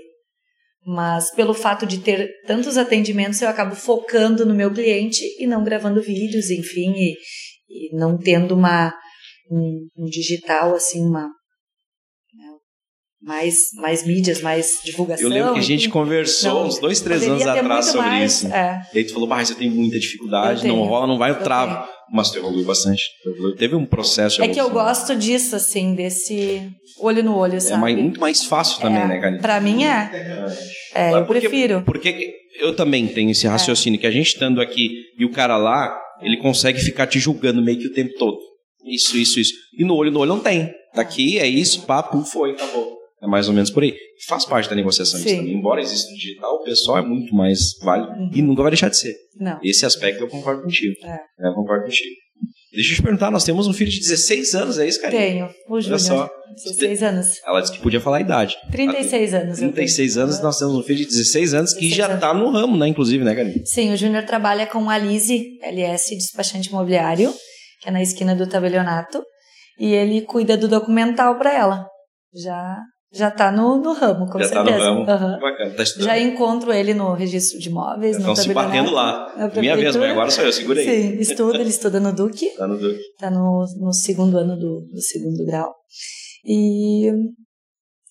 Mas 0.84 1.30
pelo 1.36 1.54
fato 1.54 1.86
de 1.86 1.99
ter 1.99 2.32
tantos 2.47 2.78
atendimentos, 2.78 3.39
eu 3.41 3.49
acabo 3.49 3.75
focando 3.75 4.43
no 4.43 4.56
meu 4.56 4.73
cliente 4.73 5.21
e 5.39 5.45
não 5.45 5.63
gravando 5.63 6.02
vídeos, 6.02 6.49
enfim, 6.49 6.91
e, 6.95 7.15
e 7.69 7.95
não 7.95 8.17
tendo 8.17 8.56
uma 8.56 8.91
um, 9.52 9.88
um 9.95 10.06
digital 10.06 10.73
assim, 10.73 11.06
uma 11.06 11.30
mais, 13.21 13.55
mais 13.75 14.05
mídias, 14.05 14.41
mais 14.41 14.79
divulgação. 14.84 15.25
Eu 15.25 15.29
lembro 15.29 15.53
que 15.53 15.60
a 15.60 15.63
gente 15.63 15.89
conversou 15.89 16.62
não, 16.62 16.67
uns 16.67 16.79
dois, 16.79 17.01
três 17.01 17.27
anos 17.27 17.45
atrás 17.45 17.88
sobre 17.88 18.08
mais, 18.08 18.34
isso. 18.34 18.47
É. 18.47 18.82
E 18.93 18.97
aí 18.99 19.03
tu 19.03 19.13
falou, 19.13 19.27
mas 19.27 19.49
eu 19.49 19.55
tenho 19.58 19.71
muita 19.71 19.99
dificuldade, 19.99 20.67
não 20.67 20.84
rola, 20.84 21.05
não 21.05 21.17
vai, 21.17 21.32
eu 21.32 21.39
travo. 21.39 21.88
Mas 22.12 22.32
tu 22.32 22.39
evoluiu 22.39 22.65
bastante. 22.65 23.03
Teve 23.58 23.75
um 23.75 23.86
processo 23.86 24.41
É 24.41 24.47
que 24.47 24.60
eu 24.60 24.69
gosto 24.71 25.15
disso, 25.15 25.55
assim, 25.55 25.93
desse 25.93 26.67
olho 26.99 27.23
no 27.23 27.36
olho, 27.36 27.62
sabe? 27.62 27.75
É 27.75 27.77
mais, 27.77 27.97
muito 27.97 28.19
mais 28.19 28.43
fácil 28.45 28.82
também, 28.82 29.01
é, 29.01 29.08
né, 29.08 29.19
Karine? 29.19 29.41
Pra 29.41 29.62
mim 29.62 29.84
é. 29.84 30.10
É, 30.95 31.13
eu 31.13 31.25
porque, 31.25 31.41
prefiro. 31.41 31.84
Porque 31.86 32.34
eu 32.60 32.75
também 32.75 33.08
tenho 33.08 33.29
esse 33.29 33.45
raciocínio, 33.45 33.97
é. 33.97 34.01
que 34.01 34.08
a 34.08 34.12
gente 34.12 34.27
estando 34.27 34.60
aqui 34.60 34.89
e 35.19 35.25
o 35.25 35.32
cara 35.32 35.55
lá, 35.55 35.95
ele 36.21 36.38
consegue 36.38 36.79
ficar 36.79 37.05
te 37.05 37.19
julgando 37.19 37.62
meio 37.62 37.77
que 37.77 37.88
o 37.88 37.93
tempo 37.93 38.12
todo. 38.17 38.38
Isso, 38.86 39.15
isso, 39.15 39.39
isso. 39.39 39.53
E 39.77 39.86
no 39.86 39.93
olho 39.95 40.10
no 40.10 40.19
olho 40.19 40.29
não 40.29 40.39
tem. 40.39 40.71
Daqui 40.95 41.38
é 41.38 41.45
isso, 41.45 41.84
papo, 41.84 42.23
foi, 42.23 42.51
acabou. 42.51 42.98
É 43.21 43.27
mais 43.27 43.47
ou 43.47 43.53
menos 43.53 43.69
por 43.69 43.84
aí. 43.84 43.93
Faz 44.27 44.45
parte 44.45 44.69
da 44.69 44.75
negociação 44.75 45.19
isso 45.19 45.27
também. 45.27 45.53
Embora 45.53 45.82
exista 45.82 46.12
o 46.12 46.15
digital, 46.15 46.55
o 46.55 46.63
pessoal 46.63 46.99
é 46.99 47.01
muito 47.01 47.36
mais 47.36 47.77
válido 47.84 48.12
uhum. 48.12 48.32
e 48.34 48.41
nunca 48.41 48.62
vai 48.62 48.71
deixar 48.71 48.89
de 48.89 48.97
ser. 48.97 49.15
Não. 49.38 49.60
Esse 49.63 49.86
aspecto 49.86 50.23
eu 50.23 50.27
concordo 50.27 50.62
contigo. 50.62 50.95
É. 51.03 51.19
Eu 51.47 51.53
concordo 51.53 51.86
contigo. 51.86 52.15
Deixa 52.71 52.91
eu 52.91 52.95
te 52.97 53.01
perguntar, 53.01 53.32
nós 53.32 53.43
temos 53.43 53.67
um 53.67 53.73
filho 53.73 53.89
de 53.89 53.99
16 53.99 54.53
anos, 54.53 54.77
é 54.77 54.88
isso, 54.88 55.01
cara? 55.01 55.12
Tenho, 55.12 55.49
o 55.67 55.82
Júnior. 55.82 55.99
Olha 55.99 55.99
só. 55.99 56.29
16 56.65 57.03
anos. 57.03 57.41
Ela 57.45 57.62
disse 57.62 57.73
que 57.73 57.79
podia 57.79 57.99
falar 57.99 58.17
a 58.17 58.21
idade. 58.21 58.55
36 58.71 59.34
anos. 59.34 59.58
36 59.58 60.17
anos, 60.17 60.38
e 60.38 60.43
nós 60.43 60.58
temos 60.60 60.75
um 60.75 60.84
filho 60.84 60.99
de 60.99 61.08
16 61.08 61.53
anos 61.55 61.73
que 61.73 61.89
já 61.89 62.13
está 62.13 62.32
no 62.34 62.51
ramo, 62.51 62.77
né, 62.77 62.88
inclusive, 62.88 63.23
né, 63.23 63.34
Karine? 63.34 63.65
Sim, 63.65 63.91
o 63.91 63.97
Júnior 63.97 64.23
trabalha 64.23 64.67
com 64.67 64.88
a 64.88 64.97
Lise 64.97 65.58
LS, 65.63 66.15
despachante 66.15 66.69
imobiliário, 66.69 67.34
que 67.82 67.89
é 67.89 67.91
na 67.91 68.03
esquina 68.03 68.36
do 68.36 68.47
Tabelionato, 68.47 69.23
e 69.79 69.93
ele 69.93 70.21
cuida 70.21 70.55
do 70.55 70.67
documental 70.67 71.38
para 71.39 71.53
ela. 71.53 71.88
Já 72.36 72.77
já 73.12 73.30
está 73.30 73.52
no, 73.52 73.78
no 73.78 73.93
ramo, 73.93 74.28
com 74.28 74.39
Já 74.39 74.48
certeza. 74.48 74.78
Já 74.78 74.78
está 74.78 74.93
no 74.93 75.06
ramo. 75.06 75.36
Uhum. 75.36 75.39
Bacana. 75.39 75.74
Tá 75.76 75.84
Já 75.84 76.19
encontro 76.19 76.72
ele 76.72 76.93
no 76.93 77.13
registro 77.13 77.60
de 77.60 77.69
imóveis. 77.69 78.17
Estão 78.17 78.36
se 78.36 78.54
batendo 78.54 78.91
lá. 78.91 79.52
Minha 79.56 79.76
vez, 79.76 79.95
mas 79.95 80.12
agora 80.12 80.30
sou 80.30 80.43
eu, 80.43 80.54
segura 80.54 80.80
aí. 80.80 80.86
Sim, 80.86 81.17
estuda, 81.19 81.58
ele 81.58 81.69
estuda 81.69 82.00
no 82.00 82.13
Duque. 82.13 82.45
Está 82.45 82.67
no 82.67 82.78
Duque. 82.78 83.00
Está 83.00 83.32
no, 83.32 83.65
no 83.80 83.93
segundo 83.93 84.38
ano 84.38 84.56
do, 84.56 84.82
do 84.82 85.02
segundo 85.02 85.43
grau. 85.45 85.74
E 86.45 87.10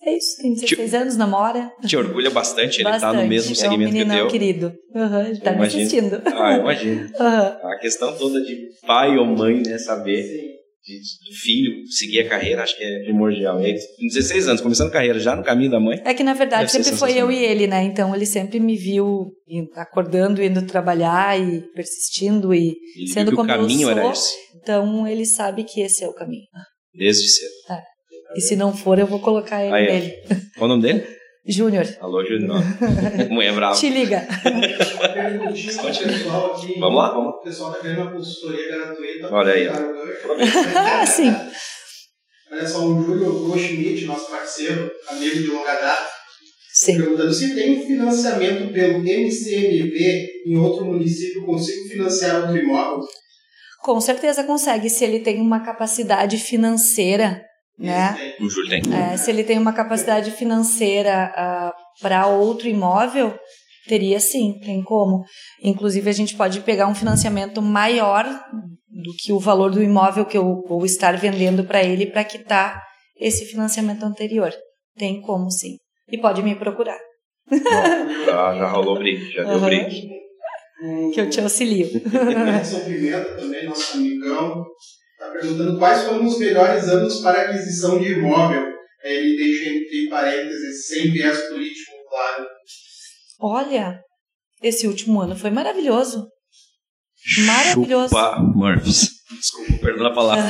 é 0.02 0.16
isso, 0.16 0.36
tem 0.40 0.54
16 0.54 0.90
te, 0.90 0.96
anos, 0.96 1.16
namora. 1.16 1.70
Te 1.86 1.96
orgulha 1.96 2.30
bastante, 2.30 2.80
ele 2.80 2.90
está 2.90 3.12
no 3.12 3.26
mesmo 3.26 3.54
segmento 3.54 3.96
é 4.12 4.22
um 4.22 4.26
que 4.26 4.32
querido. 4.32 4.72
Uhum, 4.94 5.20
ele 5.20 5.32
está 5.32 5.52
me 5.52 5.66
assistindo. 5.66 6.22
Ah, 6.24 6.56
imagino. 6.56 7.08
Uhum. 7.18 7.70
A 7.70 7.78
questão 7.80 8.16
toda 8.16 8.40
de 8.40 8.68
pai 8.86 9.16
ou 9.16 9.26
mãe, 9.26 9.62
né, 9.62 9.76
saber... 9.78 10.57
Do 10.86 11.34
filho 11.34 11.86
seguir 11.90 12.20
a 12.20 12.28
carreira, 12.28 12.62
acho 12.62 12.76
que 12.76 12.82
é 12.82 13.02
primordial. 13.04 13.60
E 13.60 13.74
com 13.74 14.06
16 14.06 14.48
anos, 14.48 14.60
começando 14.60 14.88
a 14.88 14.92
carreira 14.92 15.18
já 15.18 15.36
no 15.36 15.44
caminho 15.44 15.70
da 15.70 15.78
mãe. 15.78 16.00
É 16.04 16.14
que 16.14 16.22
na 16.22 16.32
verdade 16.32 16.72
sempre 16.72 16.92
foi 16.92 17.12
eu 17.12 17.30
e 17.30 17.44
ele, 17.44 17.66
né? 17.66 17.82
Então 17.82 18.14
ele 18.14 18.24
sempre 18.24 18.58
me 18.58 18.74
viu 18.74 19.26
acordando, 19.74 20.42
indo 20.42 20.66
trabalhar 20.66 21.38
e 21.38 21.62
persistindo 21.74 22.54
e 22.54 22.74
ele 22.96 23.08
sendo 23.08 23.32
como 23.32 23.44
o 23.44 23.46
caminho 23.46 23.88
eu 23.88 23.94
sou. 23.94 23.98
Era 23.98 24.12
esse. 24.12 24.34
Então 24.56 25.06
ele 25.06 25.26
sabe 25.26 25.64
que 25.64 25.82
esse 25.82 26.04
é 26.04 26.08
o 26.08 26.14
caminho. 26.14 26.46
Desde 26.94 27.28
cedo. 27.28 27.52
É. 27.70 27.82
E 28.36 28.40
se 28.40 28.56
não 28.56 28.74
for, 28.74 28.98
eu 28.98 29.06
vou 29.06 29.20
colocar 29.20 29.62
ele 29.62 29.74
Aí, 29.74 29.86
nele. 29.86 30.14
Qual 30.56 30.64
o 30.64 30.68
nome 30.68 30.82
dele? 30.82 31.17
Júnior. 31.46 31.86
Alô, 32.00 32.24
Júnior. 32.24 32.62
Mulher 33.30 33.54
brava. 33.54 33.76
Te 33.76 33.88
liga. 33.88 34.26
vamos 36.78 36.96
lá, 36.96 37.10
vamos. 37.10 37.34
O 37.34 37.42
pessoal 37.42 37.70
está 37.72 37.82
querendo 37.82 38.02
uma 38.02 38.12
consultoria 38.12 38.68
gratuita. 38.68 39.34
Olha 39.34 39.52
aí. 39.52 39.68
Ah, 40.76 41.06
sim. 41.06 41.34
Olha 42.50 42.66
só, 42.66 42.86
o 42.86 43.02
Júlio 43.02 43.32
Goldschmidt, 43.46 44.06
nosso 44.06 44.30
parceiro, 44.30 44.90
amigo 45.10 45.36
de 45.36 45.46
longa 45.48 45.74
data, 45.74 46.08
Sim. 46.72 46.96
perguntando 46.96 47.32
se 47.32 47.54
tem 47.54 47.78
um 47.78 47.86
financiamento 47.86 48.72
pelo 48.72 49.06
MCMV 49.06 50.26
em 50.46 50.56
outro 50.56 50.86
município, 50.86 51.44
consigo 51.44 51.88
financiar 51.88 52.42
outro 52.42 52.56
imóvel? 52.56 53.04
Com 53.82 54.00
certeza 54.00 54.44
consegue, 54.44 54.88
se 54.88 55.04
ele 55.04 55.20
tem 55.20 55.40
uma 55.40 55.60
capacidade 55.60 56.38
financeira 56.38 57.42
né? 57.78 58.34
O 58.40 58.48
Júlio 58.48 58.70
tem. 58.70 58.82
É, 58.94 59.16
se 59.16 59.30
ele 59.30 59.44
tem 59.44 59.58
uma 59.58 59.72
capacidade 59.72 60.30
financeira 60.32 61.32
uh, 61.36 62.02
para 62.02 62.26
outro 62.26 62.68
imóvel, 62.68 63.38
teria 63.86 64.18
sim, 64.18 64.58
tem 64.64 64.82
como. 64.82 65.24
Inclusive, 65.62 66.10
a 66.10 66.12
gente 66.12 66.36
pode 66.36 66.60
pegar 66.60 66.88
um 66.88 66.94
financiamento 66.94 67.62
maior 67.62 68.24
do 68.88 69.14
que 69.16 69.32
o 69.32 69.38
valor 69.38 69.70
do 69.70 69.82
imóvel 69.82 70.24
que 70.24 70.36
eu 70.36 70.62
vou 70.66 70.84
estar 70.84 71.16
vendendo 71.16 71.64
para 71.64 71.82
ele 71.82 72.06
para 72.06 72.24
quitar 72.24 72.82
esse 73.16 73.46
financiamento 73.46 74.02
anterior. 74.04 74.52
Tem 74.96 75.20
como 75.20 75.50
sim. 75.50 75.76
E 76.10 76.18
pode 76.18 76.42
me 76.42 76.54
procurar. 76.54 76.98
Bom, 77.50 78.24
já, 78.26 78.54
já 78.56 78.66
rolou 78.68 78.98
briga, 78.98 79.24
já 79.30 79.42
uhum. 79.44 79.50
deu 79.50 79.60
briga. 79.60 79.88
Que 81.12 81.20
eu 81.20 81.30
te 81.30 81.40
auxilio. 81.40 81.86
Edson 81.86 82.80
Pimenta 82.84 83.36
também, 83.36 83.66
nosso 83.66 83.96
amigão. 83.96 84.64
Está 85.28 85.40
perguntando 85.40 85.78
quais 85.78 86.02
foram 86.04 86.26
os 86.26 86.38
melhores 86.38 86.88
anos 86.88 87.20
para 87.20 87.42
aquisição 87.42 87.98
de 87.98 88.12
imóvel. 88.12 88.66
Ele 89.04 89.36
deixa 89.36 89.70
entre 89.70 90.08
parênteses, 90.08 90.86
sem 90.86 91.10
viés 91.12 91.40
político, 91.48 91.92
claro. 92.08 92.46
Olha, 93.40 94.00
esse 94.62 94.86
último 94.86 95.20
ano 95.20 95.36
foi 95.36 95.50
maravilhoso. 95.50 96.26
Maravilhoso. 97.44 98.08
Chupa 98.08 98.38
Murphys. 98.40 99.10
Desculpa, 99.30 99.72
perdão 99.80 100.06
a 100.06 100.14
palavra. 100.14 100.44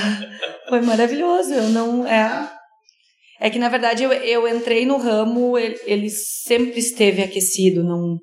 foi 0.69 0.81
maravilhoso. 0.81 1.53
Eu 1.53 1.69
não. 1.71 2.07
É, 2.07 2.51
é 3.41 3.51
que, 3.51 3.59
na 3.59 3.69
verdade, 3.69 4.05
eu, 4.05 4.13
eu 4.13 4.49
entrei 4.49 4.87
no 4.87 4.97
ramo, 4.97 5.59
ele, 5.59 5.79
ele 5.85 6.09
sempre 6.11 6.79
esteve 6.79 7.23
aquecido, 7.23 7.85
não, 7.85 8.19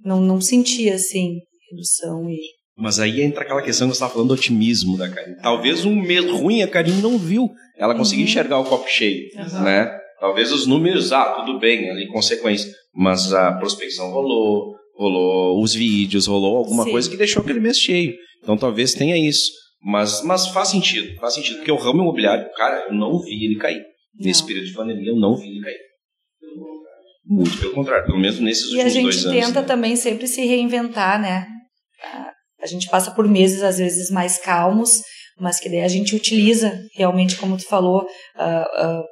não, 0.00 0.20
não 0.20 0.40
sentia, 0.40 0.94
assim, 0.94 1.38
redução 1.70 2.28
e 2.28 2.38
mas 2.76 2.98
aí 2.98 3.22
entra 3.22 3.42
aquela 3.42 3.62
questão 3.62 3.86
que 3.88 3.94
você 3.94 3.96
estava 3.96 4.12
falando 4.12 4.28
do 4.28 4.34
otimismo 4.34 4.96
da 4.98 5.08
Karine. 5.08 5.36
Talvez 5.40 5.84
um 5.84 5.94
mês 5.94 6.24
ruim 6.24 6.62
a 6.62 6.68
Karine 6.68 7.00
não 7.00 7.18
viu. 7.18 7.48
Ela 7.76 7.94
conseguiu 7.94 8.24
uhum. 8.24 8.30
enxergar 8.30 8.58
o 8.58 8.64
copo 8.64 8.88
cheio, 8.88 9.28
Exato. 9.36 9.64
né? 9.64 9.90
Talvez 10.20 10.52
os 10.52 10.66
números, 10.66 11.12
ah, 11.12 11.34
tudo 11.34 11.58
bem, 11.58 11.90
ali 11.90 12.06
consequência. 12.08 12.72
Mas 12.94 13.32
a 13.32 13.52
prospecção 13.52 14.10
rolou, 14.10 14.74
rolou 14.96 15.62
os 15.62 15.74
vídeos, 15.74 16.26
rolou 16.26 16.56
alguma 16.56 16.84
Sim. 16.84 16.90
coisa 16.90 17.10
que 17.10 17.16
deixou 17.16 17.42
aquele 17.42 17.60
mês 17.60 17.78
cheio. 17.78 18.14
Então 18.42 18.56
talvez 18.56 18.94
tenha 18.94 19.16
isso. 19.16 19.50
Mas, 19.82 20.22
mas 20.24 20.48
faz 20.48 20.68
sentido, 20.68 21.14
faz 21.20 21.34
sentido. 21.34 21.56
Porque 21.58 21.72
o 21.72 21.76
ramo 21.76 22.00
imobiliário, 22.00 22.48
cara, 22.56 22.86
eu 22.88 22.94
não 22.94 23.18
vi 23.20 23.44
ele 23.44 23.56
cair. 23.56 23.82
Nesse 24.18 24.40
Não. 24.40 24.46
período 24.46 24.66
de 24.66 24.72
pandemia, 24.72 25.10
eu 25.10 25.16
não 25.16 25.36
vi 25.36 25.48
ele 25.48 25.60
cair. 25.60 25.78
Muito 27.26 27.58
pelo 27.58 27.72
contrário, 27.72 28.06
pelo 28.06 28.18
menos 28.18 28.38
nesses 28.38 28.70
E 28.70 28.80
a 28.80 28.84
últimos 28.84 28.92
gente 28.92 29.02
dois 29.02 29.24
anos. 29.26 29.46
tenta 29.46 29.60
né? 29.62 29.66
também 29.66 29.96
sempre 29.96 30.26
se 30.26 30.44
reinventar, 30.44 31.20
né? 31.20 31.46
A- 32.64 32.66
gente 32.66 32.88
passa 32.88 33.10
por 33.10 33.28
meses, 33.28 33.62
às 33.62 33.76
vezes, 33.78 34.10
mais 34.10 34.38
calmos, 34.38 35.02
mas 35.38 35.60
que 35.60 35.68
daí 35.68 35.82
a 35.82 35.88
gente 35.88 36.16
utiliza, 36.16 36.80
realmente, 36.96 37.36
como 37.36 37.56
tu 37.56 37.66
falou, 37.68 38.06
ah, 38.36 38.64
ah, 38.76 39.02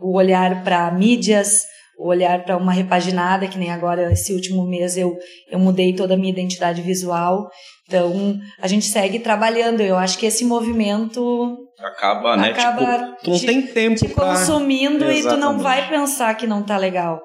o 0.00 0.16
olhar 0.16 0.64
para 0.64 0.90
mídias, 0.90 1.60
o 1.98 2.08
olhar 2.08 2.42
para 2.44 2.56
uma 2.56 2.72
repaginada, 2.72 3.46
que 3.46 3.58
nem 3.58 3.70
agora, 3.70 4.10
esse 4.12 4.32
último 4.32 4.66
mês, 4.66 4.96
eu, 4.96 5.14
eu 5.50 5.58
mudei 5.58 5.92
toda 5.94 6.14
a 6.14 6.16
minha 6.16 6.32
identidade 6.32 6.80
visual. 6.82 7.48
Então, 7.86 8.38
a 8.60 8.66
gente 8.66 8.86
segue 8.86 9.18
trabalhando. 9.20 9.80
Eu 9.82 9.96
acho 9.96 10.16
que 10.18 10.26
esse 10.26 10.44
movimento 10.44 11.56
Acaba, 11.78 12.36
né? 12.36 12.50
acaba 12.50 12.80
tipo, 12.98 13.24
tu 13.24 13.30
não 13.30 13.38
te- 13.38 13.46
tem 13.46 13.62
tempo 13.66 13.96
te 13.96 14.08
pra... 14.08 14.24
consumindo 14.28 15.04
e 15.12 15.20
tu 15.20 15.36
não 15.36 15.56
Exatamente. 15.56 15.62
vai 15.62 15.88
pensar 15.88 16.34
que 16.34 16.46
não 16.46 16.62
tá 16.62 16.76
legal. 16.76 17.20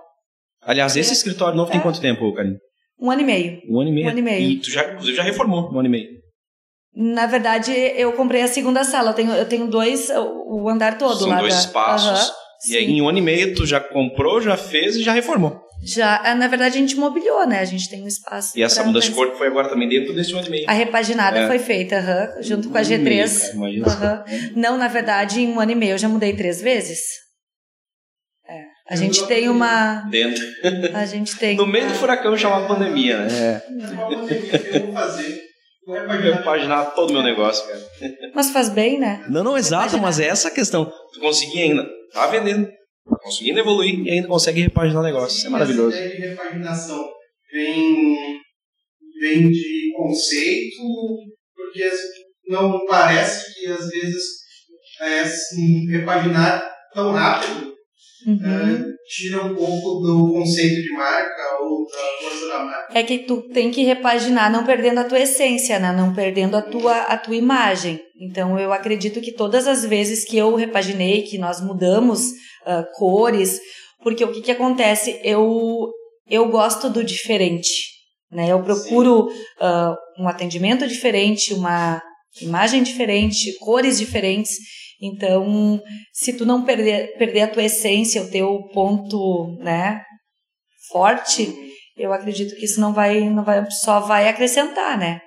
Aliás, 0.61 0.95
esse 0.97 1.13
escritório 1.13 1.55
novo 1.55 1.71
tem 1.71 1.79
É. 1.79 1.83
quanto 1.83 2.01
tempo, 2.01 2.33
Karine? 2.33 2.57
Um 2.99 3.11
ano 3.11 3.21
e 3.21 3.25
meio. 3.25 3.61
Um 3.69 3.79
ano 3.79 3.89
e 3.89 3.93
meio. 3.93 4.07
Um 4.07 4.09
ano 4.09 4.19
e 4.19 4.21
meio. 4.21 4.51
E 4.51 4.59
tu 4.59 4.71
já, 4.71 4.83
inclusive, 4.91 5.15
já 5.17 5.23
reformou 5.23 5.71
um 5.73 5.79
ano 5.79 5.87
e 5.87 5.91
meio. 5.91 6.17
Na 6.95 7.27
verdade, 7.27 7.71
eu 7.71 8.11
comprei 8.13 8.41
a 8.41 8.47
segunda 8.47 8.83
sala. 8.83 9.11
Eu 9.11 9.13
tenho, 9.13 9.31
eu 9.33 9.47
tenho 9.47 9.67
dois, 9.67 10.09
o 10.09 10.67
andar 10.67 10.97
todo 10.97 11.19
São 11.19 11.29
lá. 11.29 11.39
dois 11.39 11.53
da- 11.53 11.59
espaços. 11.59 12.09
Aham, 12.09 12.31
E 12.71 12.75
aí, 12.77 12.85
em 12.85 13.01
um 13.03 13.07
ano 13.07 13.19
e 13.19 13.21
meio, 13.21 13.53
tu 13.53 13.67
já 13.67 13.79
comprou, 13.79 14.41
já 14.41 14.57
fez 14.57 14.95
e 14.95 15.03
já 15.03 15.13
reformou. 15.13 15.61
Já, 15.85 16.19
ah, 16.25 16.33
na 16.33 16.47
verdade, 16.47 16.75
a 16.75 16.81
gente 16.81 16.95
mobiliou, 16.95 17.45
né? 17.45 17.59
A 17.59 17.65
gente 17.65 17.87
tem 17.87 18.01
um 18.03 18.07
espaço. 18.07 18.57
E 18.57 18.63
essa 18.63 18.83
mudança 18.83 19.09
de 19.09 19.13
corpo 19.13 19.37
foi 19.37 19.45
agora 19.45 19.69
também 19.69 19.87
dentro 19.87 20.11
desse 20.11 20.33
um 20.33 20.39
ano 20.39 20.47
e 20.47 20.49
meio. 20.49 20.65
A 20.67 20.73
repaginada 20.73 21.37
É. 21.37 21.45
foi 21.47 21.59
feita, 21.59 21.97
aham, 21.99 22.41
junto 22.41 22.69
com 22.71 22.77
a 22.79 22.81
Um 22.81 22.83
ano 22.83 22.93
e 22.95 22.97
meio, 22.97 23.25
G3. 23.27 23.85
cara, 23.85 23.91
Aham. 23.91 24.23
Não, 24.55 24.75
na 24.75 24.87
verdade, 24.87 25.39
em 25.39 25.49
um 25.53 25.59
ano 25.59 25.71
e 25.71 25.75
meio 25.75 25.91
eu 25.91 25.97
já 25.99 26.09
mudei 26.09 26.33
três 26.35 26.59
vezes. 26.59 26.99
A 28.89 28.95
gente 28.95 29.27
tem 29.27 29.49
uma. 29.49 30.01
Dentro. 30.09 30.43
A 30.95 31.05
gente 31.05 31.37
tem. 31.37 31.57
No 31.57 31.67
meio 31.67 31.89
do 31.89 31.95
furacão 31.95 32.37
chamado 32.37 32.67
pandemia, 32.67 33.17
né? 33.17 33.27
É. 33.29 33.63
Uma 33.69 34.09
pandemia 34.09 34.59
que 34.59 34.77
eu 34.77 34.85
vou 34.85 34.93
fazer. 34.93 35.47
Repaginar. 35.87 36.37
repaginar 36.37 36.95
todo 36.95 37.09
o 37.11 37.13
meu 37.13 37.23
negócio, 37.23 37.65
cara. 37.65 37.79
Mas 38.35 38.49
faz 38.51 38.69
bem, 38.69 38.99
né? 38.99 39.25
Não, 39.29 39.41
não, 39.41 39.57
exato, 39.57 39.97
mas 39.97 40.19
é 40.19 40.27
essa 40.27 40.49
a 40.49 40.51
questão. 40.51 40.91
Tu 41.13 41.19
conseguir 41.19 41.61
ainda, 41.61 41.87
tá 42.11 42.27
vendendo, 42.27 42.67
tá 42.67 43.17
conseguindo 43.23 43.59
evoluir 43.59 44.05
e 44.05 44.11
ainda 44.11 44.27
consegue 44.27 44.61
repaginar 44.61 45.01
o 45.01 45.05
negócio. 45.05 45.37
Isso 45.37 45.47
é 45.47 45.49
maravilhoso. 45.49 45.95
Essa 45.95 46.05
ideia 46.05 46.15
de 46.15 46.27
repaginação 46.27 47.09
vem, 47.53 48.17
vem 49.21 49.49
de 49.49 49.93
conceito, 49.95 50.83
porque 51.55 51.89
não 52.49 52.85
parece 52.85 53.53
que 53.53 53.67
às 53.67 53.87
vezes 53.87 54.23
é, 54.99 55.21
assim, 55.21 55.89
repaginar 55.89 56.69
tão 56.93 57.13
rápido 57.13 57.76
Uhum. 58.25 58.39
é, 58.43 58.83
tira 59.07 59.45
um 59.45 59.55
pouco 59.55 60.01
do 60.01 60.33
conceito 60.33 60.81
de 60.81 60.91
marca 60.93 61.61
ou 61.61 61.85
da 61.85 62.29
força 62.29 62.47
da 62.47 62.63
marca. 62.63 62.99
É 62.99 63.03
que 63.03 63.19
tu 63.19 63.43
tem 63.49 63.69
que 63.69 63.83
repaginar, 63.83 64.51
não 64.51 64.65
perdendo 64.65 64.99
a 64.99 65.03
tua 65.03 65.19
essência, 65.19 65.77
né? 65.79 65.91
Não 65.91 66.13
perdendo 66.13 66.57
a 66.57 66.61
tua, 66.61 67.01
a 67.03 67.17
tua 67.17 67.35
imagem. 67.35 67.99
Então, 68.19 68.59
eu 68.59 68.73
acredito 68.73 69.21
que 69.21 69.31
todas 69.31 69.67
as 69.67 69.85
vezes 69.85 70.25
que 70.25 70.37
eu 70.37 70.55
repaginei, 70.55 71.21
que 71.21 71.37
nós 71.37 71.61
mudamos 71.61 72.31
ah, 72.65 72.83
cores, 72.95 73.59
porque 74.01 74.23
o 74.23 74.31
que 74.31 74.41
que 74.41 74.51
acontece? 74.51 75.19
Eu, 75.23 75.89
eu 76.27 76.49
gosto 76.49 76.89
do 76.89 77.03
diferente, 77.03 77.69
né? 78.31 78.51
Eu 78.51 78.61
procuro 78.63 79.29
ah, 79.59 79.95
um 80.19 80.27
atendimento 80.27 80.87
diferente, 80.87 81.53
uma 81.53 82.01
imagem 82.41 82.83
diferente, 82.83 83.57
cores 83.59 83.97
diferentes. 83.97 84.57
Então, 85.01 85.81
se 86.11 86.33
tu 86.33 86.45
não 86.45 86.65
perder, 86.65 87.15
perder 87.17 87.41
a 87.41 87.47
tua 87.47 87.63
essência, 87.63 88.21
o 88.21 88.31
teu 88.31 88.67
ponto, 88.73 89.55
né, 89.59 90.01
forte, 90.89 91.53
eu 91.95 92.11
acredito 92.13 92.55
que 92.55 92.65
isso 92.65 92.79
não 92.79 92.93
vai, 92.93 93.29
não 93.29 93.43
vai, 93.43 93.69
só 93.69 93.99
vai 93.99 94.27
acrescentar, 94.27 94.97
né? 94.97 95.21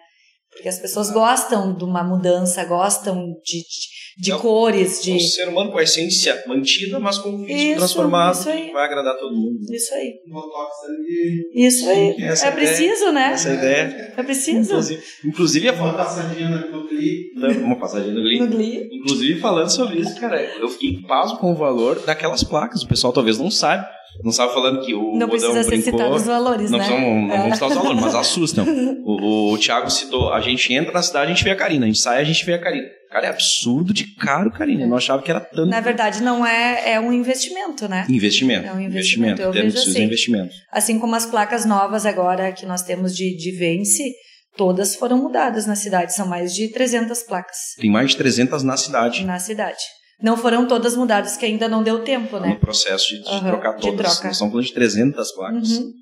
Porque 0.51 0.69
as 0.69 0.79
pessoas 0.79 1.11
gostam 1.11 1.77
de 1.77 1.85
uma 1.85 2.03
mudança, 2.03 2.65
gostam 2.65 3.25
de, 3.45 3.59
de, 3.59 3.89
de 4.21 4.31
É 4.33 4.35
o- 4.37 4.39
cores, 4.39 5.03
de 5.03 5.13
Um 5.13 5.21
ser 5.21 5.49
humano 5.49 5.73
com 5.73 5.79
a 5.79 5.83
essência 5.83 6.43
mantida, 6.47 7.01
mas 7.01 7.17
com 7.19 7.31
um 7.31 7.45
físico 7.47 7.77
transformado, 7.79 8.35
isso 8.35 8.49
aí. 8.51 8.67
que 8.67 8.73
vai 8.73 8.85
agradar 8.85 9.17
todo 9.17 9.35
mundo. 9.35 9.61
isso 9.73 9.95
aí, 9.95 10.13
Botox 10.27 10.71
ali, 10.89 11.51
isso 11.55 11.89
aí. 11.89 12.17
Essa 12.23 12.47
é 12.49 12.53
ideia- 12.53 12.67
preciso, 12.77 13.13
né? 13.13 13.31
Essa 13.33 13.55
ideia. 13.55 14.15
É 14.17 14.23
preciso. 14.23 14.71
Inclusive, 14.73 15.03
inclusive 15.25 15.69
a 15.69 15.73
uma 15.73 15.95
passadinha 15.95 16.49
no 16.51 16.87
clipe. 16.87 17.31
uma 17.65 17.79
passagem 17.79 18.13
do 18.13 18.21
Glee. 18.21 18.39
No 18.41 18.49
Glee. 18.49 18.89
Inclusive, 18.93 19.41
falando 19.41 19.71
sobre 19.71 20.01
isso, 20.01 20.15
cara, 20.21 20.43
eu 20.61 20.69
fiquei 20.69 21.01
pasmo 21.09 21.39
com 21.39 21.53
o 21.53 21.57
valor 21.57 21.99
daquelas 22.05 22.45
placas. 22.45 22.83
O 22.83 22.89
pessoal 22.89 23.13
talvez 23.13 23.39
não 23.39 23.51
sabe. 23.51 23.87
Não 24.23 24.33
sabe 24.33 24.53
falando 24.53 24.85
que 24.85 24.95
o 24.95 25.13
Não 25.17 25.27
Bodão 25.27 25.29
precisa 25.29 25.63
ser 25.63 25.69
brincou. 25.71 25.93
citado 25.93 26.15
os 26.15 26.25
valores, 26.27 26.71
Não, 26.71 26.79
né? 26.79 26.85
precisamos- 26.87 27.29
não 27.29 27.35
É. 27.35 27.39
vamos 27.39 27.55
citar 27.55 27.69
os 27.69 27.75
valores, 27.75 28.01
mas 28.03 28.15
assustam. 28.17 28.67
O, 29.05 29.13
o, 29.21 29.53
o 29.55 29.59
Thiago 29.59 29.91
citou, 29.91 30.33
a 30.33 30.41
gente 30.41 30.73
entra 30.75 30.93
na 30.93 31.03
cidade, 31.03 31.31
a 31.31 31.35
gente 31.35 31.45
vê 31.45 31.51
a 31.51 31.57
Karina. 31.57 31.85
A 31.85 31.89
gente 31.89 31.99
sai, 32.01 32.21
a 32.21 32.25
gente 32.25 32.45
vê 32.45 32.55
a 32.55 32.59
Karina. 32.61 32.87
Cara, 33.11 33.27
é 33.27 33.31
absurdo 33.31 33.93
de 33.93 34.05
caro, 34.15 34.53
Karina. 34.53 34.83
Eu 34.83 34.89
não 34.89 34.97
achava 34.97 35.21
que 35.21 35.31
era 35.31 35.41
tanto 35.41 35.69
Na 35.69 35.81
verdade, 35.81 36.23
não 36.23 36.47
é, 36.47 36.93
é 36.93 37.01
um 37.01 37.13
investimento, 37.13 37.89
né? 37.89 38.07
investimento. 38.09 38.67
É 38.69 38.73
um 38.73 38.81
investimento, 38.81 39.43
eu 39.43 39.51
vejo 39.53 39.71
de 39.71 39.79
assim. 39.91 40.03
investimento. 40.05 40.53
Assim 40.71 40.99
como 40.99 41.17
as 41.17 41.27
placas 41.27 41.65
novas 41.65 42.07
agora 42.07 42.53
que 42.53 42.65
nós 42.67 42.83
temos 42.83 43.17
de, 43.17 43.37
de 43.37 43.51
Vence, 43.59 44.13
todas 44.57 44.95
foram 44.95 45.17
mudadas 45.19 45.67
na 45.67 45.75
cidade. 45.75 46.15
São 46.15 46.27
mais 46.27 46.55
de 46.55 46.69
300 46.69 47.23
placas 47.25 47.57
Tem 47.81 47.91
mais 47.91 48.11
de 48.11 48.17
300 48.17 48.63
na 48.63 48.77
cidade. 48.77 49.25
na 49.25 49.39
cidade. 49.41 49.79
Não 50.23 50.37
foram 50.37 50.67
todas 50.69 50.95
mudadas, 50.97 51.37
que 51.37 51.47
ainda 51.47 51.69
não 51.69 51.83
deu 51.83 52.03
tempo, 52.05 52.37
No 52.39 52.43
né? 52.47 52.57
processo 52.61 53.09
de, 53.09 53.23
de 53.23 53.29
Aham, 53.29 53.47
trocar 53.51 53.75
de 53.77 53.81
todas. 53.83 53.97
troca. 53.97 54.25
Nós 54.29 54.33
estamos 54.37 54.53
falando 54.53 54.67
de 54.67 54.75
300 54.75 55.33
placas. 55.33 55.71
Uhum. 55.71 55.93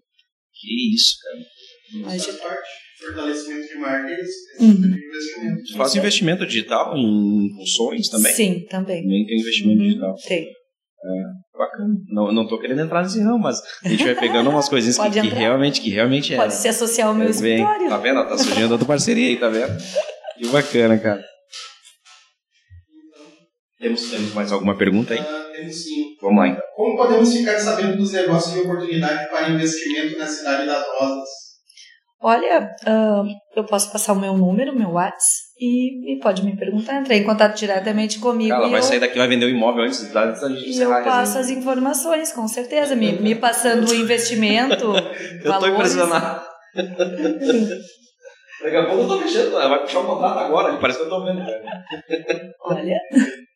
Que 0.60 0.94
isso, 0.94 1.14
cara. 2.02 2.14
Essa 2.16 2.32
de- 2.32 2.38
parte, 2.38 2.68
fortalecimento 3.00 3.68
de 3.68 3.74
marca, 3.78 4.10
eles 4.10 4.30
Uhum. 4.60 4.72
de 4.72 4.86
investimento. 4.88 5.76
Faz 5.76 5.94
investimento 5.94 6.46
digital 6.46 6.96
em 6.96 7.48
funções 7.56 8.08
também? 8.08 8.32
Sim, 8.32 8.66
também. 8.68 9.02
Também 9.02 9.26
tem 9.26 9.38
investimento 9.40 9.80
Uhum, 9.80 9.86
digital. 9.88 10.14
Tem. 10.26 10.46
Bacana. 11.56 11.94
Não, 12.08 12.32
não 12.32 12.46
tô 12.46 12.58
querendo 12.60 12.80
entrar 12.80 13.02
nesse 13.02 13.20
ramo, 13.20 13.38
mas 13.38 13.60
a 13.84 13.88
gente 13.88 14.04
vai 14.04 14.14
pegando 14.16 14.50
umas 14.50 14.68
coisinhas 14.68 14.98
que, 14.98 15.10
que 15.10 15.28
realmente, 15.28 15.80
que 15.80 15.90
realmente 15.90 16.34
é. 16.34 16.36
Pode 16.36 16.54
se 16.54 16.68
associar 16.68 17.08
ao 17.08 17.14
meu 17.14 17.28
É, 17.28 17.30
escritório. 17.30 17.88
Tá 17.88 17.98
vendo? 17.98 18.28
Tá 18.28 18.36
surgindo 18.38 18.72
outra 18.72 18.86
parceria 18.86 19.28
aí, 19.28 19.36
tá 19.38 19.48
vendo? 19.48 19.76
Que 20.36 20.46
bacana, 20.48 20.98
cara. 20.98 21.22
Temos, 23.78 24.10
temos 24.10 24.34
mais 24.34 24.50
alguma 24.52 24.76
pergunta 24.76 25.14
aí? 25.14 25.20
Ah, 25.20 25.50
temos 25.54 25.84
sim. 25.84 26.16
Vamos 26.20 26.38
lá 26.38 26.48
então. 26.48 26.62
Como 26.74 26.96
podemos 26.96 27.32
ficar 27.32 27.58
sabendo 27.58 27.96
dos 27.96 28.12
negócios 28.12 28.54
de 28.54 28.60
oportunidade 28.60 29.30
para 29.30 29.50
investimento 29.50 30.18
na 30.18 30.26
cidade 30.26 30.66
das 30.66 30.84
Rosas? 30.98 31.28
Olha, 32.20 32.74
ah, 32.84 33.22
eu 33.54 33.64
posso 33.64 33.92
passar 33.92 34.12
o 34.14 34.20
meu 34.20 34.36
número, 34.36 34.76
meu 34.76 34.90
WhatsApp, 34.90 35.22
e, 35.60 36.14
e 36.14 36.18
pode 36.18 36.44
me 36.44 36.56
perguntar. 36.56 37.00
Entrei 37.00 37.18
em 37.18 37.24
contato 37.24 37.56
diretamente 37.56 38.18
comigo 38.18 38.52
Ela 38.52 38.66
e 38.66 38.70
vai 38.70 38.80
eu, 38.80 38.82
sair 38.82 38.98
daqui 38.98 39.16
vai 39.16 39.28
vender 39.28 39.46
o 39.46 39.50
imóvel 39.50 39.84
antes 39.84 40.12
da 40.12 40.24
antes 40.24 40.40
da 40.40 40.48
gente 40.48 40.68
e 40.70 40.80
eu 40.80 40.90
passo 40.90 41.38
as 41.38 41.48
informações, 41.48 42.32
com 42.32 42.48
certeza. 42.48 42.96
Me, 42.96 43.12
me 43.12 43.36
passando 43.36 43.88
o 43.88 43.94
investimento, 43.94 44.86
Eu 45.44 45.52
valores. 45.52 45.74
impressionado. 45.74 46.42
Daqui 48.62 48.76
a 48.76 48.86
pouco 48.86 49.02
eu 49.02 49.08
tô 49.08 49.18
mexendo, 49.18 49.52
ela 49.54 49.68
vai 49.68 49.80
puxar 49.82 50.00
o 50.00 50.06
contrato 50.06 50.38
agora, 50.40 50.76
parece 50.78 50.98
que 50.98 51.04
eu 51.04 51.08
tô 51.08 51.24
vendo. 51.24 51.40
Olha, 52.64 52.98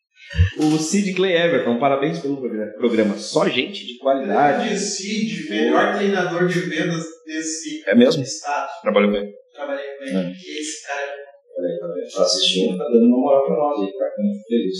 O 0.59 0.79
Sid 0.79 1.13
Clay 1.15 1.35
Everton, 1.35 1.79
parabéns 1.79 2.21
pelo 2.21 2.41
programa-. 2.79 3.17
Só 3.19 3.49
gente 3.49 3.87
de 3.87 3.99
qualidade. 3.99 4.65
Grande 4.67 4.81
Cid, 4.81 5.51
melhor 5.51 5.95
treinador 5.95 6.47
de 6.47 6.59
vendas 6.61 7.05
desse 7.27 7.83
É 7.87 7.95
mesmo? 7.95 8.23
estado. 8.23 8.71
Trabalhou 8.81 9.13
bem. 9.13 9.31
Trabalhei 9.55 9.85
com 9.99 10.05
É. 10.05 10.09
ele. 10.09 10.31
Esse 10.33 10.87
cara 10.87 11.23
Olha 11.55 11.69
aí, 11.69 12.11
tá 12.11 12.23
assistindo, 12.23 12.79
tá 12.79 12.85
dando 12.85 13.05
uma 13.07 13.19
moral 13.19 13.45
pra 13.47 13.57
nós 13.57 13.79
aí, 13.81 13.93
bacana, 13.93 14.29
feliz. 14.49 14.79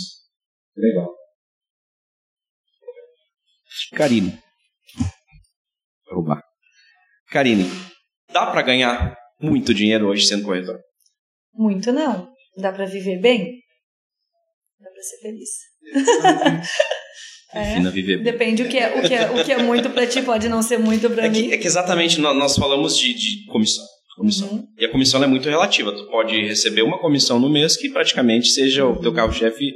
Legal. 0.75 1.15
Karine. 3.95 4.39
Vou 6.07 6.15
roubar. 6.17 6.43
Karine, 7.31 7.65
dá 8.33 8.51
pra 8.51 8.63
ganhar 8.63 9.15
muito 9.41 9.75
dinheiro 9.75 10.07
hoje 10.09 10.27
sendo 10.27 10.45
corretor? 10.45 10.81
muito 11.55 11.93
não. 11.93 12.31
Dá 12.57 12.73
pra 12.73 12.87
viver 12.87 13.21
bem? 13.21 13.62
Dá 14.83 14.91
pra 14.91 15.03
ser 15.03 15.17
feliz. 15.19 15.51
É. 17.55 17.65
Defina 17.69 17.91
viver 17.91 18.17
bem. 18.17 18.25
Depende 18.25 18.63
o 18.63 18.69
que 18.69 18.79
é, 18.79 18.99
o 18.99 19.03
que 19.07 19.15
é, 19.15 19.31
o 19.31 19.45
que 19.45 19.53
é 19.53 19.59
muito 19.59 19.91
pra 19.91 20.07
ti, 20.07 20.23
pode 20.23 20.49
não 20.49 20.63
ser 20.63 20.79
muito 20.79 21.11
pra 21.11 21.27
É 21.27 21.29
mim. 21.29 21.49
que, 21.49 21.53
é 21.55 21.59
que 21.59 21.67
exatamente 21.67 22.19
nó- 22.19 22.33
nós 22.33 22.57
falamos 22.57 22.97
de, 22.97 23.13
de 23.13 23.45
comissão. 23.47 23.85
comissão. 24.17 24.49
Uhum. 24.49 24.67
E 24.79 24.85
a 24.87 24.91
comissão 24.91 25.19
ela 25.19 25.27
é 25.27 25.29
muito 25.29 25.49
relativa. 25.49 25.93
Tu 25.93 26.07
pode 26.11 26.35
receber 26.47 26.83
uma 26.83 26.99
comissão 26.99 27.39
no 27.39 27.51
mês 27.51 27.77
que 27.77 27.91
praticamente 27.91 28.49
seja 28.49 28.87
o 28.87 28.99
teu 29.01 29.13
carro-chefe 29.13 29.71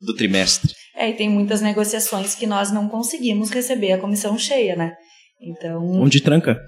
do 0.00 0.14
trimestre. 0.14 0.72
É, 0.94 1.08
e 1.08 1.14
tem 1.14 1.28
muitas 1.30 1.62
negociações 1.62 2.34
que 2.34 2.46
nós 2.46 2.70
não 2.70 2.86
conseguimos 2.88 3.48
receber 3.50 3.92
a 3.92 3.98
comissão 3.98 4.36
cheia, 4.38 4.76
né? 4.76 4.92
Então, 5.40 5.82
Onde 6.02 6.20
tranca? 6.20 6.60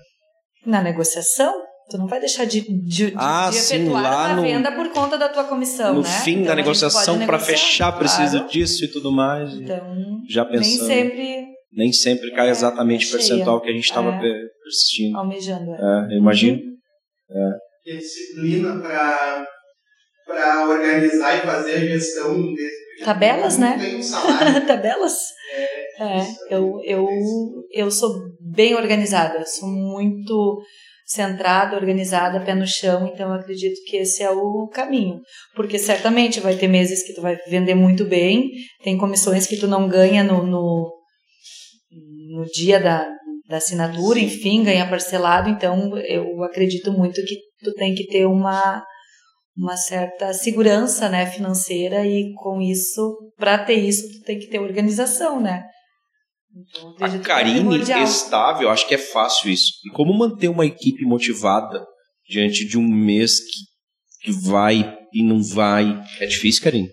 Na 0.64 0.80
negociação, 0.82 1.52
tu 1.90 1.98
não 1.98 2.06
vai 2.06 2.18
deixar 2.20 2.44
de, 2.44 2.60
de, 2.82 3.12
Ah, 3.16 3.48
de 3.50 3.56
sim, 3.56 3.76
efetuar 3.76 4.02
lá 4.02 4.26
uma 4.28 4.36
no- 4.36 4.42
venda 4.42 4.72
por 4.72 4.88
conta 4.90 5.16
da 5.18 5.28
tua 5.28 5.44
comissão, 5.44 5.94
no 5.94 6.02
né? 6.02 6.08
fim 6.24 6.32
Então, 6.36 6.46
da 6.46 6.54
negociação, 6.56 7.26
para 7.26 7.38
fechar, 7.38 7.92
precisa 7.92 8.38
claro. 8.38 8.48
disso 8.52 8.84
e 8.84 8.88
tudo 8.88 9.12
mais. 9.12 9.52
Então, 9.54 9.80
Já 10.28 10.44
nem 10.44 10.52
pensando. 10.60 10.86
sempre 10.86 11.44
nem 11.76 11.92
sempre 11.92 12.30
cai 12.32 12.46
É, 12.48 12.50
exatamente 12.50 13.04
o 13.04 13.08
cheia. 13.08 13.18
percentual 13.18 13.60
que 13.60 13.68
a 13.68 13.72
gente 13.72 13.84
estava 13.84 14.10
É. 14.10 14.20
persistindo. 14.62 15.18
almejando. 15.18 15.70
é. 15.72 15.74
É, 16.10 16.14
eu 16.14 16.18
imagino. 16.18 16.58
ter 17.84 17.96
disciplina 17.98 18.80
para 18.80 19.44
para 20.26 20.68
organizar 20.68 21.36
e 21.36 21.40
fazer 21.42 21.74
a 21.74 21.80
gestão 21.80 22.54
desse 22.54 23.04
Tabelas, 23.04 23.58
né? 23.58 23.76
um. 23.76 24.00
Tabelas? 24.66 25.12
É, 26.00 26.54
eu, 26.54 26.80
eu, 26.84 27.06
eu 27.72 27.90
sou 27.90 28.10
bem 28.40 28.74
organizada, 28.74 29.44
sou 29.44 29.68
muito 29.68 30.62
centrada, 31.14 31.76
organizada, 31.76 32.44
pé 32.44 32.54
no 32.54 32.66
chão, 32.66 33.06
então 33.06 33.28
eu 33.28 33.40
acredito 33.40 33.80
que 33.86 33.96
esse 33.96 34.22
é 34.22 34.30
o 34.30 34.68
caminho. 34.68 35.20
Porque 35.54 35.78
certamente 35.78 36.40
vai 36.40 36.56
ter 36.56 36.68
meses 36.68 37.06
que 37.06 37.14
tu 37.14 37.22
vai 37.22 37.36
vender 37.48 37.74
muito 37.74 38.04
bem, 38.04 38.50
tem 38.82 38.98
comissões 38.98 39.46
que 39.46 39.56
tu 39.56 39.68
não 39.68 39.88
ganha 39.88 40.24
no, 40.24 40.44
no, 40.44 40.92
no 42.30 42.44
dia 42.52 42.80
da, 42.80 43.06
da 43.48 43.58
assinatura, 43.58 44.18
enfim, 44.18 44.64
ganha 44.64 44.88
parcelado, 44.88 45.48
então 45.48 45.96
eu 45.98 46.42
acredito 46.42 46.92
muito 46.92 47.22
que 47.24 47.36
tu 47.62 47.72
tem 47.74 47.94
que 47.94 48.06
ter 48.06 48.26
uma 48.26 48.84
uma 49.56 49.76
certa 49.76 50.32
segurança, 50.32 51.08
né, 51.08 51.26
financeira 51.26 52.04
e 52.04 52.32
com 52.34 52.60
isso, 52.60 53.16
para 53.36 53.56
ter 53.56 53.74
isso, 53.74 54.02
tu 54.02 54.24
tem 54.24 54.36
que 54.36 54.48
ter 54.48 54.58
organização, 54.58 55.40
né? 55.40 55.62
Então, 56.54 56.94
A 57.00 57.08
é 57.08 57.18
Karine 57.18 57.80
estável, 58.04 58.70
acho 58.70 58.86
que 58.86 58.94
é 58.94 58.98
fácil 58.98 59.50
isso. 59.50 59.72
E 59.84 59.90
como 59.90 60.16
manter 60.16 60.48
uma 60.48 60.64
equipe 60.64 61.04
motivada 61.04 61.84
diante 62.28 62.64
de 62.64 62.78
um 62.78 62.86
mês 62.86 63.40
que, 63.40 64.30
que 64.30 64.32
vai 64.32 64.96
e 65.12 65.22
não 65.22 65.42
vai? 65.42 66.00
É 66.20 66.26
difícil, 66.26 66.62
Karine? 66.62 66.88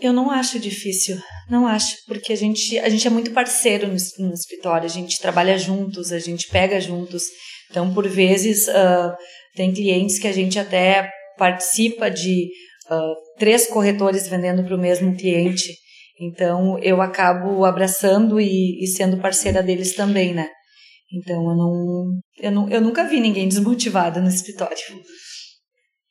Eu 0.00 0.12
não 0.12 0.30
acho 0.30 0.58
difícil, 0.58 1.16
não 1.48 1.66
acho, 1.66 1.96
porque 2.06 2.32
a 2.32 2.36
gente, 2.36 2.78
a 2.78 2.88
gente 2.88 3.06
é 3.06 3.10
muito 3.10 3.30
parceiro 3.32 3.86
no, 3.86 3.96
no 4.26 4.34
escritório, 4.34 4.86
a 4.86 4.90
gente 4.90 5.20
trabalha 5.20 5.56
juntos, 5.56 6.12
a 6.12 6.18
gente 6.18 6.48
pega 6.48 6.80
juntos. 6.80 7.22
Então, 7.70 7.92
por 7.94 8.06
vezes, 8.08 8.68
ah, 8.68 9.16
tem 9.54 9.72
clientes 9.72 10.18
que 10.18 10.26
a 10.26 10.32
gente 10.32 10.58
até 10.58 11.10
participa 11.38 12.10
de 12.10 12.48
ah, 12.90 13.14
três 13.38 13.66
corretores 13.66 14.28
vendendo 14.28 14.64
para 14.64 14.76
o 14.76 14.80
mesmo 14.80 15.16
cliente. 15.16 15.74
Então, 16.20 16.78
eu 16.78 17.00
acabo 17.02 17.64
abraçando 17.64 18.40
e, 18.40 18.82
e 18.82 18.86
sendo 18.86 19.20
parceira 19.20 19.62
deles 19.62 19.94
também, 19.94 20.32
né? 20.34 20.48
Então, 21.12 21.36
eu 21.50 21.56
não, 21.56 22.20
eu 22.40 22.50
não, 22.52 22.68
eu 22.70 22.80
nunca 22.80 23.04
vi 23.08 23.20
ninguém 23.20 23.48
desmotivado 23.48 24.20
no 24.20 24.28
escritório. 24.28 24.76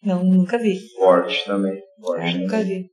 Não, 0.03 0.23
nunca 0.23 0.57
vi. 0.57 0.77
Forte 0.97 1.43
também. 1.45 1.79
Forte 2.01 2.35
É, 2.35 2.37
nunca 2.39 2.61
vi. 2.63 2.85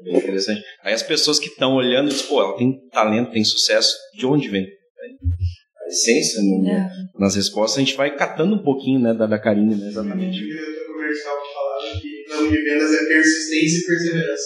É 0.00 0.04
bem 0.04 0.16
interessante. 0.16 0.60
Aí 0.82 0.92
as 0.92 1.02
pessoas 1.02 1.38
que 1.38 1.46
estão 1.46 1.74
olhando 1.74 2.08
dizem, 2.10 2.26
pô, 2.26 2.40
ela 2.42 2.56
tem 2.56 2.72
talento, 2.90 3.30
tem 3.30 3.44
sucesso. 3.44 3.96
De 4.14 4.26
onde 4.26 4.48
vem? 4.48 4.64
A 4.64 5.88
essência, 5.88 6.42
no- 6.42 6.68
É. 6.68 6.88
nas 7.18 7.36
respostas, 7.36 7.78
a 7.78 7.80
gente 7.84 7.96
vai 7.96 8.14
catando 8.16 8.56
um 8.56 8.62
pouquinho 8.62 8.98
né, 9.00 9.14
da, 9.14 9.26
da 9.26 9.38
Karine, 9.40 9.76
né, 9.76 9.86
exatamente. 9.88 10.36
O 10.42 10.46
diretor 10.46 10.86
comercial 10.92 11.36
que 11.42 11.54
falava 11.54 12.00
que 12.00 12.24
ramo 12.34 12.50
de 12.50 12.62
vendas 12.62 12.92
é 12.92 13.06
persistência 13.06 13.78
e 13.78 13.86
perseverança. 13.86 14.42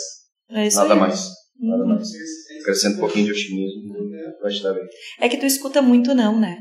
É 0.51 0.67
isso 0.67 0.77
Nada 0.77 0.95
aí. 0.95 1.01
mais. 1.01 1.25
Nada 1.61 1.83
Uhum. 1.83 1.89
mais. 1.91 2.09
Crescendo 2.65 2.97
um 2.97 3.01
pouquinho 3.01 3.27
de 3.27 3.33
otimismo, 3.33 3.93
vai 4.41 4.51
te 4.53 4.63
dar 4.63 4.73
bem. 4.73 4.85
É 5.21 5.29
que 5.29 5.37
tu 5.37 5.47
escuta 5.47 5.83
muito 5.83 6.15
não, 6.15 6.39
né? 6.39 6.57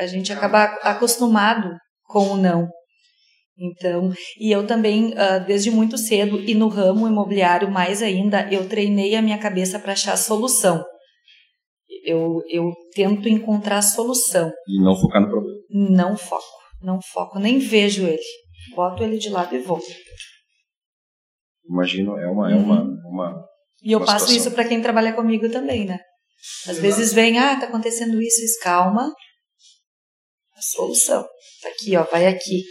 A- 0.00 0.06
gente 0.06 0.32
acaba 0.32 0.64
acostumado 0.82 1.70
com 2.04 2.20
o 2.32 2.36
não. 2.36 2.68
Então, 3.60 4.12
e 4.38 4.52
eu 4.52 4.66
também, 4.66 5.14
ah, 5.16 5.38
desde 5.38 5.70
muito 5.70 5.98
cedo, 5.98 6.38
e 6.40 6.54
no 6.54 6.68
ramo 6.68 7.08
imobiliário 7.08 7.70
mais 7.70 8.02
ainda, 8.02 8.48
eu 8.52 8.68
treinei 8.68 9.16
a 9.16 9.22
minha 9.22 9.38
cabeça 9.38 9.78
para 9.80 9.92
achar 9.94 10.16
solução. 10.16 10.84
Eu, 12.04 12.42
eu 12.48 12.70
tento 12.94 13.28
encontrar 13.28 13.78
a 13.78 13.82
solução, 13.82 14.50
E 14.68 14.80
não 14.82 14.94
focar 14.94 15.20
no 15.22 15.28
problema. 15.28 15.58
não 15.70 16.16
foco, 16.16 16.44
não 16.82 17.00
foco, 17.02 17.38
nem 17.38 17.58
vejo 17.58 18.06
ele. 18.06 18.22
Boto 18.76 19.02
ele 19.02 19.18
de 19.18 19.28
lado 19.28 19.54
e 19.54 19.58
vou. 19.58 19.80
Imagino, 21.68 22.16
é 22.18 22.26
uma, 22.28 22.50
é 22.50 22.54
uma, 22.54 22.82
uma 22.82 23.47
E 23.82 23.92
eu 23.92 24.00
passo 24.00 24.26
situação. 24.26 24.36
isso 24.36 24.50
para 24.52 24.64
quem 24.68 24.82
trabalha 24.82 25.12
comigo 25.12 25.48
também, 25.50 25.84
né? 25.86 25.98
Às 26.66 26.78
vezes 26.78 27.12
vem, 27.12 27.38
ah, 27.38 27.58
tá 27.58 27.66
acontecendo 27.66 28.20
isso, 28.20 28.44
isso, 28.44 28.58
calma. 28.62 29.12
A 30.56 30.62
solução. 30.62 31.22
Tá 31.62 31.68
aqui, 31.68 31.96
ó, 31.96 32.04
vai 32.04 32.26
aqui. 32.26 32.62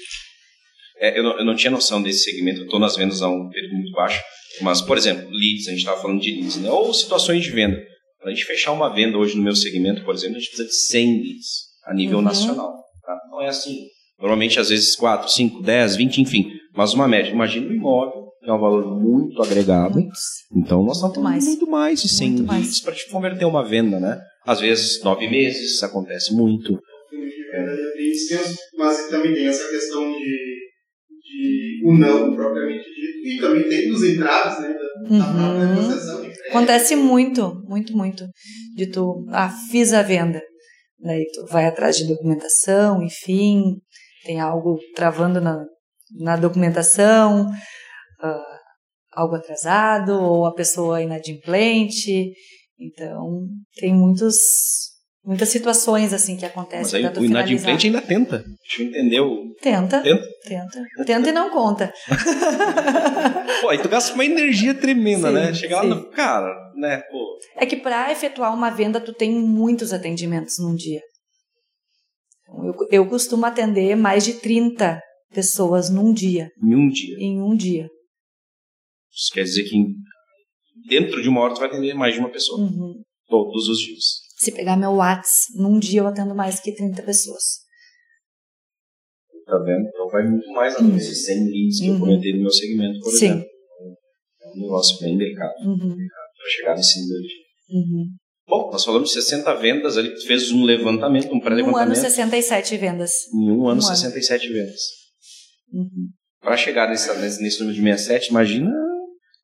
É, 0.99 1.17
eu, 1.19 1.23
não, 1.23 1.37
eu 1.39 1.45
não 1.45 1.55
tinha 1.55 1.71
noção 1.71 2.01
desse 2.01 2.23
segmento, 2.23 2.59
eu 2.61 2.65
estou 2.65 2.79
nas 2.79 2.95
vendas 2.95 3.21
a 3.21 3.29
um 3.29 3.49
período 3.49 3.75
muito 3.75 3.91
baixo, 3.91 4.21
mas, 4.61 4.81
por 4.81 4.97
exemplo, 4.97 5.29
leads, 5.29 5.67
a 5.67 5.71
gente 5.71 5.79
estava 5.79 6.01
falando 6.01 6.19
de 6.21 6.31
leads, 6.31 6.57
né? 6.57 6.71
ou 6.71 6.93
situações 6.93 7.43
de 7.43 7.51
venda. 7.51 7.77
Para 8.19 8.31
a 8.31 8.33
gente 8.33 8.45
fechar 8.45 8.71
uma 8.71 8.89
venda 8.93 9.17
hoje 9.17 9.37
no 9.37 9.43
meu 9.43 9.55
segmento, 9.55 10.03
por 10.03 10.15
exemplo, 10.15 10.37
a 10.37 10.39
gente 10.39 10.49
precisa 10.49 10.67
de 10.67 10.75
100 10.75 11.21
leads 11.21 11.47
a 11.85 11.93
nível 11.93 12.17
Uhum. 12.17 12.23
nacional. 12.23 12.73
Tá? 13.05 13.15
Não 13.29 13.41
é 13.41 13.47
assim. 13.47 13.85
Normalmente, 14.19 14.59
às 14.59 14.69
vezes, 14.69 14.95
4, 14.95 15.29
5, 15.29 15.61
10, 15.61 15.95
20, 15.95 16.21
enfim, 16.21 16.51
mas 16.73 16.93
uma 16.93 17.07
média. 17.07 17.29
Imagina 17.31 17.67
um 17.67 17.71
imóvel, 17.73 18.26
é 18.49 18.53
um 18.53 18.59
valor 18.59 18.99
muito 19.01 19.41
agregado, 19.41 19.95
Muitos. 19.99 20.19
então 20.55 20.83
nós 20.83 20.97
estamos 20.97 21.17
Muito 21.17 21.23
mais. 21.29 21.45
muito 21.45 21.67
mais 21.69 22.01
de 22.01 22.09
100 22.09 22.29
Muito 22.31 22.43
mais. 22.47 22.61
leads 22.61 22.79
para 22.81 22.93
te 22.93 23.09
converter 23.09 23.45
uma 23.45 23.67
venda, 23.67 23.99
né? 23.99 24.19
Às 24.45 24.59
vezes, 24.61 25.03
nove 25.03 25.27
meses, 25.29 25.73
isso 25.73 25.85
acontece 25.85 26.33
muito. 26.33 26.79
tem 27.97 28.11
os- 28.39 28.55
mas 28.77 29.09
também 29.09 29.33
tem 29.33 29.47
essa 29.47 29.67
questão 29.69 30.11
de, 30.11 30.57
de 31.09 31.81
o 31.85 31.97
não 31.97 32.35
propriamente 32.35 32.85
dito, 32.85 33.27
e 33.27 33.37
também 33.41 33.67
tem 33.69 33.91
os 33.91 34.03
entraves 34.03 34.59
né, 34.61 34.67
da, 34.69 34.73
da 35.17 35.33
própria 35.33 35.65
Uhum. 35.65 35.75
negociação. 35.75 36.27
Acontece 36.49 36.95
muito, 36.95 37.61
muito, 37.67 37.95
muito. 37.95 38.25
De 38.75 38.87
tu, 38.89 39.25
ah, 39.31 39.49
fiz 39.69 39.91
a 39.93 40.01
venda. 40.01 40.41
Daí 40.99 41.25
tu 41.33 41.45
vai 41.51 41.65
atrás 41.65 41.97
de 41.97 42.07
documentação, 42.07 43.03
enfim, 43.03 43.75
tem 44.25 44.39
algo 44.39 44.79
travando 44.95 45.39
na, 45.41 45.63
na 46.19 46.35
documentação, 46.37 47.49
ah, 48.21 48.59
algo 49.13 49.35
atrasado, 49.35 50.11
ou 50.21 50.45
a 50.45 50.53
pessoa 50.53 51.01
inadimplente. 51.01 52.33
Então, 52.79 53.47
tem 53.79 53.93
muitos, 53.93 54.35
muitas 55.25 55.49
situações 55.49 56.13
assim 56.13 56.35
que 56.35 56.43
Mas 56.43 56.51
acontecem 56.51 56.97
aí 56.99 57.03
para 57.05 57.13
tu 57.13 57.21
o 57.21 57.25
inadimplente 57.25 57.87
finalizar. 57.87 58.01
ainda 58.13 58.27
tenta. 58.29 58.43
Deixa 58.61 58.81
eu 58.83 58.87
entender 58.87 59.19
o. 59.21 59.53
Tenta, 59.61 60.01
Tenta? 60.01 60.23
tenta. 60.45 60.85
Tenta 61.05 61.29
e 61.29 61.31
não 61.31 61.49
conta. 61.49 61.91
Pô, 63.61 63.69
aí 63.69 63.79
tu 63.81 63.89
gasta 63.89 64.13
uma 64.13 64.25
energia 64.25 64.73
tremenda, 64.75 65.29
Sim, 65.29 65.33
né? 65.33 65.53
Chegar 65.53 65.81
lá 65.81 65.95
no. 65.95 66.09
Cara, 66.11 66.53
né? 66.75 67.01
Pô. 67.11 67.37
É 67.55 67.65
que 67.65 67.77
para 67.77 68.11
efetuar 68.11 68.53
uma 68.53 68.69
venda, 68.69 68.99
tu 69.01 69.13
tem 69.13 69.31
muitos 69.31 69.91
atendimentos 69.93 70.55
num 70.59 70.75
dia. 70.75 71.01
Então, 72.43 72.65
Eu, 72.65 72.75
eu 72.91 73.09
costumo 73.09 73.45
atender 73.45 73.95
mais 73.95 74.23
de 74.23 74.33
30 74.33 75.01
pessoas 75.33 75.89
num 75.89 76.13
dia, 76.13 76.49
Em 76.63 76.75
um 76.75 76.87
dia. 76.89 77.15
em 77.19 77.41
um 77.41 77.55
dia. 77.55 77.87
Isso 79.17 79.33
quer 79.33 79.43
dizer 79.43 79.63
que 79.63 79.75
dentro 80.87 81.21
de 81.21 81.27
uma 81.27 81.41
hora 81.41 81.53
tu 81.55 81.59
vai 81.59 81.69
atender 81.69 81.93
mais 81.95 82.13
de 82.13 82.19
uma 82.19 82.29
pessoa. 82.31 82.59
Uhum. 82.61 83.01
Todos 83.27 83.67
os 83.67 83.79
dias. 83.79 84.03
Se 84.37 84.51
pegar 84.51 84.77
meu 84.77 84.91
Whats, 84.93 85.47
num 85.55 85.79
dia 85.79 86.01
eu 86.01 86.07
atendo 86.07 86.35
mais 86.35 86.59
que 86.59 86.71
30 86.73 87.01
pessoas. 87.01 87.43
Tá 89.45 89.57
vendo? 89.59 89.87
Então 89.87 90.07
vai 90.09 90.27
muito 90.27 90.47
mais 90.51 90.75
além 90.75 90.91
desses 90.91 91.25
100 91.25 91.45
leads 91.45 91.79
que 91.79 91.87
eu 91.87 91.93
Uhum. 91.93 91.99
comentei 91.99 92.33
no 92.33 92.41
meu 92.41 92.51
segmento, 92.51 92.99
por 92.99 93.11
Sim. 93.11 93.25
exemplo. 93.27 93.45
É 94.41 94.47
um 94.49 94.61
negócio 94.61 94.99
bem 94.99 95.17
delicado 95.17 95.53
Uhum. 95.65 95.95
para 95.95 96.49
chegar 96.55 96.75
nesse 96.75 96.99
nível 97.01 97.21
de. 97.21 97.33
Uhum. 97.75 98.05
Bom, 98.47 98.71
nós 98.71 98.85
falamos 98.85 99.09
de 99.09 99.15
60 99.15 99.53
vendas 99.55 99.97
ali, 99.97 100.13
tu 100.13 100.25
fez 100.25 100.51
um 100.51 100.63
levantamento, 100.63 101.27
um 101.27 101.31
Um 101.31 101.33
ano, 101.35 101.41
pré-levantamento. 101.41 101.95
67 101.97 102.77
vendas. 102.77 103.11
Em 103.33 103.49
um 103.51 103.53
ano, 103.53 103.63
Um 103.63 103.69
ano. 103.69 103.81
67 103.81 104.47
vendas. 104.53 104.81
Uhum. 105.73 106.09
Para 106.39 106.55
chegar 106.55 106.89
nesse, 106.89 107.07
nesse 107.41 107.59
número 107.59 107.75
de 107.75 107.81
67, 107.81 108.29
imagina 108.29 108.69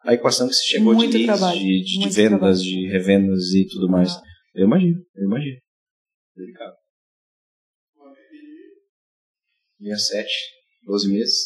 a 0.05 0.13
equação 0.13 0.47
que 0.47 0.53
se 0.53 0.65
chegou 0.67 0.93
Muito 0.93 1.17
de 1.17 1.25
trabalho, 1.25 1.59
de, 1.59 1.83
de, 1.83 1.99
de 1.99 2.09
vendas, 2.09 2.39
trabalho. 2.39 2.57
de 2.59 2.87
revendas 2.89 3.43
e 3.53 3.67
tudo 3.67 3.89
mais. 3.89 4.11
Ah. 4.11 4.21
Eu 4.55 4.65
imagino, 4.65 4.99
eu 5.15 5.25
imagino. 5.25 5.57
Delicado. 6.35 6.73
67, 9.79 10.27
12 10.85 11.09
meses. 11.11 11.37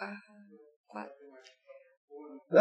Ah, 0.00 0.16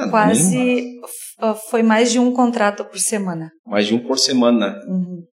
nem- 0.01 0.09
Quase 0.11 0.99
f- 1.03 1.69
foi 1.69 1.81
mais 1.83 2.11
de 2.11 2.19
um 2.19 2.31
contrato 2.33 2.85
por 2.85 2.99
semana. 2.99 3.51
mais 3.65 3.87
de 3.87 3.95
um 3.95 4.05
por 4.07 4.17
semana. 4.19 4.79
Uhum. 4.87 5.25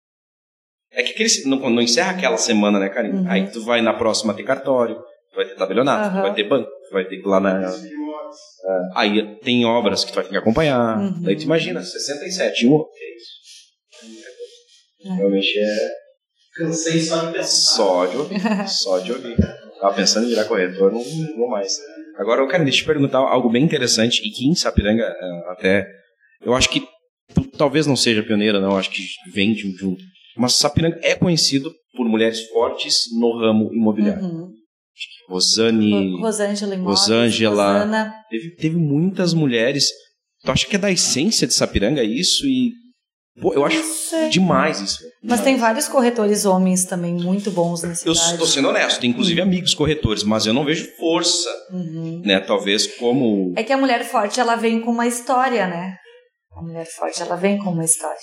É 0.92 1.04
que 1.04 1.12
aquele, 1.12 1.30
não, 1.46 1.70
não 1.70 1.82
encerra 1.82 2.12
aquela 2.12 2.38
semana, 2.38 2.80
né, 2.80 2.88
Karine? 2.90 3.20
Uhum. 3.20 3.30
Aí 3.30 3.52
tu 3.52 3.62
vai 3.66 3.82
na 3.82 3.94
próxima 3.94 4.34
ter 4.34 4.44
cartório, 4.44 4.98
vai 5.36 5.46
ter 5.46 5.56
tabelionato, 5.56 6.10
tu 6.10 6.14
Aham. 6.14 6.22
vai 6.22 6.34
ter 6.34 6.44
banco, 6.48 6.70
vai 6.92 7.04
ter 7.06 7.18
que 7.18 7.28
ir 7.28 7.30
lá 7.30 7.40
na. 7.40 7.72
Aí 8.96 9.36
tem 9.42 9.66
obras 9.66 10.04
que 10.04 10.12
tu 10.12 10.16
vai 10.16 10.24
ter 10.24 10.32
que 10.32 10.38
acompanhar. 10.38 10.98
Uhum. 11.00 11.22
Daí 11.22 11.36
tu 11.36 11.44
imagina, 11.44 11.82
67, 11.82 12.68
um. 12.68 12.80
Que 12.84 13.04
é 13.04 13.16
isso? 13.16 14.16
É. 15.06 15.16
Realmente 15.18 15.60
é. 15.60 15.90
Cansei 16.58 17.00
só 17.02 17.26
de 17.26 17.34
pensar. 17.34 17.46
Só 17.48 18.06
de 18.06 18.18
ouvir. 18.18 18.40
Só 18.68 19.00
de 19.00 19.12
ouvir. 19.12 19.36
Tava 19.80 19.94
pensando 19.96 20.26
em 20.26 20.30
virar 20.30 20.46
corretor, 20.46 20.92
não, 20.92 21.04
não 21.04 21.38
vou 21.38 21.50
mais. 21.50 21.74
Agora, 22.18 22.42
eu 22.42 22.48
quero 22.48 22.64
deixa 22.64 22.80
eu 22.80 22.84
te 22.84 22.88
perguntar 22.88 23.20
algo 23.20 23.50
bem 23.50 23.64
interessante 23.64 24.22
e 24.26 24.32
que 24.32 24.48
em 24.48 24.56
Sapiranga 24.56 25.04
é, 25.04 25.52
até. 25.52 25.86
Eu 26.42 26.54
acho 26.54 26.70
que 26.70 26.80
tu, 27.34 27.46
talvez 27.58 27.86
não 27.86 27.96
seja 27.96 28.24
pioneira, 28.24 28.60
não. 28.60 28.78
Acho 28.78 28.90
que 28.90 29.02
vem 29.34 29.54
de 29.54 29.68
um. 29.68 29.72
de 29.74 29.86
um- 29.86 29.98
Mas 30.38 30.56
Sapiranga 30.56 30.98
é 31.04 31.14
conhecido 31.14 31.74
por 31.96 32.08
mulheres 32.08 32.48
fortes 32.48 33.04
no 33.20 33.38
ramo 33.38 33.70
imobiliário. 33.74 34.24
Uhum. 34.24 34.54
Rosane. 35.30 36.12
Ro- 36.16 36.22
Rosângela 36.22 36.76
Imóveis, 36.76 37.00
Rosângela. 37.00 37.74
Rosana. 37.74 38.14
Teve, 38.30 38.56
teve 38.56 38.76
muitas 38.78 39.34
mulheres. 39.34 39.90
Tu 40.44 40.52
acha 40.52 40.68
que 40.68 40.76
é 40.76 40.80
da 40.80 40.92
essência 40.92 41.48
de 41.48 41.54
Sapiranga 41.54 42.04
isso? 42.04 42.46
E. 42.46 42.72
Pô, 43.42 43.54
eu 43.54 43.66
acho 43.66 43.84
sei. 43.84 44.30
demais 44.30 44.80
isso. 44.80 45.00
Mas 45.22 45.42
tem 45.42 45.58
vários 45.58 45.90
corretores 45.90 46.46
homens 46.46 46.86
também 46.86 47.14
muito 47.16 47.52
bons 47.52 47.82
na 47.84 47.90
Eu 47.90 47.96
cidade. 47.96 48.32
estou 48.32 48.48
sendo 48.48 48.70
honesto, 48.70 49.02
tenho 49.02 49.12
inclusive 49.12 49.42
amigos 49.42 49.74
corretores, 49.74 50.24
mas 50.24 50.46
eu 50.46 50.54
não 50.54 50.64
vejo 50.64 50.88
força, 50.98 51.50
Uhum. 51.72 52.22
né? 52.24 52.40
Talvez 52.40 52.88
como. 52.96 53.54
É 53.58 53.64
que 53.64 53.74
a 53.74 53.78
mulher 53.78 54.06
forte, 54.06 54.40
ela 54.40 54.56
vem 54.56 54.80
com 54.80 54.92
uma 54.92 55.06
história, 55.06 55.68
né? 55.68 55.98
A 56.56 56.62
mulher 56.62 56.86
forte, 56.86 57.22
ela 57.22 57.36
vem 57.36 57.58
com 57.58 57.72
uma 57.72 57.84
história. 57.84 58.16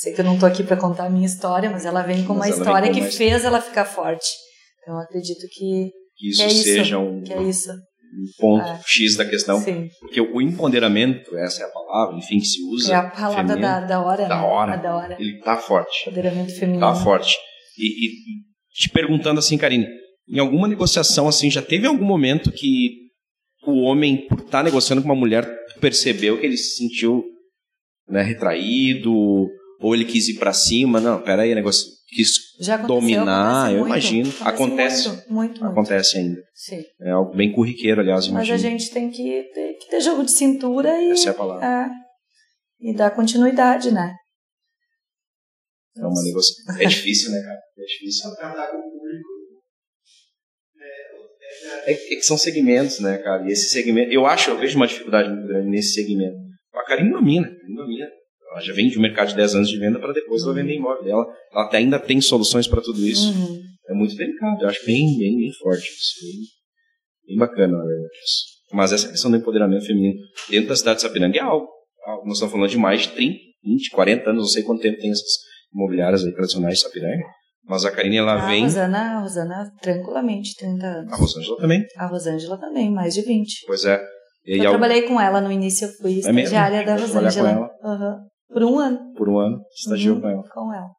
Sei 0.00 0.14
que 0.14 0.20
eu 0.22 0.24
não 0.24 0.38
tô 0.38 0.46
aqui 0.46 0.62
para 0.64 0.78
contar 0.78 1.04
a 1.06 1.10
minha 1.10 1.26
história, 1.26 1.68
mas 1.68 1.84
ela 1.84 2.00
vem 2.02 2.24
com 2.24 2.32
Mas 2.32 2.54
uma 2.54 2.58
história 2.62 2.88
com 2.88 2.94
que 2.94 3.00
uma 3.02 3.10
fez 3.10 3.44
ela 3.44 3.60
ficar 3.60 3.84
forte. 3.84 4.24
Então, 4.82 4.98
acredito 4.98 5.46
que, 5.52 5.90
que 6.16 6.28
isso, 6.28 6.38
que 6.38 6.42
é 6.42 6.46
isso, 6.48 6.62
seja 6.64 6.98
um, 6.98 7.22
que 7.22 7.32
é 7.32 7.42
isso. 7.42 7.70
um 7.70 8.26
ponto 8.38 8.64
É. 8.64 8.80
X 8.84 9.16
da 9.16 9.24
questão. 9.24 9.60
Sim. 9.60 9.88
Porque 10.00 10.20
o 10.20 10.40
empoderamento, 10.40 11.36
essa 11.38 11.62
é 11.62 11.66
a 11.66 11.70
palavra, 11.70 12.16
enfim, 12.18 12.38
que 12.38 12.46
se 12.46 12.62
usa. 12.64 12.92
É 12.92 12.96
a 12.96 13.10
palavra 13.10 13.36
feminino, 13.36 13.60
da, 13.62 13.80
da 13.80 14.02
hora, 14.04 14.28
da 14.28 14.36
né? 14.36 14.42
hora. 14.42 14.72
A 14.72 14.76
da 14.76 14.96
hora. 14.96 15.16
Ele 15.20 15.38
tá 15.40 15.56
forte. 15.56 16.02
Empoderamento 16.02 16.54
feminino. 16.54 16.80
Tá 16.80 16.94
forte. 16.94 17.36
E, 17.78 18.06
e 18.06 18.10
te 18.74 18.88
perguntando 18.88 19.38
assim, 19.38 19.56
Karine, 19.56 19.86
em 20.28 20.38
alguma 20.38 20.66
negociação 20.66 21.28
assim, 21.28 21.50
já 21.50 21.62
teve 21.62 21.86
algum 21.86 22.04
momento 22.04 22.50
que 22.50 23.02
o 23.66 23.82
homem, 23.82 24.26
por 24.26 24.40
estar 24.40 24.64
negociando 24.64 25.02
com 25.02 25.08
uma 25.08 25.14
mulher, 25.14 25.48
percebeu 25.80 26.38
que 26.38 26.46
ele 26.46 26.56
se 26.56 26.76
sentiu 26.76 27.22
né, 28.08 28.22
retraído, 28.22 29.12
ou 29.80 29.94
ele 29.94 30.04
quis 30.04 30.28
ir 30.28 30.38
pra 30.38 30.52
cima? 30.52 31.00
Não, 31.00 31.20
peraí, 31.20 31.54
negócio. 31.54 31.86
Quis 32.12 32.30
dominar, 32.86 33.72
eu 33.72 33.78
muito, 33.78 33.86
imagino. 33.86 34.32
Acontece. 34.42 35.08
Muito, 35.08 35.32
muito, 35.32 35.60
muito. 35.60 35.64
Acontece 35.64 36.18
ainda. 36.18 36.42
Sim. 36.54 36.84
É 37.00 37.10
algo 37.10 37.34
bem 37.34 37.50
corriqueiro, 37.52 38.02
aliás, 38.02 38.28
Mas 38.28 38.46
imagino. 38.46 38.54
a 38.54 38.58
gente 38.58 38.90
tem 38.90 39.10
que 39.10 39.50
ter, 39.54 39.74
que 39.78 39.88
ter 39.88 40.00
jogo 40.00 40.22
de 40.22 40.30
cintura 40.30 41.00
e, 41.00 41.12
Essa 41.12 41.28
é 41.28 41.30
a 41.30 41.34
palavra. 41.34 41.66
é, 41.66 41.90
e 42.80 42.94
dar 42.94 43.12
continuidade, 43.12 43.90
né? 43.90 44.14
É 45.96 46.00
uma 46.06 46.22
negociação. 46.22 46.82
É 46.82 46.86
difícil, 46.86 47.30
né, 47.30 47.40
cara? 47.40 47.60
É 47.78 47.84
difícil. 47.84 48.30
É, 51.86 51.92
é 51.92 51.94
que 51.94 52.22
são 52.22 52.36
segmentos, 52.36 53.00
né, 53.00 53.16
cara? 53.18 53.48
E 53.48 53.52
esse 53.52 53.70
segmento, 53.70 54.12
eu 54.12 54.26
acho, 54.26 54.50
eu 54.50 54.58
vejo 54.58 54.76
uma 54.76 54.86
dificuldade 54.86 55.30
muito 55.30 55.46
grande 55.48 55.70
nesse 55.70 55.94
segmento. 55.94 56.36
A 56.74 56.84
Karine 56.84 57.10
domina, 57.10 57.48
Karine 57.48 57.74
domina. 57.74 58.06
Ela 58.52 58.60
já 58.60 58.72
vem 58.74 58.88
de 58.88 58.98
um 58.98 59.02
mercado 59.02 59.28
de 59.28 59.36
10 59.36 59.54
anos 59.56 59.68
de 59.68 59.78
venda 59.78 59.98
para 59.98 60.12
depois 60.12 60.42
ela 60.42 60.54
vender 60.54 60.74
imóvel 60.76 61.02
dela. 61.04 61.24
Ela 61.52 61.64
até 61.64 61.78
ainda 61.78 61.98
tem 61.98 62.20
soluções 62.20 62.66
para 62.68 62.80
tudo 62.82 63.00
isso. 63.00 63.32
Uhum. 63.32 63.60
É 63.88 63.94
muito 63.94 64.14
delicado, 64.14 64.62
eu 64.62 64.68
acho 64.68 64.84
bem, 64.86 65.06
bem, 65.18 65.36
bem 65.38 65.52
forte 65.60 65.82
isso. 65.88 66.20
Bem, 66.22 66.38
bem 67.28 67.36
bacana, 67.38 67.78
na 67.78 67.84
verdade. 67.84 68.10
Mas 68.72 68.92
essa 68.92 69.08
questão 69.08 69.30
do 69.30 69.36
empoderamento 69.38 69.84
feminino 69.86 70.18
dentro 70.48 70.68
da 70.68 70.76
cidade 70.76 70.96
de 70.96 71.02
Sapiranga 71.02 71.36
é 71.38 71.40
algo. 71.42 71.66
algo. 72.06 72.24
Nós 72.26 72.34
estamos 72.34 72.52
falando 72.52 72.70
de 72.70 72.78
mais 72.78 73.02
de 73.02 73.08
30, 73.10 73.36
20, 73.64 73.90
40 73.90 74.30
anos, 74.30 74.42
não 74.42 74.48
sei 74.48 74.62
quanto 74.62 74.80
tempo 74.82 74.98
tem 75.00 75.10
essas 75.10 75.24
imobiliárias 75.74 76.24
aí 76.24 76.32
tradicionais 76.32 76.76
de 76.76 76.82
Sapiranga. 76.84 77.24
Mas 77.64 77.84
a 77.84 77.90
Karine, 77.90 78.16
ela 78.16 78.32
a 78.42 78.46
vem. 78.48 78.62
Rosana, 78.64 78.98
a 78.98 79.20
Rosana, 79.20 79.72
tranquilamente, 79.80 80.56
30 80.56 80.84
anos. 80.86 81.12
A 81.12 81.16
Rosângela 81.16 81.56
também, 81.58 81.84
A 81.96 82.06
Rosângela 82.06 82.58
também, 82.58 82.90
mais 82.90 83.14
de 83.14 83.22
20. 83.22 83.66
pois 83.66 83.84
é. 83.84 84.00
E 84.44 84.58
eu 84.58 84.70
trabalhei 84.70 85.02
com 85.02 85.20
ela 85.20 85.40
no 85.40 85.52
início, 85.52 85.86
eu 85.86 85.92
fui 85.92 86.12
É 86.24 86.32
mesmo? 86.32 86.38
estagiária 86.40 86.78
da 86.84 86.96
Trabalhar 86.96 87.08
com 87.08 87.14
Rosângela. 87.24 87.70
Aham. 87.84 88.16
Por 88.52 88.62
um 88.62 88.78
ano. 88.78 89.12
por 89.16 89.28
um 89.28 89.38
ano, 89.38 89.64
estagiou 89.74 90.16
Uhum, 90.16 90.20
com 90.22 90.28
ela. 90.28 90.42
Com 90.52 90.74
ela. 90.74 90.90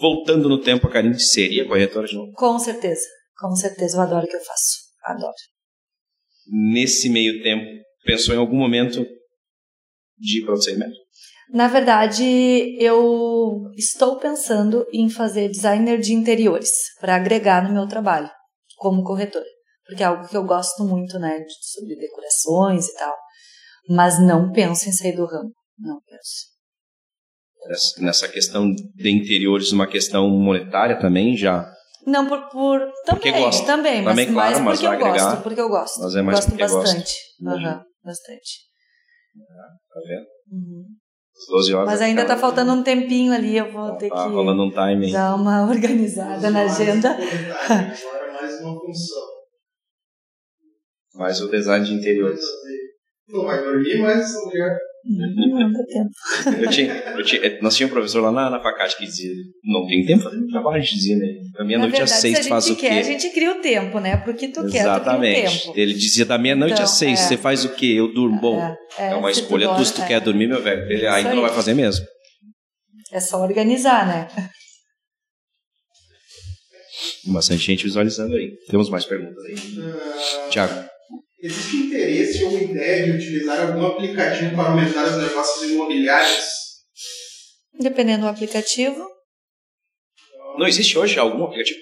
Voltando 0.00 0.48
no 0.48 0.60
tempo, 0.60 0.86
a 0.86 0.90
Karine 0.90 1.18
seria 1.20 1.66
corretora 1.66 2.06
de 2.06 2.14
novo. 2.14 2.32
Com 2.32 2.58
certeza. 2.58 3.02
Com 3.38 3.54
certeza, 3.56 3.96
eu 3.96 4.02
adoro 4.02 4.24
o 4.26 4.28
que 4.28 4.36
eu 4.36 4.40
faço. 4.44 4.78
Adoro. 5.04 5.32
Nesse 6.50 7.08
meio 7.08 7.42
tempo, 7.42 7.64
pensou 8.04 8.34
em 8.34 8.38
algum 8.38 8.56
momento 8.56 9.04
de 10.18 10.40
ir 10.40 10.44
para 10.44 10.54
o 10.54 10.60
segmento? 10.62 10.94
Na 11.50 11.68
verdade, 11.68 12.24
eu 12.80 13.70
estou 13.76 14.18
pensando 14.18 14.86
em 14.92 15.08
fazer 15.10 15.48
designer 15.48 15.98
de 16.00 16.14
interiores 16.14 16.70
para 17.00 17.16
agregar 17.16 17.62
no 17.66 17.74
meu 17.74 17.86
trabalho 17.86 18.30
como 18.76 19.02
corretora, 19.04 19.44
porque 19.84 20.02
é 20.02 20.06
algo 20.06 20.26
que 20.28 20.36
eu 20.36 20.44
gosto 20.44 20.84
muito, 20.84 21.18
né, 21.18 21.38
de- 21.40 21.54
sobre 21.72 21.96
decorações 21.96 22.86
e 22.88 22.94
tal. 22.94 23.14
Mas 23.88 24.18
não 24.20 24.50
penso 24.52 24.88
em 24.88 24.92
sair 24.92 25.14
do 25.14 25.26
ramo, 25.26 25.52
não 25.78 26.00
penso. 26.06 26.51
Nessa- 28.00 28.28
questão 28.28 28.70
de 28.72 29.10
interiores, 29.10 29.70
uma 29.72 29.86
questão 29.86 30.28
monetária 30.28 30.98
também 30.98 31.36
já. 31.36 31.70
Não 32.06 32.26
por, 32.26 32.48
por 32.48 32.80
Porque 33.06 33.30
também, 33.30 33.44
gosta. 33.44 33.64
também, 33.66 34.02
mas 34.02 34.12
Também, 34.16 34.32
claro, 34.32 34.50
mais 34.54 34.60
mas 34.64 34.80
porque 34.80 34.86
eu 34.86 34.90
agregar. 35.08 35.24
gosto, 35.30 35.42
porque 35.42 35.60
eu 35.60 35.68
gosto. 35.68 36.00
Mas 36.02 36.16
é 36.16 36.22
mais 36.22 36.38
gosto 36.46 36.56
bastante. 36.58 37.14
Imagino. 37.40 37.68
Aham, 37.68 37.84
bastante. 38.04 38.50
Tá 39.88 40.00
vendo? 40.08 40.26
Uhum. 40.50 40.84
As 41.34 41.46
12 41.48 41.74
horas. 41.74 41.86
Mas 41.88 42.00
ainda 42.02 42.24
tá 42.26 42.36
faltando 42.36 42.72
um 42.72 42.82
tempinho 42.82 43.32
ali, 43.32 43.56
eu 43.56 43.70
vou 43.70 43.96
ter 43.96 44.08
Tá 44.08 44.24
que 44.26 44.34
rolando 44.34 44.64
um 44.64 44.70
time 44.70 45.06
aí. 45.06 45.12
dar 45.12 45.34
uma 45.36 45.62
organizada 45.70 46.50
na 46.50 46.62
agenda. 46.64 47.10
Agora 47.10 48.32
mais 48.32 48.60
uma 48.60 48.80
função. 48.80 49.22
Mas 51.14 51.40
o 51.40 51.48
design 51.50 51.84
de 51.86 51.94
interiores. 51.94 52.40
Não 53.28 53.44
vai 53.44 53.62
dormir, 53.62 53.98
mas 54.00 54.20
essa 54.20 54.40
mulher. 54.44 54.76
Não 55.04 55.72
dá 55.72 55.80
tempo. 55.84 56.62
Eu 56.62 56.70
tinha, 56.70 56.94
eu 56.94 57.24
tinha, 57.24 57.58
nós 57.60 57.74
tínhamos 57.76 57.92
um 57.92 57.96
professor 57.98 58.20
lá 58.20 58.30
na, 58.30 58.50
na 58.50 58.62
Facate 58.62 58.96
que 58.96 59.04
dizia: 59.04 59.32
não 59.64 59.84
tem 59.86 60.04
tempo 60.06 60.22
fazer 60.22 60.46
trabalho, 60.46 60.76
a 60.76 60.80
gente 60.80 60.94
dizia, 60.94 61.16
né? 61.16 61.26
Da 61.58 61.64
meia-noite 61.64 62.00
às 62.02 62.10
verdade, 62.10 62.20
seis 62.20 62.36
se 62.38 62.42
tu 62.44 62.48
faz 62.48 62.70
o 62.70 62.76
quer, 62.76 62.88
quê? 62.90 62.98
a 62.98 63.02
gente 63.02 63.28
cria 63.30 63.50
o 63.52 63.60
tempo, 63.60 63.98
né? 63.98 64.16
Porque 64.18 64.48
tu 64.48 64.60
quer, 64.60 64.62
tu 64.62 64.70
cria 64.70 64.82
o 64.82 64.86
Exatamente. 64.96 65.60
tempo. 65.64 65.72
Ele 65.76 65.94
dizia 65.94 66.24
da 66.24 66.38
meia-noite 66.38 66.74
Então, 66.74 66.84
às 66.84 66.90
seis, 66.92 67.18
é. 67.20 67.22
você 67.24 67.36
faz 67.36 67.64
o 67.64 67.70
quê? 67.74 67.86
Eu 67.96 68.12
durmo. 68.14 68.40
Bom, 68.40 68.60
É, 68.96 69.08
é, 69.10 69.14
uma 69.16 69.32
se 69.32 69.40
tu 69.40 69.44
escolha 69.44 69.66
dorme, 69.66 69.84
se 69.84 69.94
tu 69.94 70.02
é. 70.02 70.06
quer 70.06 70.20
dormir, 70.20 70.46
meu 70.46 70.62
velho. 70.62 70.82
Ele, 70.90 71.06
aí 71.06 71.22
Isso 71.22 71.30
tu 71.30 71.36
não 71.36 71.42
aí. 71.42 71.48
vai 71.48 71.56
fazer 71.56 71.74
mesmo. 71.74 72.06
É 73.12 73.18
só 73.20 73.42
organizar, 73.42 74.06
né? 74.06 74.28
Bastante 77.26 77.62
gente 77.62 77.84
visualizando 77.84 78.34
aí. 78.36 78.50
Temos 78.68 78.88
mais 78.88 79.04
perguntas 79.04 79.44
aí. 79.44 79.54
Tiago, 80.50 80.88
existe 81.42 81.76
interesse 81.76 82.44
ou 82.44 82.58
ideia 82.58 83.04
de 83.04 83.10
utilizar 83.10 83.60
algum 83.60 83.84
aplicativo 83.86 84.54
para 84.54 84.70
aumentar 84.70 85.04
os 85.04 85.16
negócios 85.16 85.70
imobiliários? 85.70 86.44
Dependendo 87.78 88.22
do 88.22 88.28
aplicativo, 88.28 89.04
não 90.56 90.66
existe 90.66 90.96
hoje 90.96 91.18
algum 91.18 91.44
aplicativo? 91.44 91.80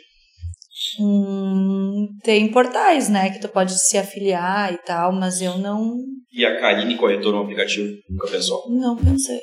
hum, 0.98 2.08
tem 2.22 2.50
portais, 2.50 3.08
né? 3.08 3.30
Que 3.30 3.40
tu 3.40 3.48
pode 3.48 3.78
se 3.78 3.98
afiliar 3.98 4.72
e 4.72 4.78
tal, 4.78 5.12
mas 5.12 5.40
eu 5.42 5.58
não, 5.58 5.94
E 6.32 6.44
a 6.44 6.58
Karine 6.60 6.96
corretora 6.96 7.36
um 7.36 7.42
aplicativo? 7.42 7.92
Nunca 8.08 8.28
pensou? 8.28 8.64
não 8.70 8.96
pensei. 8.96 9.40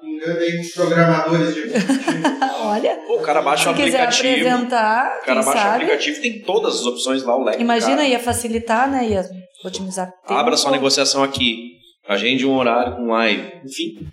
Pingando 0.00 0.38
aí 0.40 0.56
com 0.56 0.68
programadores 0.74 1.54
de. 1.54 1.62
Olha, 2.60 2.98
o 3.08 3.18
cara 3.20 3.42
baixa 3.42 3.64
se 3.64 3.68
o 3.70 3.74
quiser 3.74 4.00
aplicativo. 4.02 4.48
apresentar, 4.48 5.18
O 5.22 5.24
cara 5.24 5.24
quem 5.24 5.34
baixa 5.34 5.50
o 5.50 5.62
sabe. 5.62 5.84
aplicativo 5.84 6.20
tem 6.22 6.42
todas 6.42 6.74
as 6.76 6.82
opções 6.86 7.22
lá, 7.22 7.36
o 7.36 7.44
leque. 7.44 7.62
Imagina, 7.62 7.96
cara. 7.96 8.08
ia 8.08 8.18
facilitar, 8.20 8.90
né? 8.90 9.08
Ia 9.08 9.24
otimizar 9.64 10.10
tempo. 10.26 10.32
Abra 10.34 10.56
sua 10.56 10.70
negociação 10.70 11.22
aqui. 11.22 11.72
Agende 12.06 12.46
um 12.46 12.56
horário 12.56 12.96
com 12.96 13.06
live. 13.06 13.52
Enfim, 13.64 14.08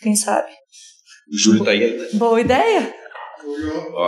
Quem 0.00 0.14
sabe? 0.14 0.48
o 1.32 1.38
Júlio 1.38 1.64
tá 1.64 1.70
aí. 1.72 2.08
Boa 2.14 2.40
ideia. 2.40 2.94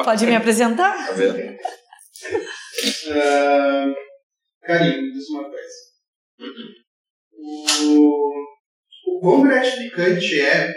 Pode 0.05 0.27
me 0.27 0.35
apresentar? 0.37 1.07
Tá 1.07 1.13
vendo? 1.13 1.39
Ah, 3.13 3.87
Karine, 4.65 5.03
me 5.03 5.13
diz 5.13 5.29
uma 5.31 5.45
coisa. 5.45 5.75
O, 7.83 8.31
o 9.17 9.21
quão 9.21 9.43
gratificante 9.43 10.41
é 10.41 10.71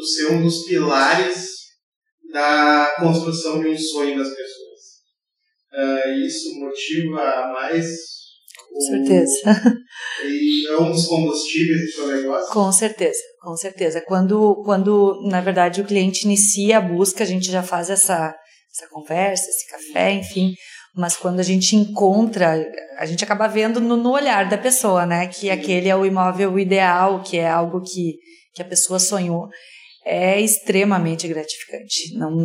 tu 0.00 0.06
ser 0.06 0.32
um 0.32 0.42
dos 0.42 0.64
pilares 0.64 1.50
da 2.32 2.94
construção 2.98 3.60
de 3.60 3.68
um 3.68 3.78
sonho 3.78 4.16
das 4.16 4.28
pessoas. 4.28 4.80
Ah, 5.72 6.08
isso 6.26 6.58
motiva 6.58 7.52
mais. 7.52 7.86
Com 8.72 8.80
certeza. 8.80 9.40
E 10.22 10.66
é 10.68 10.78
um 10.78 10.92
dos 10.92 11.06
combustíveis 11.06 11.80
do 11.80 11.92
seu 11.92 12.08
negócio. 12.08 12.52
Com 12.52 12.70
certeza, 12.70 13.18
com 13.40 13.56
certeza. 13.56 14.02
Quando, 14.02 14.62
quando, 14.64 15.18
na 15.28 15.40
verdade, 15.40 15.80
o 15.80 15.84
cliente 15.86 16.24
inicia 16.24 16.76
a 16.76 16.80
busca, 16.80 17.24
a 17.24 17.26
gente 17.26 17.50
já 17.50 17.62
faz 17.62 17.88
essa, 17.88 18.34
essa 18.70 18.88
conversa, 18.90 19.48
esse 19.48 19.66
café, 19.66 20.12
enfim. 20.12 20.54
Mas 20.94 21.16
quando 21.16 21.40
a 21.40 21.42
gente 21.42 21.74
encontra, 21.74 22.54
a 22.98 23.06
gente 23.06 23.24
acaba 23.24 23.46
vendo 23.46 23.80
no, 23.80 23.96
no 23.96 24.10
olhar 24.10 24.46
da 24.48 24.58
pessoa, 24.58 25.06
né? 25.06 25.26
Que 25.28 25.48
aquele 25.48 25.88
é 25.88 25.96
o 25.96 26.04
imóvel 26.04 26.58
ideal, 26.58 27.22
que 27.22 27.38
é 27.38 27.48
algo 27.48 27.80
que, 27.80 28.16
que 28.54 28.60
a 28.60 28.66
pessoa 28.66 28.98
sonhou. 28.98 29.48
É 30.04 30.40
extremamente 30.40 31.28
gratificante. 31.28 32.14
Não, 32.16 32.36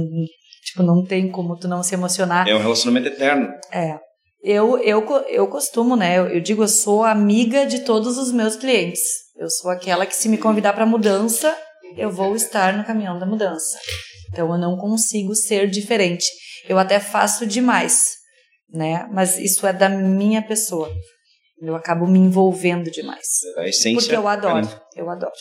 tipo, 0.63 0.83
não 0.83 1.03
tem 1.03 1.29
como 1.29 1.57
tu 1.57 1.67
não 1.67 1.83
se 1.83 1.93
emocionar. 1.93 2.47
É 2.47 2.55
um 2.55 2.61
relacionamento 2.61 3.07
eterno. 3.07 3.49
É. 3.71 3.97
Eu, 4.43 4.77
eu, 4.79 5.03
eu 5.27 5.47
costumo, 5.47 5.95
né? 5.95 6.19
Eu, 6.19 6.27
eu 6.27 6.39
digo, 6.39 6.63
eu 6.63 6.67
sou 6.67 7.03
amiga 7.03 7.65
de 7.65 7.79
todos 7.79 8.17
os 8.17 8.31
meus 8.31 8.55
clientes. 8.55 9.01
Eu 9.35 9.49
sou 9.49 9.71
aquela 9.71 10.05
que, 10.05 10.15
se 10.15 10.29
me 10.29 10.37
convidar 10.37 10.73
para 10.73 10.85
mudança, 10.85 11.57
eu 11.97 12.11
vou 12.11 12.35
estar 12.35 12.77
no 12.77 12.85
caminhão 12.85 13.17
da 13.17 13.25
mudança. 13.25 13.79
Então, 14.31 14.51
eu 14.51 14.57
não 14.57 14.77
consigo 14.77 15.33
ser 15.33 15.67
diferente. 15.69 16.27
Eu 16.69 16.77
até 16.77 16.99
faço 16.99 17.45
demais, 17.45 18.11
né? 18.69 19.07
Mas 19.11 19.37
isso 19.37 19.65
é 19.65 19.73
da 19.73 19.89
minha 19.89 20.41
pessoa. 20.41 20.91
Eu 21.59 21.75
acabo 21.75 22.05
me 22.05 22.19
envolvendo 22.19 22.91
demais. 22.91 23.25
A 23.57 23.67
essência. 23.67 23.99
Porque 23.99 24.15
eu 24.15 24.27
adoro, 24.27 24.67
eu 24.95 25.09
adoro. 25.09 25.31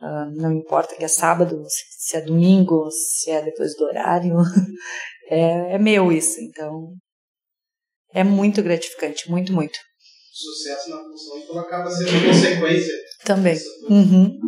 Uh, 0.00 0.30
não 0.40 0.52
importa 0.52 0.96
que 0.96 1.04
é 1.04 1.08
sábado, 1.08 1.62
se 1.68 2.16
é 2.16 2.22
domingo, 2.22 2.90
se 2.90 3.30
é 3.30 3.42
depois 3.42 3.76
do 3.76 3.84
horário. 3.84 4.34
é, 5.28 5.74
é 5.74 5.78
meu 5.78 6.10
isso, 6.10 6.40
então 6.40 6.96
é 8.14 8.24
muito 8.24 8.62
gratificante, 8.62 9.30
muito, 9.30 9.52
muito. 9.52 9.78
Sucesso 10.32 10.90
na 10.90 10.96
função, 11.02 11.38
então 11.38 11.58
acaba 11.58 11.90
sendo 11.90 12.10
uma 12.10 12.26
consequência. 12.32 12.94
Também. 13.24 13.58
Uhum. 13.90 14.38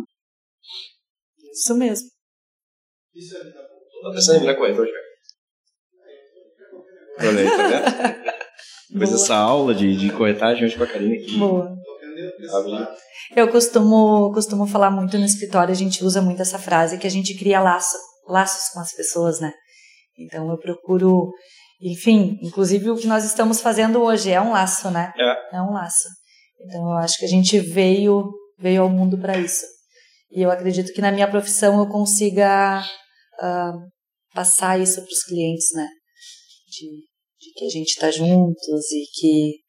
Isso 1.51 1.75
mesmo. 1.75 2.07
Isso 3.13 3.37
é 3.37 3.43
vida 3.43 3.59
boa. 3.59 3.83
Tô 4.03 4.11
pensando 4.11 4.37
em 4.37 4.39
virar 4.41 4.55
corretor 4.55 4.87
já. 4.87 5.03
Olha 7.27 7.41
aí, 7.41 7.45
tá 7.45 7.67
vendo? 7.67 8.23
Depois 8.89 9.09
Boa. 9.09 9.21
dessa 9.21 9.35
aula 9.35 9.73
de, 9.73 9.95
de 9.95 10.11
corretagem 10.11 10.65
hoje 10.65 10.77
com 10.77 10.83
a 10.83 10.87
Karine 10.87 11.17
aqui. 11.17 11.37
Boa. 11.37 11.75
Eu 13.35 13.49
costumo, 13.49 14.31
costumo 14.33 14.65
falar 14.67 14.91
muito 14.91 15.17
no 15.17 15.25
escritório, 15.25 15.71
a 15.71 15.75
gente 15.75 16.03
usa 16.03 16.21
muito 16.21 16.41
essa 16.41 16.59
frase, 16.59 16.97
que 16.97 17.07
a 17.07 17.11
gente 17.11 17.37
cria 17.37 17.59
laço, 17.59 17.97
laços 18.27 18.73
com 18.73 18.79
as 18.79 18.93
pessoas, 18.93 19.39
né? 19.39 19.53
Então 20.17 20.49
eu 20.49 20.57
procuro, 20.57 21.31
enfim, 21.81 22.37
inclusive 22.41 22.89
o 22.89 22.95
que 22.95 23.07
nós 23.07 23.23
estamos 23.23 23.61
fazendo 23.61 24.01
hoje 24.01 24.31
é 24.31 24.39
um 24.39 24.51
laço, 24.51 24.91
né? 24.91 25.11
É. 25.17 25.57
É 25.57 25.61
um 25.61 25.71
laço. 25.71 26.07
Então 26.65 26.81
eu 26.91 26.97
acho 26.97 27.17
que 27.17 27.25
a 27.25 27.29
gente 27.29 27.59
veio, 27.59 28.31
veio 28.57 28.83
ao 28.83 28.89
mundo 28.89 29.17
para 29.17 29.37
isso. 29.37 29.65
E 30.31 30.41
eu 30.41 30.51
acredito 30.51 30.93
que 30.93 31.01
na 31.01 31.11
minha 31.11 31.29
profissão 31.29 31.79
eu 31.79 31.87
consiga 31.87 32.83
ah, 33.39 33.73
passar 34.33 34.79
isso 34.79 34.95
para 34.95 35.11
os 35.11 35.23
clientes, 35.23 35.71
né? 35.73 35.87
De, 36.67 36.87
de 37.39 37.53
que 37.55 37.65
a 37.65 37.69
gente 37.69 37.89
está 37.89 38.09
juntos 38.09 38.91
e 38.91 39.05
que 39.13 39.63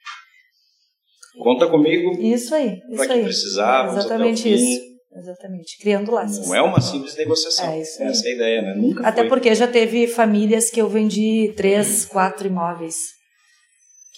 Conta 1.39 1.67
comigo 1.67 2.13
isso 2.21 2.55
aí, 2.55 2.79
isso 2.89 2.97
para 2.97 3.07
que 3.07 3.13
aí. 3.13 3.25
precisar. 3.25 3.89
Exatamente 3.89 4.49
o 4.49 4.53
isso. 4.53 4.95
Exatamente. 5.17 5.79
Criando 5.81 6.11
laços. 6.11 6.47
Não 6.49 6.55
é 6.55 6.61
uma 6.63 6.81
simples 6.81 7.17
negociação. 7.17 7.71
É 7.71 7.81
isso 7.81 8.03
aí. 8.03 8.09
Essa 8.09 8.29
é 8.29 8.33
a 8.33 8.35
ideia, 8.35 8.63
né? 8.63 8.75
Nunca 8.77 9.07
Até 9.07 9.21
foi. 9.21 9.29
porque 9.29 9.55
já 9.55 9.67
teve 9.69 10.07
famílias 10.09 10.71
que 10.71 10.81
eu 10.81 10.89
vendi 10.89 11.53
três, 11.57 12.05
quatro 12.05 12.47
imóveis. 12.49 12.97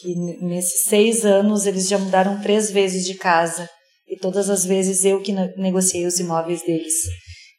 Que 0.00 0.14
nesses 0.42 0.84
seis 0.84 1.24
anos 1.24 1.66
eles 1.66 1.88
já 1.88 1.98
mudaram 1.98 2.40
três 2.40 2.70
vezes 2.70 3.04
de 3.06 3.14
casa. 3.14 3.68
E 4.08 4.16
todas 4.18 4.48
as 4.48 4.64
vezes 4.64 5.04
eu 5.04 5.20
que 5.20 5.32
ne- 5.32 5.52
negociei 5.56 6.06
os 6.06 6.18
imóveis 6.20 6.62
deles. 6.62 6.94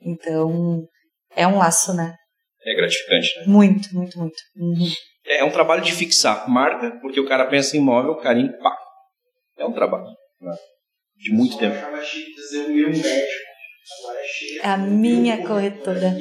Então, 0.01 0.83
é 1.35 1.45
um 1.47 1.57
laço, 1.57 1.93
né? 1.93 2.13
É 2.65 2.75
gratificante, 2.75 3.39
né? 3.39 3.43
Muito, 3.47 3.93
muito, 3.93 4.17
muito. 4.17 4.35
Uhum. 4.55 4.89
É 5.27 5.43
um 5.43 5.51
trabalho 5.51 5.83
de 5.83 5.91
fixar 5.93 6.49
marca, 6.49 6.91
porque 7.01 7.19
o 7.19 7.27
cara 7.27 7.45
pensa 7.47 7.75
em 7.75 7.79
imóvel, 7.81 8.15
carinho, 8.15 8.51
pá. 8.59 8.75
É 9.57 9.65
um 9.65 9.73
trabalho. 9.73 10.05
né? 10.41 10.55
De 11.17 11.31
muito 11.31 11.53
Eu 11.55 11.59
tempo. 11.59 11.75
a 14.63 14.77
minha 14.77 15.45
corretora. 15.45 16.15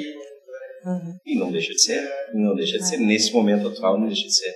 Uhum. 0.84 1.16
E 1.26 1.36
não 1.36 1.50
deixa 1.50 1.72
de 1.72 1.82
ser. 1.82 2.08
Não 2.32 2.54
deixa 2.54 2.78
de 2.78 2.88
ser. 2.88 2.96
Nesse 2.98 3.32
momento 3.32 3.68
atual, 3.68 3.98
não 3.98 4.06
deixa 4.06 4.22
de 4.26 4.34
ser. 4.34 4.54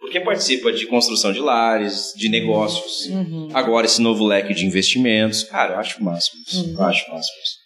Porque 0.00 0.20
participa 0.20 0.72
de 0.72 0.86
construção 0.86 1.32
de 1.32 1.38
lares, 1.40 2.12
de 2.16 2.28
negócios. 2.28 3.06
Uhum. 3.06 3.48
Agora 3.54 3.86
esse 3.86 4.02
novo 4.02 4.26
leque 4.26 4.52
de 4.52 4.66
investimentos. 4.66 5.44
Cara, 5.44 5.74
eu 5.74 5.78
acho 5.78 6.00
o 6.00 6.04
máximo 6.04 6.42
isso. 6.46 6.64
Uhum. 6.66 6.74
Eu 6.74 6.82
acho 6.82 7.06
o 7.08 7.14
máximo 7.14 7.38
isso. 7.42 7.62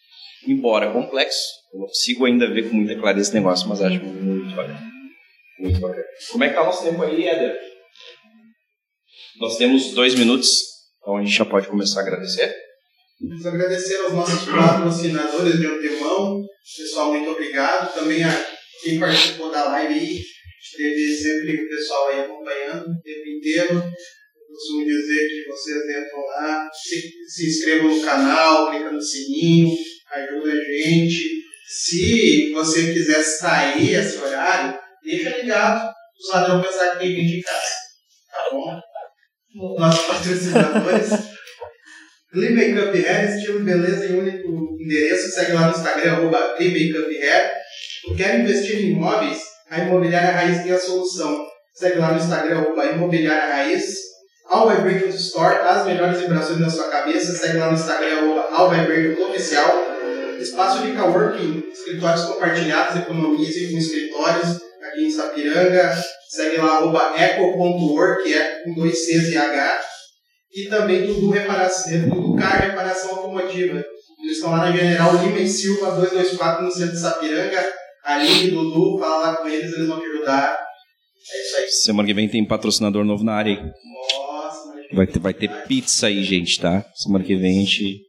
Embora 0.47 0.93
complexo, 0.93 1.43
eu 1.73 1.81
não 1.81 1.87
consigo 1.87 2.27
ainda 2.27 2.47
ver 2.53 2.69
com 2.69 2.77
muita 2.77 2.95
clareza 3.01 3.29
esse 3.31 3.35
negócio, 3.35 3.67
mas 3.69 3.81
acho 3.81 4.05
muito 4.05 4.55
bacana. 4.55 4.93
Muito 5.59 5.81
bacana. 5.81 6.05
Como 6.31 6.45
é 6.45 6.49
que 6.51 6.55
tá 6.55 6.63
o 6.63 6.67
nosso 6.67 6.85
tempo 6.85 7.03
aí, 7.03 7.27
Éder? 7.27 7.59
Nós 9.39 9.59
temos 9.59 9.93
dois 9.93 10.15
minutos, 10.15 10.63
então 10.99 11.19
a 11.19 11.23
gente 11.23 11.37
já 11.37 11.45
pode 11.45 11.69
começar 11.69 12.01
a 12.01 12.03
agradecer. 12.05 12.55
Queremos 13.19 13.47
agradecer 13.47 13.97
aos 13.97 14.13
nossos 14.15 14.49
patrocinadores 14.49 15.59
de 15.59 15.67
antemão. 15.67 16.43
Pessoal, 16.77 17.13
muito 17.13 17.31
obrigado. 17.31 17.95
Também 17.95 18.25
a 18.25 18.47
quem 18.83 18.99
participou 18.99 19.51
da 19.51 19.65
live 19.65 19.95
aí. 19.95 20.23
Teve 20.77 21.17
sempre 21.17 21.65
o 21.65 21.69
pessoal 21.69 22.09
aí 22.09 22.21
acompanhando 22.21 22.89
o 22.89 23.03
tempo 23.03 23.29
inteiro. 23.29 23.83
Costumo 24.49 24.87
dizer 24.87 25.29
que 25.29 25.49
vocês 25.49 25.77
entram 25.77 26.21
lá, 26.29 26.71
se, 26.73 27.13
se 27.29 27.49
inscrevam 27.49 27.95
no 27.95 28.03
canal, 28.03 28.71
clica 28.71 28.91
no 28.91 29.01
sininho, 29.01 29.69
ajuda 30.13 30.53
a 30.53 30.57
gente. 30.57 31.23
Se 31.69 32.53
você 32.53 32.93
quiser 32.93 33.23
sair 33.23 33.95
esse 33.95 34.17
horário, 34.17 34.79
deixa 35.03 35.37
ligado. 35.37 35.93
Os 36.19 36.31
ladrões 36.33 36.67
pensar 36.67 36.93
que 36.93 36.99
tem 37.01 37.17
gente 37.17 37.39
em 37.39 37.43
casa. 37.43 37.86
Nossos 39.57 40.07
patrocinadores. 40.07 41.09
Clean 42.31 42.51
Makeup 42.51 42.95
Hair, 42.95 43.37
estilo 43.37 43.61
beleza 43.61 44.07
em 44.07 44.19
único 44.19 44.77
endereço. 44.79 45.31
Segue 45.31 45.53
lá 45.53 45.69
no 45.69 45.71
Instagram, 45.71 46.13
arroba 46.13 46.55
Clean 46.57 46.71
Makeup 46.71 47.17
Hair. 47.17 47.53
Quer 48.17 48.41
investir 48.41 48.85
em 48.85 48.91
imóveis? 48.93 49.39
A 49.71 49.81
Imobiliária 49.81 50.33
Raiz 50.33 50.63
tem 50.63 50.73
a 50.73 50.79
solução. 50.79 51.47
Segue 51.75 51.99
lá 51.99 52.13
no 52.13 52.19
Instagram, 52.19 52.59
arroba 52.59 52.85
Imobiliária 52.85 53.55
Raiz. 53.55 53.85
All 54.49 54.69
Vibrations 54.71 55.15
Store, 55.15 55.57
as 55.57 55.87
melhores 55.87 56.21
vibrações 56.21 56.61
na 56.61 56.71
sua 56.71 56.89
cabeça. 56.89 57.33
Segue 57.33 57.57
lá 57.57 57.69
no 57.69 57.75
Instagram, 57.75 58.19
arroba 58.19 58.49
All 58.53 58.71
Vibrations 58.71 59.19
Oficial. 59.19 59.73
Espaço 60.39 60.83
de 60.83 60.93
coworking, 60.93 61.65
escritórios 61.73 62.27
compartilhados, 62.27 62.97
economize 62.97 63.73
com 63.73 63.79
escritórios 63.79 64.61
aqui 64.83 65.07
em 65.07 65.11
Sapiranga. 65.11 65.97
Segue 66.29 66.57
lá, 66.59 66.79
arroba 66.79 67.15
eco.work, 67.17 68.33
eco 68.33 68.65
com 68.65 68.75
dois 68.75 69.05
Cs 69.05 69.33
e 69.33 69.37
H 69.37 69.81
e 70.57 70.69
também 70.71 71.07
Dudu, 71.07 71.31
reparação, 71.31 72.09
Dudu 72.09 72.35
Car 72.37 72.63
Reparação 72.63 73.11
Automotiva. 73.11 73.85
Eles 74.23 74.37
estão 74.39 74.51
lá 74.51 74.71
na 74.71 74.77
General 74.77 75.15
Lima 75.23 75.39
e 75.39 75.47
Silva 75.47 75.91
224 75.97 76.65
no 76.65 76.71
centro 76.71 76.93
de 76.93 77.01
Sapiranga. 77.01 77.63
Aline, 78.03 78.51
Dudu, 78.53 78.99
fala 78.99 79.17
lá 79.19 79.37
com 79.37 79.47
eles, 79.47 79.71
eles 79.73 79.87
vão 79.87 80.01
te 80.01 80.07
ajudar. 80.07 80.59
É 81.31 81.43
isso 81.43 81.57
aí. 81.57 81.69
Semana 81.69 82.09
que 82.09 82.15
vem 82.15 82.29
tem 82.29 82.47
patrocinador 82.47 83.05
novo 83.05 83.23
na 83.23 83.35
área 83.35 83.53
aí. 83.53 83.63
Nossa, 83.63 84.73
Vai 84.95 85.07
ter, 85.07 85.19
vai 85.19 85.35
ter 85.35 85.51
pizza 85.67 86.07
aí, 86.07 86.23
gente, 86.25 86.59
tá? 86.59 86.87
Semana 86.95 87.23
que 87.23 87.37
vem 87.37 87.59
a 87.59 87.61
gente, 87.61 88.01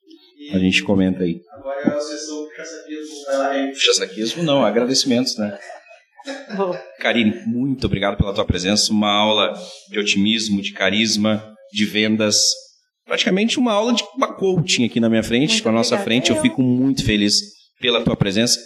a 0.53 0.59
gente 0.59 0.83
comenta 0.83 1.23
aí. 1.23 1.41
agora 1.51 1.81
é 1.81 1.89
a 1.89 1.99
sessão 1.99 2.47
puxa 2.47 2.63
saquismo, 2.63 3.25
vai 3.25 3.37
lá 3.37 3.49
aí. 3.49 3.71
Puxa 3.71 3.93
saquismo 3.93 4.43
não, 4.43 4.63
agradecimentos, 4.63 5.37
né? 5.37 5.57
Boa. 6.55 6.77
Karine, 6.99 7.41
muito 7.45 7.85
obrigado 7.85 8.17
pela 8.17 8.33
tua 8.33 8.45
presença. 8.45 8.91
Uma 8.91 9.11
aula 9.11 9.53
de 9.89 9.99
otimismo, 9.99 10.61
de 10.61 10.71
carisma, 10.73 11.53
de 11.73 11.85
vendas. 11.85 12.41
Praticamente 13.05 13.57
uma 13.59 13.71
aula 13.73 13.93
de 13.93 14.03
uma 14.15 14.33
coaching 14.33 14.85
aqui 14.85 14.99
na 14.99 15.09
minha 15.09 15.23
frente, 15.23 15.51
Muito 15.51 15.63
com 15.63 15.69
a 15.69 15.71
nossa 15.71 15.95
obrigada. 15.95 16.03
frente. 16.05 16.29
Eu 16.31 16.41
fico 16.41 16.61
muito 16.61 17.03
feliz 17.05 17.35
pela 17.79 18.03
tua 18.03 18.15
presença. 18.15 18.59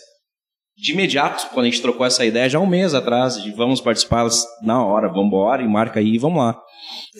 De 0.78 0.94
imediato, 0.94 1.50
quando 1.54 1.66
a 1.68 1.70
gente 1.70 1.82
trocou 1.82 2.06
essa 2.06 2.26
ideia, 2.26 2.50
já 2.50 2.60
um 2.60 2.66
mês 2.66 2.96
atrás, 2.96 3.42
de 3.44 3.52
vamos 3.52 3.80
participar 3.82 4.28
na 4.64 4.84
hora, 4.84 5.10
vamos 5.10 5.28
embora 5.28 5.62
e 5.62 5.68
marca 5.68 6.00
aí, 6.00 6.18
vamos 6.18 6.40
lá. 6.40 6.54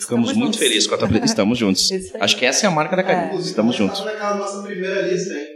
Estamos 0.00 0.32
muito 0.32 0.44
juntos. 0.54 0.58
felizes 0.58 0.86
com 0.88 0.94
a 0.96 0.98
tua 0.98 1.06
presença. 1.08 1.32
Estamos 1.32 1.58
juntos. 1.58 1.88
Acho 2.18 2.36
que 2.36 2.44
essa 2.44 2.66
é 2.66 2.68
a 2.68 2.72
marca 2.72 2.96
da 2.96 3.04
Karine. 3.04 3.36
É. 3.36 3.40
Estamos 3.40 3.76
juntos. 3.76 3.98
Estamos 3.98 4.18
naquela 4.20 4.36
nossa 4.38 4.62
primeira 4.62 5.02
lista, 5.02 5.34
hein? 5.34 5.46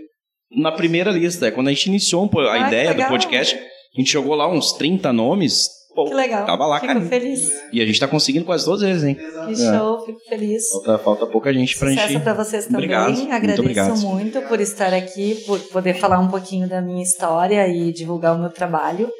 Na 0.59 0.71
primeira 0.71 1.11
lista, 1.11 1.47
é 1.49 1.51
quando 1.51 1.67
a 1.67 1.71
gente 1.73 1.87
iniciou 1.87 2.31
a 2.49 2.53
Ah, 2.53 2.69
ideia 2.69 2.95
do 2.95 3.05
podcast, 3.09 3.59
a 3.97 4.01
gente 4.01 4.13
jogou 4.13 4.35
lá 4.35 4.49
uns 4.49 4.73
30 4.73 5.13
nomes. 5.13 5.69
Pô, 5.95 6.05
Que 6.05 6.15
legal. 6.15 6.45
Tava 6.45 6.67
lá, 6.67 6.79
Fico 6.79 6.93
cara. 6.93 7.07
feliz. 7.07 7.51
E 7.73 7.81
a 7.81 7.87
gente 7.87 7.99
tá 7.99 8.07
conseguindo 8.07 8.45
quase 8.45 8.67
todos 8.67 8.83
eles, 8.83 9.03
hein? 9.03 9.15
Que 9.15 9.51
Exato. 9.53 9.79
show, 9.79 10.05
fico 10.05 10.19
feliz. 10.29 10.69
Falta, 10.69 10.99
falta 10.99 11.27
pouca 11.27 11.55
gente 11.55 11.79
pra 11.79 11.89
Sucesso 11.89 12.09
gente. 12.13 12.23
para 12.23 12.35
vocês 12.35 12.65
também. 12.67 12.77
Obrigado, 12.81 13.13
muito 13.17 13.33
Agradeço 13.33 13.61
obrigado. 13.63 13.97
muito 14.01 14.43
por 14.43 14.61
estar 14.61 14.93
aqui, 14.93 15.37
por 15.47 15.59
poder 15.69 15.95
falar 15.95 16.19
um 16.19 16.29
pouquinho 16.29 16.69
da 16.69 16.83
minha 16.83 17.03
história 17.03 17.67
e 17.67 17.93
divulgar 17.95 18.37
o 18.37 18.39
meu 18.39 18.51
trabalho. 18.51 19.11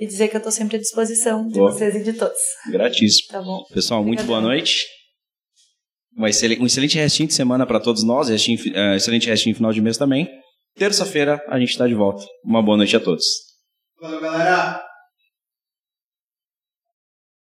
E 0.00 0.06
dizer 0.06 0.28
que 0.28 0.36
eu 0.36 0.38
estou 0.38 0.52
sempre 0.52 0.76
à 0.76 0.80
disposição 0.80 1.46
de 1.46 1.54
Boa. 1.58 1.70
vocês 1.72 1.94
e 1.94 2.02
de 2.02 2.12
todos. 2.12 2.36
Gratíssimo. 2.70 3.28
Tá 3.30 3.40
bom? 3.40 3.62
Pessoal, 3.72 4.02
muito 4.04 4.20
Obrigadão. 4.20 4.42
boa 4.42 4.52
noite. 4.54 4.84
Um 6.18 6.26
excelente, 6.26 6.60
um 6.60 6.66
excelente 6.66 6.98
restinho 6.98 7.28
de 7.28 7.34
semana 7.34 7.64
para 7.66 7.78
todos 7.80 8.02
nós. 8.02 8.28
restinho 8.28 8.58
eh, 8.74 8.96
excelente 8.96 9.28
restinho 9.28 9.54
de 9.54 9.58
final 9.58 9.72
de 9.72 9.80
mês 9.80 9.96
também. 9.96 10.28
Terça-feira 10.76 11.40
a 11.48 11.58
gente 11.58 11.78
tá 11.78 11.86
de 11.86 11.94
volta. 11.94 12.24
Uma 12.44 12.62
boa 12.62 12.76
noite 12.76 12.96
a 12.96 13.00
todos. 13.00 13.24
Valeu, 14.00 14.20
galera. 14.20 14.84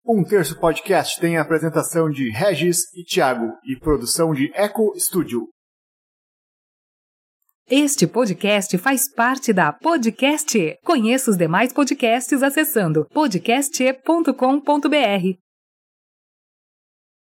Um 0.04 0.24
Terço 0.24 0.58
Podcast 0.58 1.20
tem 1.20 1.36
a 1.36 1.42
apresentação 1.42 2.10
de 2.10 2.28
Regis 2.30 2.92
e 2.94 3.04
Thiago 3.04 3.52
e 3.64 3.78
produção 3.78 4.34
de 4.34 4.50
Eco 4.54 4.92
Studio. 4.98 5.48
Este 7.70 8.08
podcast 8.08 8.76
faz 8.76 9.08
parte 9.14 9.52
da 9.52 9.72
Podcast. 9.72 10.76
Conheça 10.84 11.30
os 11.30 11.36
demais 11.36 11.72
podcasts 11.72 12.42
acessando 12.42 13.06
podcast.com.br. 13.10 15.41